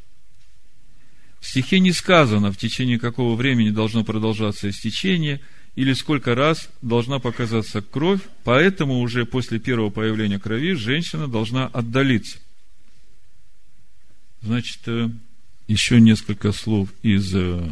В 1.38 1.46
стихе 1.46 1.78
не 1.78 1.92
сказано, 1.92 2.50
в 2.50 2.56
течение 2.56 2.98
какого 2.98 3.36
времени 3.36 3.70
должно 3.70 4.02
продолжаться 4.02 4.68
истечение– 4.68 5.40
или 5.74 5.94
сколько 5.94 6.34
раз 6.34 6.68
должна 6.82 7.18
показаться 7.18 7.80
кровь, 7.80 8.20
поэтому 8.44 9.00
уже 9.00 9.24
после 9.24 9.58
первого 9.58 9.90
появления 9.90 10.38
крови 10.38 10.74
женщина 10.74 11.28
должна 11.28 11.66
отдалиться. 11.66 12.38
Значит, 14.42 14.80
э, 14.86 15.08
еще 15.68 16.00
несколько 16.00 16.52
слов 16.52 16.90
из 17.02 17.34
э, 17.34 17.70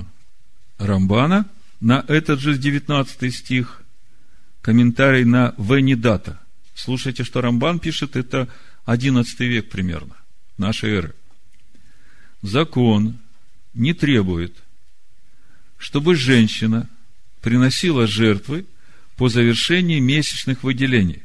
Рамбана 0.78 1.46
на 1.80 2.04
этот 2.08 2.40
же 2.40 2.56
19 2.56 3.34
стих, 3.34 3.82
комментарий 4.62 5.24
на 5.24 5.54
Венедата. 5.58 6.40
Слушайте, 6.74 7.24
что 7.24 7.42
Рамбан 7.42 7.80
пишет, 7.80 8.16
это 8.16 8.48
11 8.90 9.40
век 9.40 9.68
примерно 9.68 10.16
нашей 10.58 10.90
эры. 10.90 11.14
Закон 12.42 13.18
не 13.74 13.94
требует, 13.94 14.54
чтобы 15.78 16.14
женщина– 16.14 16.88
приносила 17.40 18.06
жертвы 18.06 18.66
по 19.16 19.28
завершении 19.28 19.98
месячных 19.98 20.62
выделений. 20.62 21.22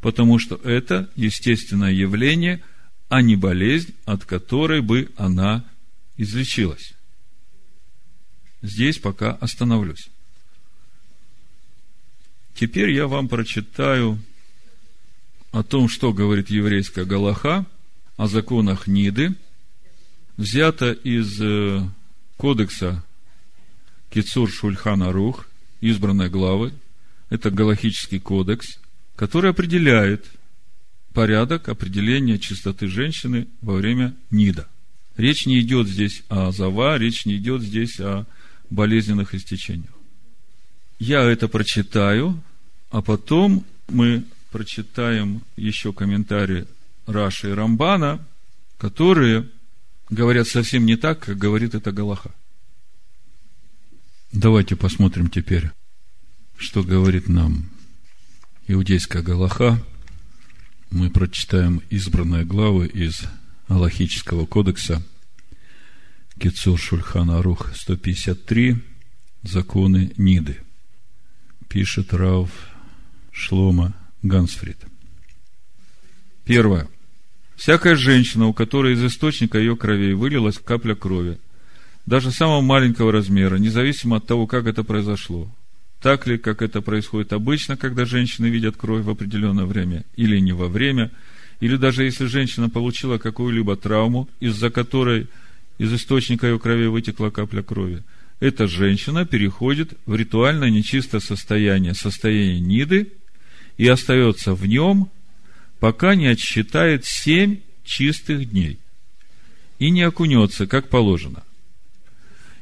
потому 0.00 0.38
что 0.38 0.54
это 0.62 1.10
естественное 1.16 1.90
явление, 1.90 2.62
а 3.08 3.20
не 3.20 3.34
болезнь, 3.34 3.96
от 4.04 4.24
которой 4.24 4.80
бы 4.80 5.10
она 5.16 5.64
излечилась. 6.16 6.94
Здесь 8.62 8.98
пока 8.98 9.32
остановлюсь. 9.32 10.08
Теперь 12.54 12.92
я 12.92 13.08
вам 13.08 13.26
прочитаю 13.26 14.22
о 15.50 15.62
том, 15.62 15.88
что 15.88 16.12
говорит 16.12 16.50
еврейская 16.50 17.04
Галаха, 17.04 17.66
о 18.16 18.26
законах 18.26 18.86
Ниды, 18.86 19.34
взято 20.36 20.92
из 20.92 21.40
э, 21.40 21.80
кодекса 22.36 23.04
Кицур 24.10 24.50
Шульхана 24.50 25.12
Рух, 25.12 25.46
избранной 25.80 26.30
главы. 26.30 26.72
Это 27.30 27.50
галахический 27.50 28.20
кодекс, 28.20 28.78
который 29.16 29.50
определяет 29.50 30.26
порядок 31.12 31.68
определения 31.68 32.38
чистоты 32.38 32.88
женщины 32.88 33.48
во 33.60 33.74
время 33.74 34.14
нида. 34.30 34.68
Речь 35.16 35.46
не 35.46 35.60
идет 35.60 35.88
здесь 35.88 36.22
о 36.28 36.52
зава, 36.52 36.96
речь 36.96 37.26
не 37.26 37.36
идет 37.36 37.62
здесь 37.62 37.98
о 38.00 38.24
болезненных 38.70 39.34
истечениях. 39.34 39.92
Я 40.98 41.22
это 41.22 41.48
прочитаю, 41.48 42.40
а 42.90 43.02
потом 43.02 43.64
мы 43.88 44.24
прочитаем 44.50 45.42
еще 45.56 45.92
комментарии 45.92 46.66
Раши 47.06 47.50
и 47.50 47.52
Рамбана, 47.52 48.24
которые 48.78 49.48
говорят 50.10 50.48
совсем 50.48 50.86
не 50.86 50.96
так, 50.96 51.20
как 51.20 51.38
говорит 51.38 51.74
это 51.74 51.92
Галаха. 51.92 52.34
Давайте 54.32 54.76
посмотрим 54.76 55.28
теперь, 55.30 55.70
что 56.56 56.82
говорит 56.82 57.28
нам 57.28 57.70
иудейская 58.66 59.22
Галаха. 59.22 59.82
Мы 60.90 61.10
прочитаем 61.10 61.82
избранные 61.90 62.44
главы 62.44 62.86
из 62.86 63.22
Аллахического 63.68 64.46
кодекса 64.46 65.02
Кецур 66.38 66.78
Шульхана 66.78 67.38
Арух 67.38 67.74
153 67.74 68.76
Законы 69.42 70.12
Ниды. 70.16 70.58
Пишет 71.68 72.14
Рав 72.14 72.50
Шлома 73.32 73.94
Гансфрид. 74.22 74.78
Первое. 76.44 76.88
Всякая 77.56 77.96
женщина, 77.96 78.46
у 78.46 78.52
которой 78.52 78.94
из 78.94 79.04
источника 79.04 79.58
ее 79.58 79.76
крови 79.76 80.12
вылилась 80.12 80.58
капля 80.58 80.94
крови, 80.94 81.38
даже 82.06 82.30
самого 82.30 82.60
маленького 82.60 83.12
размера, 83.12 83.56
независимо 83.56 84.16
от 84.16 84.26
того, 84.26 84.46
как 84.46 84.66
это 84.66 84.82
произошло, 84.82 85.50
так 86.00 86.26
ли, 86.26 86.38
как 86.38 86.62
это 86.62 86.80
происходит 86.80 87.32
обычно, 87.32 87.76
когда 87.76 88.04
женщины 88.04 88.46
видят 88.46 88.76
кровь 88.76 89.04
в 89.04 89.10
определенное 89.10 89.66
время, 89.66 90.04
или 90.16 90.38
не 90.38 90.52
во 90.52 90.68
время, 90.68 91.10
или 91.60 91.76
даже 91.76 92.04
если 92.04 92.26
женщина 92.26 92.70
получила 92.70 93.18
какую-либо 93.18 93.76
травму, 93.76 94.28
из-за 94.40 94.70
которой 94.70 95.26
из 95.78 95.92
источника 95.92 96.46
ее 96.46 96.58
крови 96.58 96.86
вытекла 96.86 97.30
капля 97.30 97.62
крови, 97.62 98.02
эта 98.40 98.68
женщина 98.68 99.26
переходит 99.26 99.94
в 100.06 100.14
ритуально 100.14 100.70
нечистое 100.70 101.20
состояние, 101.20 101.94
состояние 101.94 102.60
ниды, 102.60 103.12
и 103.78 103.86
остается 103.88 104.54
в 104.54 104.66
нем, 104.66 105.10
пока 105.80 106.14
не 106.14 106.26
отсчитает 106.26 107.06
семь 107.06 107.60
чистых 107.84 108.50
дней 108.50 108.78
и 109.78 109.90
не 109.90 110.02
окунется, 110.02 110.66
как 110.66 110.90
положено. 110.90 111.44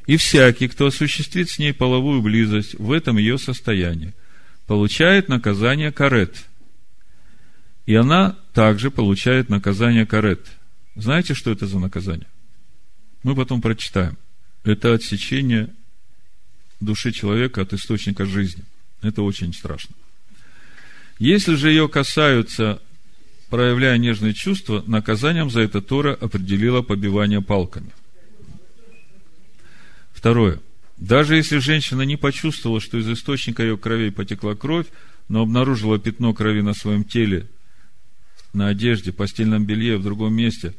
И 0.05 0.15
всякий, 0.15 0.69
кто 0.69 0.85
осуществит 0.85 1.49
с 1.49 1.59
ней 1.59 1.73
половую 1.73 2.21
близость 2.21 2.75
в 2.75 2.91
этом 2.91 3.17
ее 3.17 3.37
состоянии, 3.37 4.13
получает 4.67 5.27
наказание 5.27 5.91
карет. 5.91 6.45
И 7.85 7.95
она 7.95 8.37
также 8.53 8.91
получает 8.91 9.49
наказание 9.49 10.05
карет. 10.05 10.47
Знаете, 10.95 11.33
что 11.33 11.51
это 11.51 11.65
за 11.65 11.79
наказание? 11.79 12.27
Мы 13.23 13.35
потом 13.35 13.61
прочитаем. 13.61 14.17
Это 14.63 14.93
отсечение 14.93 15.73
души 16.79 17.11
человека 17.11 17.61
от 17.61 17.73
источника 17.73 18.25
жизни. 18.25 18.63
Это 19.01 19.23
очень 19.23 19.53
страшно. 19.53 19.95
Если 21.19 21.55
же 21.55 21.69
ее 21.69 21.87
касаются, 21.89 22.81
проявляя 23.49 23.97
нежные 23.97 24.33
чувства, 24.33 24.83
наказанием 24.85 25.49
за 25.49 25.61
это 25.61 25.81
Тора 25.81 26.13
определила 26.13 26.81
побивание 26.81 27.41
палками. 27.41 27.91
Второе. 30.11 30.59
Даже 30.97 31.35
если 31.35 31.59
женщина 31.59 32.01
не 32.01 32.17
почувствовала, 32.17 32.81
что 32.81 32.97
из 32.97 33.09
источника 33.09 33.63
ее 33.63 33.77
крови 33.77 34.09
потекла 34.09 34.55
кровь, 34.55 34.87
но 35.29 35.41
обнаружила 35.41 35.99
пятно 35.99 36.33
крови 36.33 36.61
на 36.61 36.73
своем 36.73 37.03
теле, 37.03 37.47
на 38.53 38.67
одежде, 38.67 39.11
постельном 39.11 39.65
белье, 39.65 39.97
в 39.97 40.03
другом 40.03 40.33
месте, 40.33 40.73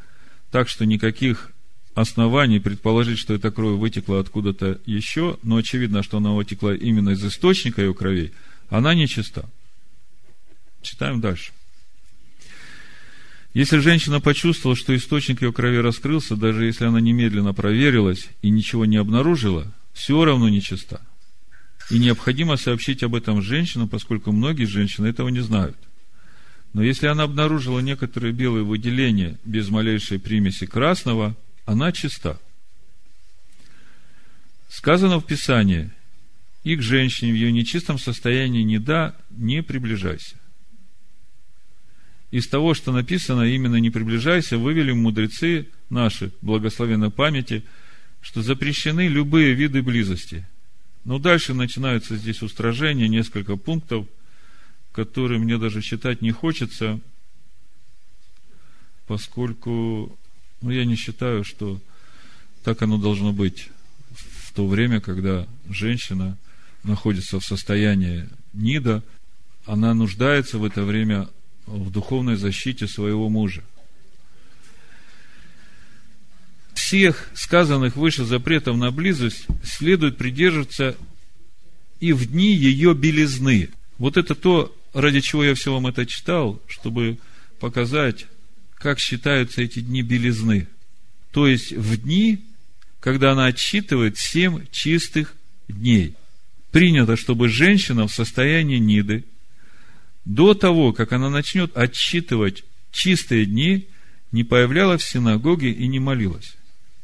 так 0.51 0.69
что 0.69 0.87
никаких 0.87 1.53
оснований 1.95 2.59
предположить, 2.59 3.19
что 3.19 3.35
эта 3.35 3.51
кровь 3.51 3.79
вытекла 3.79 4.21
откуда-то 4.21 4.81
еще, 4.87 5.39
но 5.43 5.57
очевидно, 5.57 6.03
что 6.03 6.19
она 6.19 6.33
вытекла 6.33 6.75
именно 6.75 7.11
из 7.11 7.25
источника 7.25 7.83
ее 7.83 7.95
крови, 7.95 8.33
она 8.71 8.95
нечиста. 8.95 9.49
Читаем 10.83 11.21
дальше. 11.21 11.53
Если 13.55 13.79
женщина 13.79 14.21
почувствовала, 14.21 14.77
что 14.77 14.95
источник 14.95 15.43
ее 15.43 15.53
крови 15.53 15.79
раскрылся, 15.79 16.37
даже 16.37 16.67
если 16.67 16.85
она 16.85 17.01
немедленно 17.01 17.55
проверилась 17.55 18.29
и 18.41 18.51
ничего 18.51 18.85
не 18.85 18.99
обнаружила, 18.99 19.73
все 19.93 20.25
равно 20.25 20.49
нечиста. 20.49 21.01
И 21.91 21.99
необходимо 21.99 22.57
сообщить 22.57 23.03
об 23.03 23.15
этом 23.15 23.43
женщинам, 23.43 23.89
поскольку 23.89 24.31
многие 24.31 24.67
женщины 24.67 25.07
этого 25.07 25.29
не 25.29 25.41
знают. 25.41 25.77
Но 26.75 26.83
если 26.83 27.07
она 27.09 27.25
обнаружила 27.25 27.81
некоторые 27.81 28.33
белые 28.33 28.63
выделения 28.63 29.39
без 29.45 29.71
малейшей 29.71 30.21
примеси 30.21 30.67
красного, 30.67 31.35
она 31.65 31.91
чиста. 31.91 32.39
Сказано 34.69 35.19
в 35.19 35.25
Писании, 35.25 35.91
и 36.63 36.77
к 36.77 36.83
женщине 36.83 37.33
в 37.33 37.35
ее 37.35 37.51
нечистом 37.51 37.99
состоянии 37.99 38.63
не 38.63 38.79
да, 38.79 39.17
не 39.31 39.63
приближайся 39.63 40.38
из 42.31 42.47
того, 42.47 42.75
что 42.75 42.93
написано, 42.93 43.43
именно 43.43 43.77
не 43.77 43.91
приближайся, 43.91 44.59
вывели 44.59 44.93
мудрецы 44.93 45.69
наши, 45.89 46.33
благословенной 46.43 47.11
памяти, 47.11 47.65
что 48.21 48.43
запрещены 48.43 49.09
любые 49.09 49.55
виды 49.55 49.83
близости. 49.83 50.47
Но 51.05 51.19
дальше 51.19 51.55
начинаются 51.55 52.17
здесь 52.17 52.43
устражения, 52.43 53.09
несколько 53.09 53.57
пунктов, 53.57 54.07
которые 54.93 55.39
мне 55.39 55.57
даже 55.57 55.81
читать 55.81 56.21
не 56.21 56.33
хочется, 56.33 57.01
поскольку 59.07 60.19
ну, 60.61 60.71
я 60.71 60.85
не 60.85 60.97
считаю, 60.97 61.45
что 61.45 61.81
так 62.63 62.83
оно 62.83 62.99
должно 62.99 63.33
быть 63.33 63.69
в 64.11 64.53
то 64.53 64.67
время, 64.67 65.01
когда 65.01 65.47
женщина 65.71 66.37
находится 66.83 67.39
в 67.41 67.45
состоянии 67.45 68.29
нида, 68.53 69.03
она 69.65 69.95
нуждается 69.95 70.59
в 70.59 70.65
это 70.65 70.83
время 70.83 71.29
в 71.69 71.91
духовной 71.91 72.37
защите 72.37 72.87
своего 72.87 73.29
мужа. 73.29 73.63
Всех 76.75 77.29
сказанных 77.35 77.97
выше 77.97 78.25
запретов 78.25 78.77
на 78.77 78.91
близость 78.91 79.47
следует 79.63 80.17
придерживаться 80.17 80.97
и 82.01 82.13
в 82.13 82.27
дни 82.27 82.55
ее 82.55 82.95
белизны. 82.95 83.71
Вот 83.99 84.17
это 84.17 84.35
то, 84.35 84.75
ради 84.95 85.21
чего 85.21 85.45
я 85.45 85.55
все 85.55 85.73
вам 85.73 85.89
это 85.89 86.07
читал, 86.07 86.63
чтобы 86.69 87.19
показать, 87.61 88.27
как 88.75 89.01
считаются 89.01 89.61
эти 89.61 89.81
дни 89.81 90.03
белизны. 90.03 90.69
То 91.33 91.47
есть 91.47 91.73
в 91.73 91.97
дни, 91.97 92.45
когда 93.01 93.33
она 93.33 93.47
отсчитывает 93.47 94.17
семь 94.17 94.65
чистых 94.71 95.35
дней. 95.69 96.15
Принято, 96.71 97.17
чтобы 97.17 97.49
женщина 97.49 98.07
в 98.07 98.13
состоянии 98.13 98.79
ниды– 98.79 99.25
до 100.29 100.53
того, 100.53 100.93
как 100.93 101.13
она 101.13 101.31
начнет 101.31 101.75
отсчитывать 101.75 102.63
чистые 102.93 103.47
дни, 103.47 103.89
не 104.31 104.45
появлялась 104.45 105.03
в 105.03 105.09
синагоге 105.09 105.71
и 105.71 105.89
не 105.89 106.01
молилась. 106.01 106.55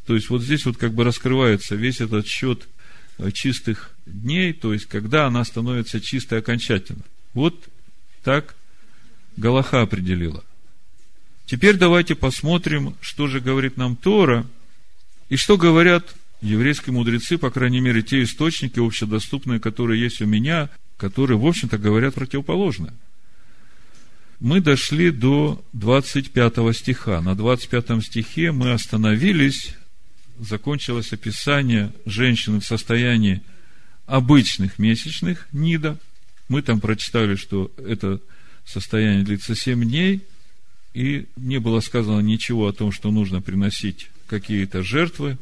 То 0.07 0.14
есть, 0.14 0.29
вот 0.29 0.43
здесь 0.43 0.66
вот 0.66 0.77
как 0.77 0.93
бы 0.93 1.05
раскрывается 1.05 1.75
весь 1.75 2.03
этот 2.03 2.27
счет 2.27 2.68
э, 3.16 3.31
чистых 3.31 3.93
дней, 4.05 4.53
то 4.53 4.75
есть, 4.75 4.85
когда 4.85 5.27
она 5.27 5.43
становится 5.45 6.03
чистой 6.03 6.41
окончательно. 6.41 7.01
Вот 7.33 7.64
так 8.22 8.55
Галаха 9.39 9.81
определила. 9.81 10.45
Теперь 11.47 11.79
давайте 11.79 12.14
посмотрим, 12.14 12.95
что 13.01 13.27
же 13.27 13.41
говорит 13.41 13.79
нам 13.79 13.97
Тора, 13.97 14.47
и 15.31 15.37
что 15.37 15.57
говорят 15.57 16.14
еврейские 16.43 16.93
мудрецы, 16.93 17.39
по 17.39 17.51
крайней 17.51 17.81
мере, 17.81 18.03
те 18.03 18.22
источники 18.22 18.81
общедоступные, 18.81 19.61
которые 19.61 19.99
есть 19.99 20.20
у 20.20 20.27
меня, 20.27 20.68
которые, 20.99 21.39
в 21.39 21.47
общем-то, 21.47 21.79
говорят 21.79 22.16
противоположное 22.16 22.93
мы 24.41 24.61
дошли 24.61 25.11
до 25.11 25.64
25 25.72 26.76
стиха. 26.76 27.20
На 27.20 27.35
25 27.35 28.05
стихе 28.05 28.53
мы 28.53 28.72
остановились, 28.72 29.74
закончилось 30.39 31.12
описание 31.12 31.93
женщины 32.07 32.61
в 32.61 32.64
состоянии 32.66 33.43
обычных 34.07 34.78
месячных 34.78 35.49
нида. 35.53 35.99
Мы 36.49 36.62
там 36.62 36.80
прочитали, 36.80 37.37
что 37.37 37.70
это 37.76 38.20
состояние 38.64 39.24
длится 39.24 39.55
семь 39.55 39.85
дней, 39.85 40.22
и 40.93 41.26
не 41.37 41.59
было 41.59 41.80
сказано 41.80 42.20
ничего 42.20 42.68
о 42.68 42.72
том, 42.72 42.93
что 42.93 43.11
нужно 43.11 43.41
приносить 43.41 44.11
какие-то 44.26 44.82
жертвы. 44.82 45.39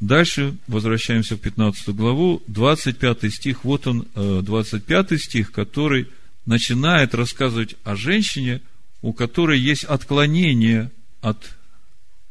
Дальше 0.00 0.56
возвращаемся 0.68 1.36
в 1.36 1.40
15 1.40 1.88
главу, 1.88 2.42
25 2.46 3.32
стих, 3.32 3.64
вот 3.64 3.86
он, 3.86 4.06
25 4.14 5.12
э, 5.12 5.18
стих, 5.18 5.50
который 5.50 6.06
начинает 6.48 7.14
рассказывать 7.14 7.76
о 7.84 7.94
женщине, 7.94 8.62
у 9.02 9.12
которой 9.12 9.60
есть 9.60 9.84
отклонение 9.84 10.90
от 11.20 11.54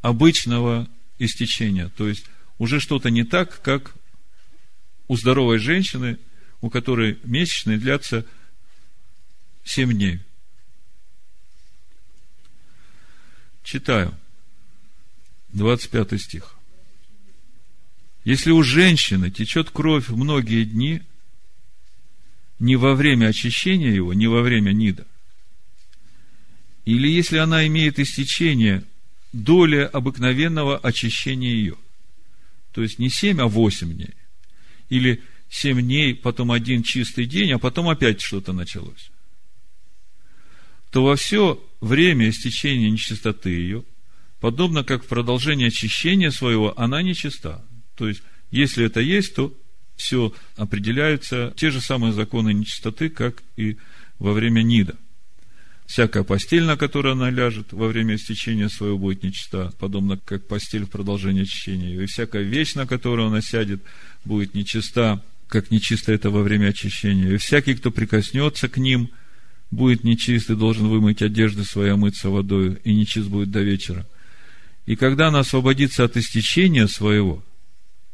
обычного 0.02 0.90
истечения. 1.20 1.90
То 1.96 2.08
есть, 2.08 2.26
уже 2.58 2.80
что-то 2.80 3.12
не 3.12 3.26
так, 3.26 3.62
как 3.62 3.94
у 5.08 5.16
здоровой 5.16 5.60
женщины, 5.60 6.18
у 6.62 6.72
которой 6.72 7.20
месячные 7.26 7.78
длятся 7.78 8.26
7 9.66 9.94
дней. 9.94 10.20
Читаю. 13.64 14.16
25 15.50 16.20
стих. 16.20 16.56
Если 18.24 18.50
у 18.50 18.64
женщины 18.64 19.30
течет 19.30 19.70
кровь 19.70 20.10
многие 20.10 20.64
дни, 20.64 21.04
не 22.60 22.76
во 22.76 22.96
время 22.96 23.28
очищения 23.28 23.92
его, 23.92 24.14
не 24.14 24.28
во 24.28 24.42
время 24.42 24.72
нида, 24.72 25.06
или 26.86 27.08
если 27.08 27.38
она 27.38 27.68
имеет 27.68 28.00
истечение 28.00 28.84
доля 29.34 29.88
обыкновенного 29.88 30.78
очищения 30.78 31.52
ее, 31.52 31.76
то 32.72 32.82
есть 32.82 33.00
не 33.00 33.10
7, 33.10 33.42
а 33.42 33.48
8 33.48 33.94
дней, 33.94 34.14
или 34.90 35.22
7 35.50 35.82
дней, 35.82 36.16
потом 36.16 36.52
один 36.52 36.84
чистый 36.84 37.26
день, 37.26 37.52
а 37.52 37.60
потом 37.60 37.90
опять 37.90 38.22
что-то 38.22 38.54
началось, 38.54 39.12
то 40.92 41.04
во 41.04 41.16
все 41.16 41.64
время 41.82 42.30
истечения 42.30 42.90
нечистоты 42.90 43.50
ее, 43.50 43.84
подобно 44.40 44.84
как 44.84 45.04
в 45.04 45.08
продолжении 45.08 45.68
очищения 45.68 46.32
своего, 46.32 46.80
она 46.80 47.02
нечиста. 47.02 47.66
То 47.96 48.08
есть, 48.08 48.22
если 48.52 48.86
это 48.86 49.02
есть, 49.02 49.36
то 49.36 49.54
все 49.98 50.34
определяются 50.56 51.54
те 51.58 51.72
же 51.72 51.82
самые 51.82 52.14
законы 52.14 52.54
нечистоты, 52.54 53.10
как 53.10 53.44
и 53.58 53.78
во 54.20 54.34
время 54.34 54.62
нида. 54.62 54.96
Всякая 55.86 56.24
постель, 56.24 56.64
на 56.64 56.78
которой 56.78 57.14
она 57.14 57.30
ляжет 57.30 57.72
во 57.72 57.88
время 57.88 58.16
истечения 58.16 58.70
своего, 58.70 58.98
будет 58.98 59.24
нечиста, 59.24 59.74
подобно 59.80 60.18
как 60.18 60.48
постель 60.48 60.86
в 60.86 60.90
продолжении 60.90 61.44
очищения 61.44 61.90
ее. 61.90 62.04
И 62.04 62.08
всякая 62.08 62.44
вещь, 62.44 62.76
на 62.76 62.86
которую 62.86 63.28
она 63.28 63.42
сядет, 63.42 63.82
будет 64.26 64.54
нечиста, 64.54 65.24
как 65.48 65.72
нечисто 65.72 66.12
это 66.12 66.30
во 66.30 66.42
время 66.42 66.68
очищения. 66.68 67.32
И 67.34 67.38
всякий, 67.38 67.76
кто 67.76 67.92
прикоснется 67.92 68.70
к 68.70 68.78
ним– 68.78 69.10
будет 69.72 70.04
нечист 70.04 70.50
и 70.50 70.56
должен 70.56 70.88
вымыть 70.88 71.22
одежды 71.22 71.64
свои, 71.64 71.90
омыться 71.90 72.30
водой, 72.30 72.80
и 72.84 72.96
нечист 72.96 73.28
будет 73.28 73.52
до 73.52 73.62
вечера. 73.62 74.08
И 74.86 74.96
когда 74.96 75.28
она 75.28 75.40
освободится 75.40 76.04
от 76.04 76.16
истечения 76.16 76.88
своего, 76.88 77.44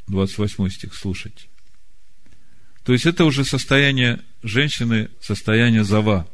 28 0.08 0.70
стих, 0.70 0.96
слушайте. 0.96 1.46
То 2.84 2.94
есть 2.94 3.06
это 3.06 3.26
уже 3.26 3.46
состояние 3.46 4.22
женщины, 4.42 5.10
состояние 5.22 5.84
зава. 5.84 6.28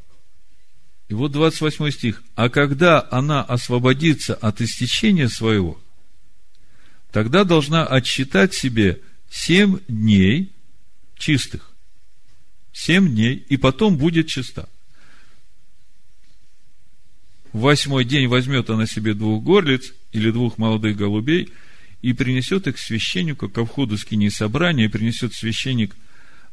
И 1.08 1.14
вот 1.14 1.32
28 1.32 1.92
стих. 1.92 2.24
А 2.36 2.50
когда 2.50 3.08
она 3.12 3.44
освободится 3.44 4.36
от 4.36 4.62
истечения 4.62 5.30
своего, 5.30 5.80
тогда 7.12 7.44
должна 7.44 7.86
отсчитать 7.86 8.54
себе 8.54 9.02
семь 9.30 9.80
дней 9.88 10.52
чистых. 11.18 11.72
Семь 12.72 13.10
дней, 13.10 13.36
и 13.36 13.58
потом 13.58 13.98
будет 13.98 14.28
чиста 14.28 14.68
в 17.54 17.62
восьмой 17.62 18.06
день 18.06 18.28
возьмет 18.28 18.70
она 18.70 18.86
себе 18.86 19.14
двух 19.14 19.44
горлиц 19.44 19.94
или 20.12 20.32
двух 20.32 20.58
молодых 20.58 20.96
голубей 20.96 21.50
и 22.02 22.14
принесет 22.14 22.68
их 22.68 22.78
священнику 22.78 23.50
ко 23.50 23.66
входу 23.66 23.98
скини 23.98 24.30
собрания, 24.30 24.86
и 24.86 24.90
принесет 24.90 25.34
священник 25.34 25.96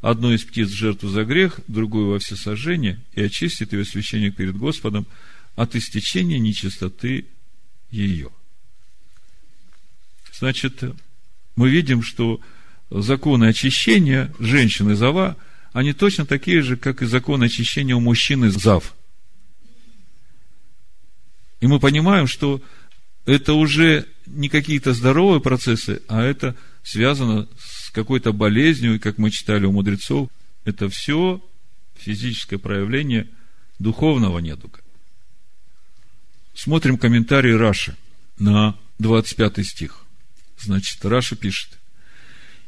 одну 0.00 0.32
из 0.32 0.44
птиц 0.44 0.68
в 0.68 0.74
жертву 0.74 1.08
за 1.08 1.24
грех, 1.24 1.60
другую 1.68 2.10
во 2.10 2.18
всесожжение, 2.18 3.00
и 3.14 3.22
очистит 3.22 3.72
ее 3.72 3.84
священник 3.84 4.36
перед 4.36 4.56
Господом 4.56 5.06
от 5.54 5.74
истечения 5.74 6.38
нечистоты 6.38 7.26
ее. 7.90 8.30
Значит, 10.32 10.82
мы 11.56 11.70
видим, 11.70 12.02
что 12.02 12.40
законы 12.90 13.46
очищения 13.46 14.32
женщины 14.38 14.94
Зава, 14.94 15.36
они 15.72 15.92
точно 15.92 16.26
такие 16.26 16.62
же, 16.62 16.76
как 16.76 17.02
и 17.02 17.06
законы 17.06 17.44
очищения 17.44 17.96
у 17.96 18.00
мужчины 18.00 18.50
Зав– 18.50 18.94
и 21.60 21.66
мы 21.66 21.80
понимаем, 21.80 22.26
что 22.26 22.60
это 23.24 23.54
уже 23.54 24.06
не 24.26 24.48
какие-то 24.48 24.92
здоровые 24.92 25.40
процессы, 25.40 26.02
а 26.08 26.22
это 26.22 26.54
связано 26.86 27.48
с 27.58 27.90
какой-то 27.90 28.32
болезнью, 28.32 28.94
и 28.94 28.98
как 29.00 29.18
мы 29.18 29.32
читали 29.32 29.66
у 29.66 29.72
мудрецов, 29.72 30.28
это 30.64 30.88
все 30.88 31.42
физическое 31.96 32.58
проявление 32.58 33.26
духовного 33.80 34.38
недуга. 34.38 34.78
Смотрим 36.54 36.96
комментарий 36.96 37.56
Раши 37.56 37.96
на 38.38 38.78
25 39.00 39.66
стих. 39.66 40.04
Значит, 40.60 41.04
Раша 41.04 41.34
пишет. 41.34 41.70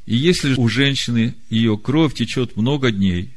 И 0.04 0.16
если 0.16 0.54
у 0.54 0.68
женщины 0.68 1.36
ее 1.48 1.78
кровь 1.78 2.14
течет 2.14 2.56
много 2.56 2.90
дней, 2.90 3.34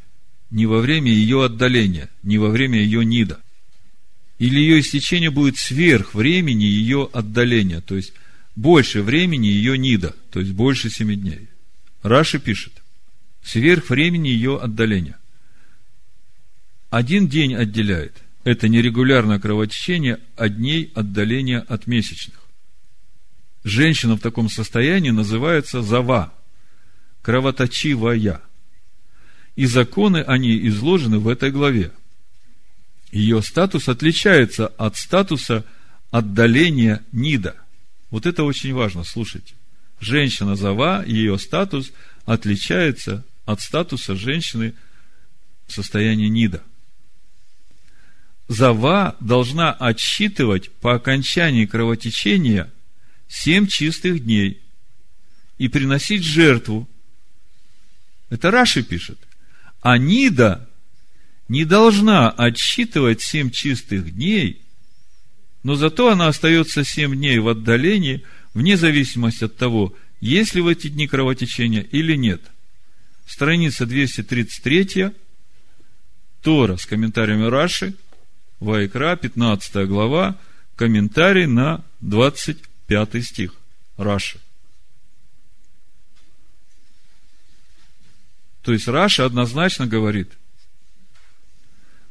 не 0.49 0.65
во 0.65 0.79
время 0.79 1.11
ее 1.11 1.45
отдаления, 1.45 2.09
не 2.23 2.39
во 2.39 2.49
время 2.49 2.79
ее 2.79 3.05
нида– 3.05 3.39
или 4.41 4.59
ее 4.59 4.79
истечение 4.79 5.29
будет 5.29 5.57
сверх 5.57 6.15
времени 6.15 6.63
ее 6.63 7.07
отдаления, 7.13 7.79
то 7.79 7.95
есть 7.95 8.13
больше 8.55 9.01
времени 9.01 9.47
ее 9.47 9.77
нида, 9.77 10.15
то 10.31 10.39
есть 10.39 10.51
больше 10.51 10.89
семи 10.89 11.15
дней. 11.15 11.47
Раши 12.03 12.39
пишет, 12.39 12.73
сверх 13.43 13.89
времени 13.89 14.29
ее 14.29 14.59
отдаления. 14.59 15.17
Один 16.89 17.27
день 17.27 17.55
отделяет. 17.55 18.15
Это 18.43 18.67
нерегулярное 18.67 19.39
кровотечение 19.39 20.19
от 20.35 20.57
дней 20.57 20.91
отдаления 20.95 21.59
от 21.59 21.87
месячных. 21.87 22.39
Женщина 23.63 24.15
в 24.15 24.19
таком 24.19 24.49
состоянии 24.49 25.11
называется 25.11 25.81
зава, 25.83 26.33
кровоточивая. 27.21 28.41
И 29.55 29.65
законы 29.67 30.23
они 30.23 30.67
изложены 30.67 31.19
в 31.19 31.27
этой 31.27 31.51
главе– 31.51 31.91
ее 33.11 33.41
статус 33.41 33.89
отличается 33.89 34.67
от 34.67 34.95
статуса 34.95 35.65
отдаления 36.11 37.03
Нида. 37.11 37.55
Вот 38.11 38.25
это 38.25 38.43
очень 38.43 38.73
важно, 38.73 39.03
слушайте. 39.03 39.55
Женщина 39.99 40.55
Зава, 40.55 41.03
ее 41.05 41.39
статус 41.39 41.91
отличается 42.25 43.25
от 43.45 43.61
статуса 43.61 44.15
женщины 44.15 44.73
в 45.67 45.71
состоянии 45.71 46.27
Нида. 46.27 46.61
Зава 48.47 49.15
должна 49.21 49.71
отсчитывать 49.71 50.69
по 50.71 50.93
окончании 50.93 51.65
кровотечения 51.65 52.71
семь 53.29 53.65
чистых 53.65 54.23
дней 54.23 54.61
и 55.57 55.69
приносить 55.69 56.23
жертву. 56.23 56.89
Это 58.29 58.51
Раши 58.51 58.83
пишет. 58.83 59.19
А 59.81 59.97
Нида 59.97 60.67
не 61.47 61.63
должна 61.63 62.29
отсчитывать 62.29 63.21
семь 63.21 63.51
чистых 63.51 64.13
дней, 64.13 64.61
но 65.63 65.75
зато 65.75 66.09
она 66.09 66.27
остается 66.27 66.83
семь 66.83 67.15
дней 67.15 67.39
в 67.39 67.47
отдалении, 67.47 68.23
вне 68.53 68.77
зависимости 68.77 69.43
от 69.43 69.55
того, 69.55 69.95
есть 70.19 70.55
ли 70.55 70.61
в 70.61 70.67
эти 70.67 70.87
дни 70.87 71.07
кровотечение 71.07 71.83
или 71.83 72.15
нет. 72.15 72.41
Страница 73.25 73.85
233, 73.85 75.11
Тора 76.41 76.77
с 76.77 76.85
комментариями 76.85 77.47
Раши, 77.47 77.93
Вайкра, 78.59 79.15
15 79.15 79.87
глава, 79.87 80.37
комментарий 80.75 81.45
на 81.45 81.83
25 82.01 83.23
стих 83.23 83.55
Раши. 83.97 84.39
То 88.63 88.73
есть 88.73 88.87
Раша 88.87 89.25
однозначно 89.25 89.87
говорит, 89.87 90.33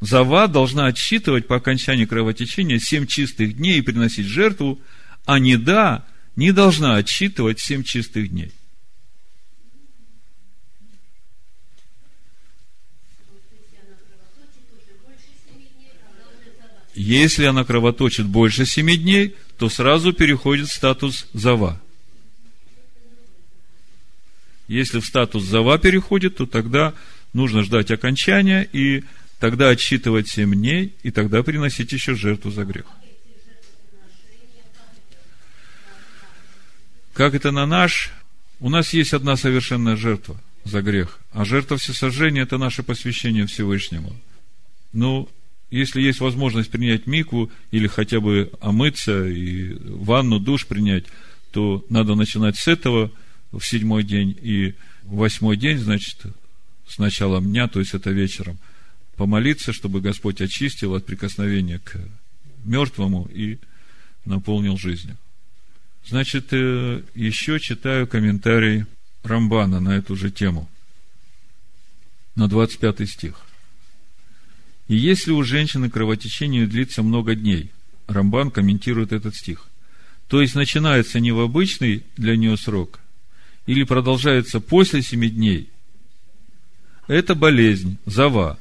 Зава 0.00 0.48
должна 0.48 0.86
отсчитывать 0.86 1.46
по 1.46 1.56
окончании 1.56 2.06
кровотечения 2.06 2.78
семь 2.78 3.06
чистых 3.06 3.56
дней 3.56 3.78
и 3.78 3.82
приносить 3.82 4.26
жертву, 4.26 4.80
а 5.26 5.38
не 5.38 5.56
да 5.56 6.06
не 6.36 6.52
должна 6.52 6.96
отсчитывать 6.96 7.60
семь 7.60 7.82
чистых 7.82 8.30
дней. 8.30 8.52
Если 16.94 17.44
она 17.44 17.64
кровоточит 17.64 18.26
больше 18.26 18.66
семи 18.66 18.96
дней, 18.96 19.36
то 19.58 19.68
сразу 19.68 20.12
переходит 20.12 20.68
в 20.68 20.74
статус 20.74 21.26
зава. 21.32 21.80
Если 24.66 25.00
в 25.00 25.06
статус 25.06 25.44
зава 25.44 25.78
переходит, 25.78 26.36
то 26.36 26.46
тогда 26.46 26.94
нужно 27.32 27.62
ждать 27.62 27.90
окончания, 27.90 28.68
и 28.72 29.04
тогда 29.40 29.70
отсчитывать 29.70 30.28
семь 30.28 30.54
дней, 30.54 30.94
и 31.02 31.10
тогда 31.10 31.42
приносить 31.42 31.90
еще 31.92 32.14
жертву 32.14 32.50
за 32.50 32.64
грех. 32.64 32.84
Как 37.14 37.34
это 37.34 37.50
на 37.50 37.66
наш? 37.66 38.12
У 38.60 38.68
нас 38.68 38.92
есть 38.92 39.14
одна 39.14 39.36
совершенная 39.36 39.96
жертва 39.96 40.40
за 40.64 40.82
грех, 40.82 41.18
а 41.32 41.44
жертва 41.44 41.78
всесожжения– 41.78 42.42
это 42.44 42.58
наше 42.58 42.82
посвящение 42.82 43.46
Всевышнему. 43.46 44.14
Ну, 44.92 45.28
если 45.70 46.02
есть 46.02 46.20
возможность 46.20 46.70
принять 46.70 47.06
мику 47.06 47.50
или 47.70 47.86
хотя 47.86 48.20
бы 48.20 48.52
омыться 48.60 49.26
и 49.26 49.74
ванну, 49.80 50.38
душ 50.38 50.66
принять, 50.66 51.06
то 51.50 51.84
надо 51.88 52.14
начинать 52.14 52.56
с 52.56 52.68
этого 52.68 53.10
в 53.52 53.62
седьмой 53.62 54.04
день 54.04 54.36
и 54.42 54.74
восьмой 55.04 55.56
день, 55.56 55.78
значит, 55.78 56.20
с 56.86 56.98
началом 56.98 57.46
дня, 57.46 57.68
то 57.68 57.80
есть 57.80 57.94
это 57.94 58.10
вечером, 58.10 58.58
помолиться, 59.20 59.74
чтобы 59.74 60.00
Господь 60.00 60.40
очистил 60.40 60.94
от 60.94 61.04
прикосновения 61.04 61.78
к 61.78 62.00
мертвому 62.64 63.28
и 63.30 63.58
наполнил 64.24 64.78
жизнью. 64.78 65.18
Значит, 66.06 66.54
э, 66.54 67.02
еще 67.14 67.60
читаю 67.60 68.06
комментарий 68.06 68.86
Рамбана 69.22 69.78
на 69.78 69.90
эту 69.90 70.16
же 70.16 70.30
тему, 70.30 70.70
на 72.34 72.48
25 72.48 73.06
стих. 73.06 73.34
И 74.88 74.96
если 74.96 75.32
у 75.32 75.42
женщины 75.42 75.90
кровотечение 75.90 76.66
длится 76.66 77.02
много 77.02 77.34
дней, 77.34 77.72
Рамбан 78.06 78.50
комментирует 78.50 79.12
этот 79.12 79.34
стих, 79.34 79.66
то 80.28 80.40
есть 80.40 80.54
начинается 80.54 81.20
не 81.20 81.32
в 81.32 81.40
обычный 81.40 82.04
для 82.16 82.38
нее 82.38 82.56
срок, 82.56 83.00
или 83.66 83.84
продолжается 83.84 84.60
после 84.60 85.02
семи 85.02 85.28
дней, 85.28 85.68
это 87.06 87.34
болезнь, 87.34 87.98
зава, 88.06 88.58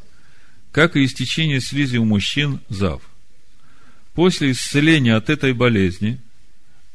как 0.71 0.95
и 0.95 1.03
истечение 1.03 1.61
слизи 1.61 1.97
у 1.97 2.05
мужчин, 2.05 2.59
зав. 2.69 3.01
После 4.13 4.51
исцеления 4.51 5.15
от 5.15 5.29
этой 5.29 5.53
болезни 5.53 6.19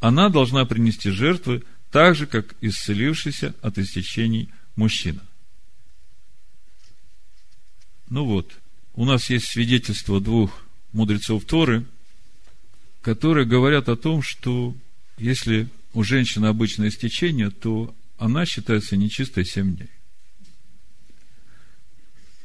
она 0.01 0.29
должна 0.29 0.65
принести 0.65 1.11
жертвы 1.11 1.63
так 1.91 2.15
же, 2.15 2.27
как 2.27 2.55
исцелившийся 2.61 3.55
от 3.63 3.79
истечений 3.79 4.49
мужчина. 4.77 5.23
Ну 8.09 8.25
вот– 8.25 8.53
у 8.95 9.05
нас 9.05 9.29
есть 9.29 9.47
свидетельство 9.47 10.21
двух 10.21 10.65
мудрецов 10.93 11.45
Торы, 11.45 11.85
которые 13.03 13.47
говорят 13.47 13.89
о 13.89 13.97
том, 13.97 14.23
что 14.23 14.75
если 15.19 15.69
у 15.93 16.05
женщины 16.05 16.47
обычное 16.47 16.89
истечение, 16.89 17.51
то 17.51 17.95
она 18.19 18.47
считается 18.47 18.97
нечистой 18.97 19.45
7 19.45 19.77
дней. 19.77 19.91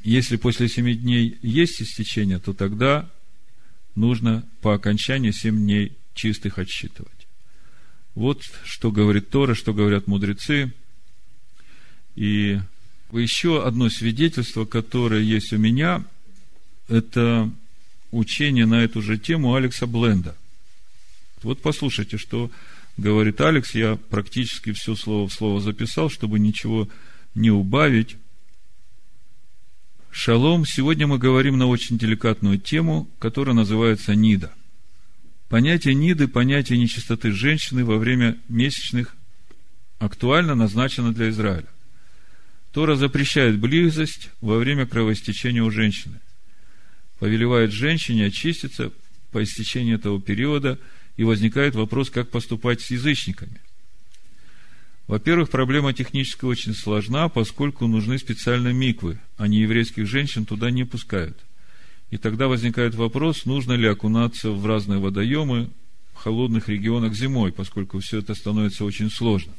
Если 0.04 0.38
после 0.38 0.70
7 0.70 0.94
дней 0.96 1.38
есть 1.42 1.82
истечение, 1.82 2.40
то 2.40 2.54
тогда 2.54 3.10
нужно 3.96 4.48
по 4.62 4.74
окончании 4.74 5.32
7 5.32 5.56
дней 5.56 5.94
чистых 6.14 6.58
отсчитывать. 6.58 7.28
Вот 8.16 8.44
что 8.64 8.92
говорит 8.92 9.30
Тора, 9.30 9.56
что 9.56 9.74
говорят 9.74 10.08
мудрецы. 10.08 10.74
И 12.16 12.60
еще 13.12 13.66
одно 13.66 13.90
свидетельство, 13.90 14.66
которое 14.66 15.22
есть 15.22 15.54
у 15.54 15.58
меня– 15.58 16.06
это 16.90 17.50
учение 18.12 18.66
на 18.66 18.84
эту 18.84 19.02
же 19.02 19.18
тему 19.18 19.56
Алекса 19.56 19.86
Бленда. 19.86 20.36
Вот 21.44 21.62
послушайте, 21.62 22.18
что 22.18 22.52
говорит 22.98 23.40
Алекс. 23.40 23.74
Я 23.76 23.96
практически 24.10 24.74
все 24.74 24.96
слово 24.96 25.30
в 25.30 25.34
слово 25.34 25.62
записал, 25.62 26.10
чтобы 26.10 26.40
ничего 26.40 26.90
не 27.36 27.52
убавить. 27.52 28.18
Шалом. 30.12 30.66
Сегодня 30.66 31.08
мы 31.08 31.18
говорим 31.18 31.58
на 31.58 31.68
очень 31.68 31.98
деликатную 31.98 32.60
тему, 32.60 33.10
которая 33.20 33.56
называется 33.56 34.16
нида. 34.16 34.52
Понятие 35.50 35.96
ниды, 35.96 36.28
понятие 36.28 36.78
нечистоты 36.78 37.32
женщины 37.32 37.84
во 37.84 37.98
время 37.98 38.38
месячных 38.50 39.16
актуально 39.98 40.56
назначено 40.56 41.14
для 41.14 41.30
Израиля. 41.30 41.68
Тора 42.72 42.96
запрещает 42.96 43.60
близость 43.60 44.30
во 44.42 44.58
время 44.58 44.86
кровоистечения 44.86 45.64
у 45.64 45.72
женщины 45.72 46.20
повелевает 47.20 47.72
женщине 47.72 48.28
очиститься 48.28 48.92
по 49.32 49.44
истечении 49.44 49.94
этого 49.94 50.20
периода, 50.20 50.80
и 51.18 51.24
возникает 51.26 51.76
вопрос, 51.76 52.10
как 52.10 52.30
поступать 52.30 52.80
с 52.80 52.92
язычниками. 52.92 53.60
Во-первых, 55.10 55.50
проблема 55.50 55.92
техническая 55.92 56.50
очень 56.50 56.74
сложна, 56.74 57.28
поскольку 57.28 57.88
нужны 57.88 58.18
специальные 58.18 58.74
миквы, 58.74 59.20
а 59.38 59.48
не 59.48 59.58
еврейских 59.58 60.08
женщин 60.08 60.46
туда 60.46 60.72
не 60.72 60.86
пускают. 60.86 61.38
И 62.12 62.18
тогда 62.18 62.48
возникает 62.48 62.96
вопрос, 62.96 63.46
нужно 63.46 63.74
ли 63.74 63.88
окунаться 63.88 64.52
в 64.52 64.66
разные 64.66 65.00
водоемы 65.00 65.70
в 66.14 66.18
холодных 66.18 66.70
регионах 66.70 67.14
зимой, 67.14 67.52
поскольку 67.52 68.00
все 68.00 68.20
это 68.20 68.34
становится 68.36 68.86
очень 68.86 69.10
сложно. 69.10 69.52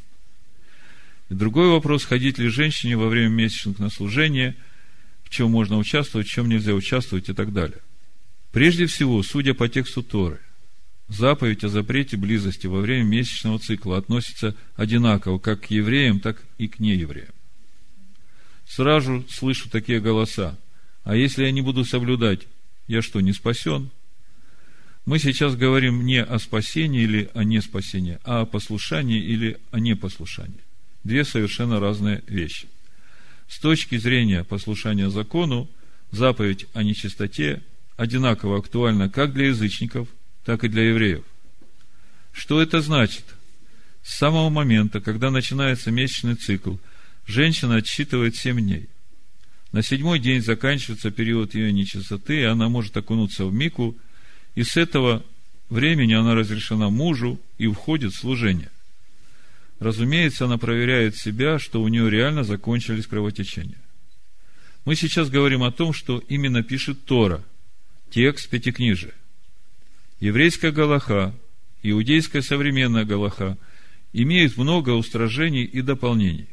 И 1.28 1.34
другой 1.34 1.68
вопрос, 1.68 2.04
ходить 2.04 2.38
ли 2.38 2.48
женщине 2.48 2.96
во 2.96 3.08
время 3.08 3.28
месячных 3.28 3.78
на 3.78 3.90
служение– 3.90 4.56
в 5.30 5.32
чем 5.32 5.52
можно 5.52 5.78
участвовать, 5.78 6.26
в 6.26 6.30
чем 6.30 6.48
нельзя 6.48 6.74
участвовать 6.74 7.28
и 7.28 7.32
так 7.32 7.52
далее. 7.52 7.78
Прежде 8.50 8.86
всего, 8.86 9.22
судя 9.22 9.54
по 9.54 9.68
тексту 9.68 10.02
Торы, 10.02 10.40
заповедь 11.10 11.64
о 11.64 11.68
запрете 11.68 12.16
близости 12.16 12.66
во 12.66 12.80
время 12.80 13.04
месячного 13.04 13.58
цикла 13.58 13.98
относится 13.98 14.54
одинаково 14.76 15.38
как 15.38 15.62
к 15.62 15.66
евреям, 15.66 16.20
так 16.20 16.42
и 16.58 16.68
к 16.68 16.78
неевреям. 16.78 17.34
Сразу 18.66 19.24
слышу 19.28 19.68
такие 19.68 20.00
голоса. 20.00 20.56
А 21.02 21.16
если 21.16 21.44
я 21.44 21.50
не 21.50 21.62
буду 21.62 21.84
соблюдать, 21.84 22.46
я 22.86 23.02
что, 23.02 23.20
не 23.20 23.32
спасен? 23.32 23.90
Мы 25.06 25.18
сейчас 25.18 25.56
говорим 25.56 26.04
не 26.04 26.22
о 26.22 26.38
спасении 26.38 27.02
или 27.02 27.30
о 27.34 27.42
неспасении, 27.42 28.18
а 28.24 28.42
о 28.42 28.46
послушании 28.46 29.20
или 29.20 29.58
о 29.70 29.80
непослушании. 29.80 30.60
Две 31.02 31.24
совершенно 31.24 31.80
разные 31.80 32.22
вещи– 32.26 32.68
с 33.50 33.58
точки 33.58 33.98
зрения 33.98 34.44
послушания 34.44 35.10
закону, 35.10 35.68
заповедь 36.12 36.66
о 36.72 36.84
нечистоте 36.84 37.62
одинаково 37.96 38.58
актуальна 38.58 39.10
как 39.10 39.34
для 39.34 39.48
язычников, 39.48 40.06
так 40.44 40.64
и 40.64 40.68
для 40.68 40.88
евреев. 40.88 41.24
Что 42.32 42.60
это 42.62 42.80
значит? 42.80 43.24
С 44.02 44.16
самого 44.16 44.48
момента, 44.48 45.00
когда 45.00 45.30
начинается 45.30 45.90
месячный 45.90 46.34
цикл, 46.34 46.76
женщина 47.26 47.76
отсчитывает 47.76 48.36
7 48.36 48.58
дней. 48.60 48.88
На 49.72 49.82
седьмой 49.82 50.18
день 50.18 50.42
заканчивается 50.42 51.10
период 51.10 51.54
ее 51.54 51.72
нечистоты, 51.72 52.40
и 52.40 52.44
она 52.44 52.68
может 52.68 52.96
окунуться 52.96 53.44
в 53.44 53.52
мику, 53.52 53.96
и 54.54 54.64
с 54.64 54.76
этого 54.76 55.24
времени 55.68 56.14
она 56.14 56.34
разрешена 56.34 56.90
мужу 56.90 57.40
и 57.58 57.68
входит 57.68 58.12
в 58.12 58.18
служение. 58.18 58.70
Разумеется, 59.78 60.46
она 60.46 60.58
проверяет 60.58 61.16
себя, 61.16 61.58
что 61.58 61.82
у 61.82 61.88
нее 61.88 62.10
реально 62.10 62.42
закончились 62.42 63.06
кровотечения. 63.06 63.78
Мы 64.84 64.96
сейчас 64.96 65.30
говорим 65.30 65.62
о 65.62 65.72
том, 65.72 65.92
что 65.92 66.22
именно 66.28 66.62
пишет 66.62 67.04
Тора, 67.04 67.44
текст 68.10 68.48
Пятикнижия. 68.48 69.14
Еврейская 70.20 70.70
Галаха, 70.70 71.34
иудейская 71.82 72.42
современная 72.42 73.06
Галаха 73.06 73.56
имеют 74.12 74.58
много 74.58 74.90
устражений 74.90 75.64
и 75.64 75.80
дополнений. 75.80 76.48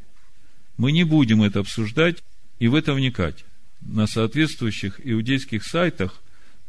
Мы 0.78 0.94
не 0.94 1.04
будем 1.04 1.44
это 1.44 1.60
обсуждать 1.60 2.24
и 2.60 2.70
в 2.70 2.76
это 2.76 2.94
вникать. 2.94 3.44
На 3.82 4.08
соответствующих 4.08 5.02
иудейских 5.04 5.66
сайтах 5.66 6.22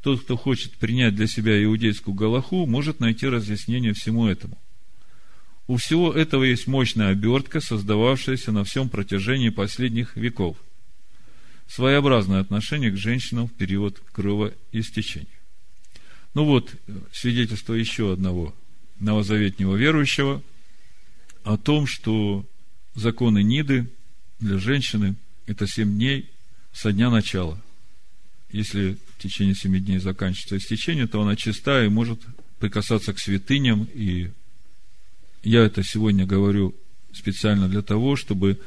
тот, 0.03 0.22
кто 0.22 0.36
хочет 0.36 0.72
принять 0.72 1.14
для 1.14 1.28
себя 1.28 1.62
иудейскую 1.62 2.14
Галаху, 2.14 2.66
может 2.66 2.99
найти 2.99 3.28
разъяснение 3.28 3.92
всему 3.92 4.26
этому. 4.26 4.59
У 5.68 5.76
всего 5.76 6.12
этого 6.12 6.42
есть 6.42 6.66
мощная 6.66 7.11
обертка, 7.11 7.61
создававшаяся 7.61 8.51
на 8.51 8.64
всем 8.64 8.88
протяжении 8.88 9.51
последних 9.51 10.16
веков. 10.16 10.57
Своеобразное 11.68 12.40
отношение 12.40 12.90
к 12.90 12.96
женщинам 12.96 13.46
в 13.46 13.53
период 13.53 14.01
кровоистечения. 14.12 15.38
Ну 16.39 16.45
вот, 16.45 16.72
свидетельство 17.12 17.74
еще 17.74 18.12
одного 18.12 18.55
новозаветнего 19.01 19.74
верующего 19.74 20.41
о 21.43 21.57
том, 21.57 21.89
что 21.89 22.47
законы 22.95 23.43
Ниды 23.43 23.89
для 24.39 24.59
женщины– 24.59 25.16
это 25.47 25.66
семь 25.66 25.97
дней 25.97 26.30
со 26.72 26.93
дня 26.93 27.11
начала. 27.11 27.61
Если 28.53 28.99
в 29.16 29.20
течение 29.20 29.57
семи 29.57 29.80
дней 29.80 29.99
заканчивается 29.99 30.59
истечение, 30.59 31.09
то 31.09 31.20
она 31.20 31.34
чистая 31.34 31.86
и 31.86 31.89
может 31.89 32.20
прикасаться 32.61 33.12
к 33.12 33.18
святыням 33.18 33.89
и 33.93 34.30
я 35.43 35.64
это 35.64 35.82
сегодня 35.82 36.24
говорю 36.24 36.72
специально 37.12 37.68
для 37.68 37.82
того, 37.82 38.14
чтобы 38.14 38.61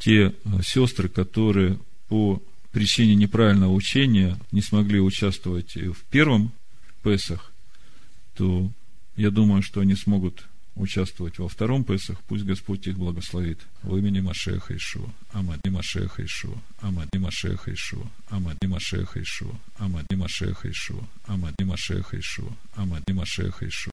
те 0.00 0.32
э, 0.32 0.32
сестры, 0.64 1.08
которые 1.08 1.78
по 2.08 2.42
причине 2.72 3.14
неправильного 3.14 3.72
учения 3.72 4.36
не 4.50 4.60
смогли 4.60 4.98
участвовать 4.98 5.76
в 5.76 6.02
первом 6.10 6.50
Песах, 7.06 7.52
то 8.34 8.68
я 9.14 9.30
думаю, 9.30 9.62
что 9.62 9.80
они 9.80 9.94
смогут 9.94 10.44
участвовать 10.74 11.38
во 11.38 11.48
втором 11.48 11.84
Песах, 11.84 12.20
пусть 12.26 12.44
Господь 12.44 12.84
их 12.88 12.98
благословит. 12.98 13.60
В 13.84 13.96
имени 13.96 14.18
Машеха 14.18 14.76
Ишуа. 14.76 15.08
Амад 15.32 15.60
и 15.64 15.70
Машеха 15.70 16.24
Ишуа. 16.24 16.58
Амад 16.80 17.08
и 17.14 17.18
Машеха 17.18 17.72
Ишуа. 17.72 18.10
Амад 18.28 18.56
и 18.60 18.66
Машеха 18.66 19.22
Ишуа. 19.22 19.54
Амад 19.78 20.06
и 20.10 20.16
Машеха 20.16 20.68
Ишуа. 20.68 21.06
Амад 21.28 21.54
и 21.60 21.64
Машеха 21.64 22.18
Ишуа. 22.18 22.52
Амад 22.74 23.04
и 23.08 23.12
Машеха 23.12 23.68
Ишуа. 23.68 23.84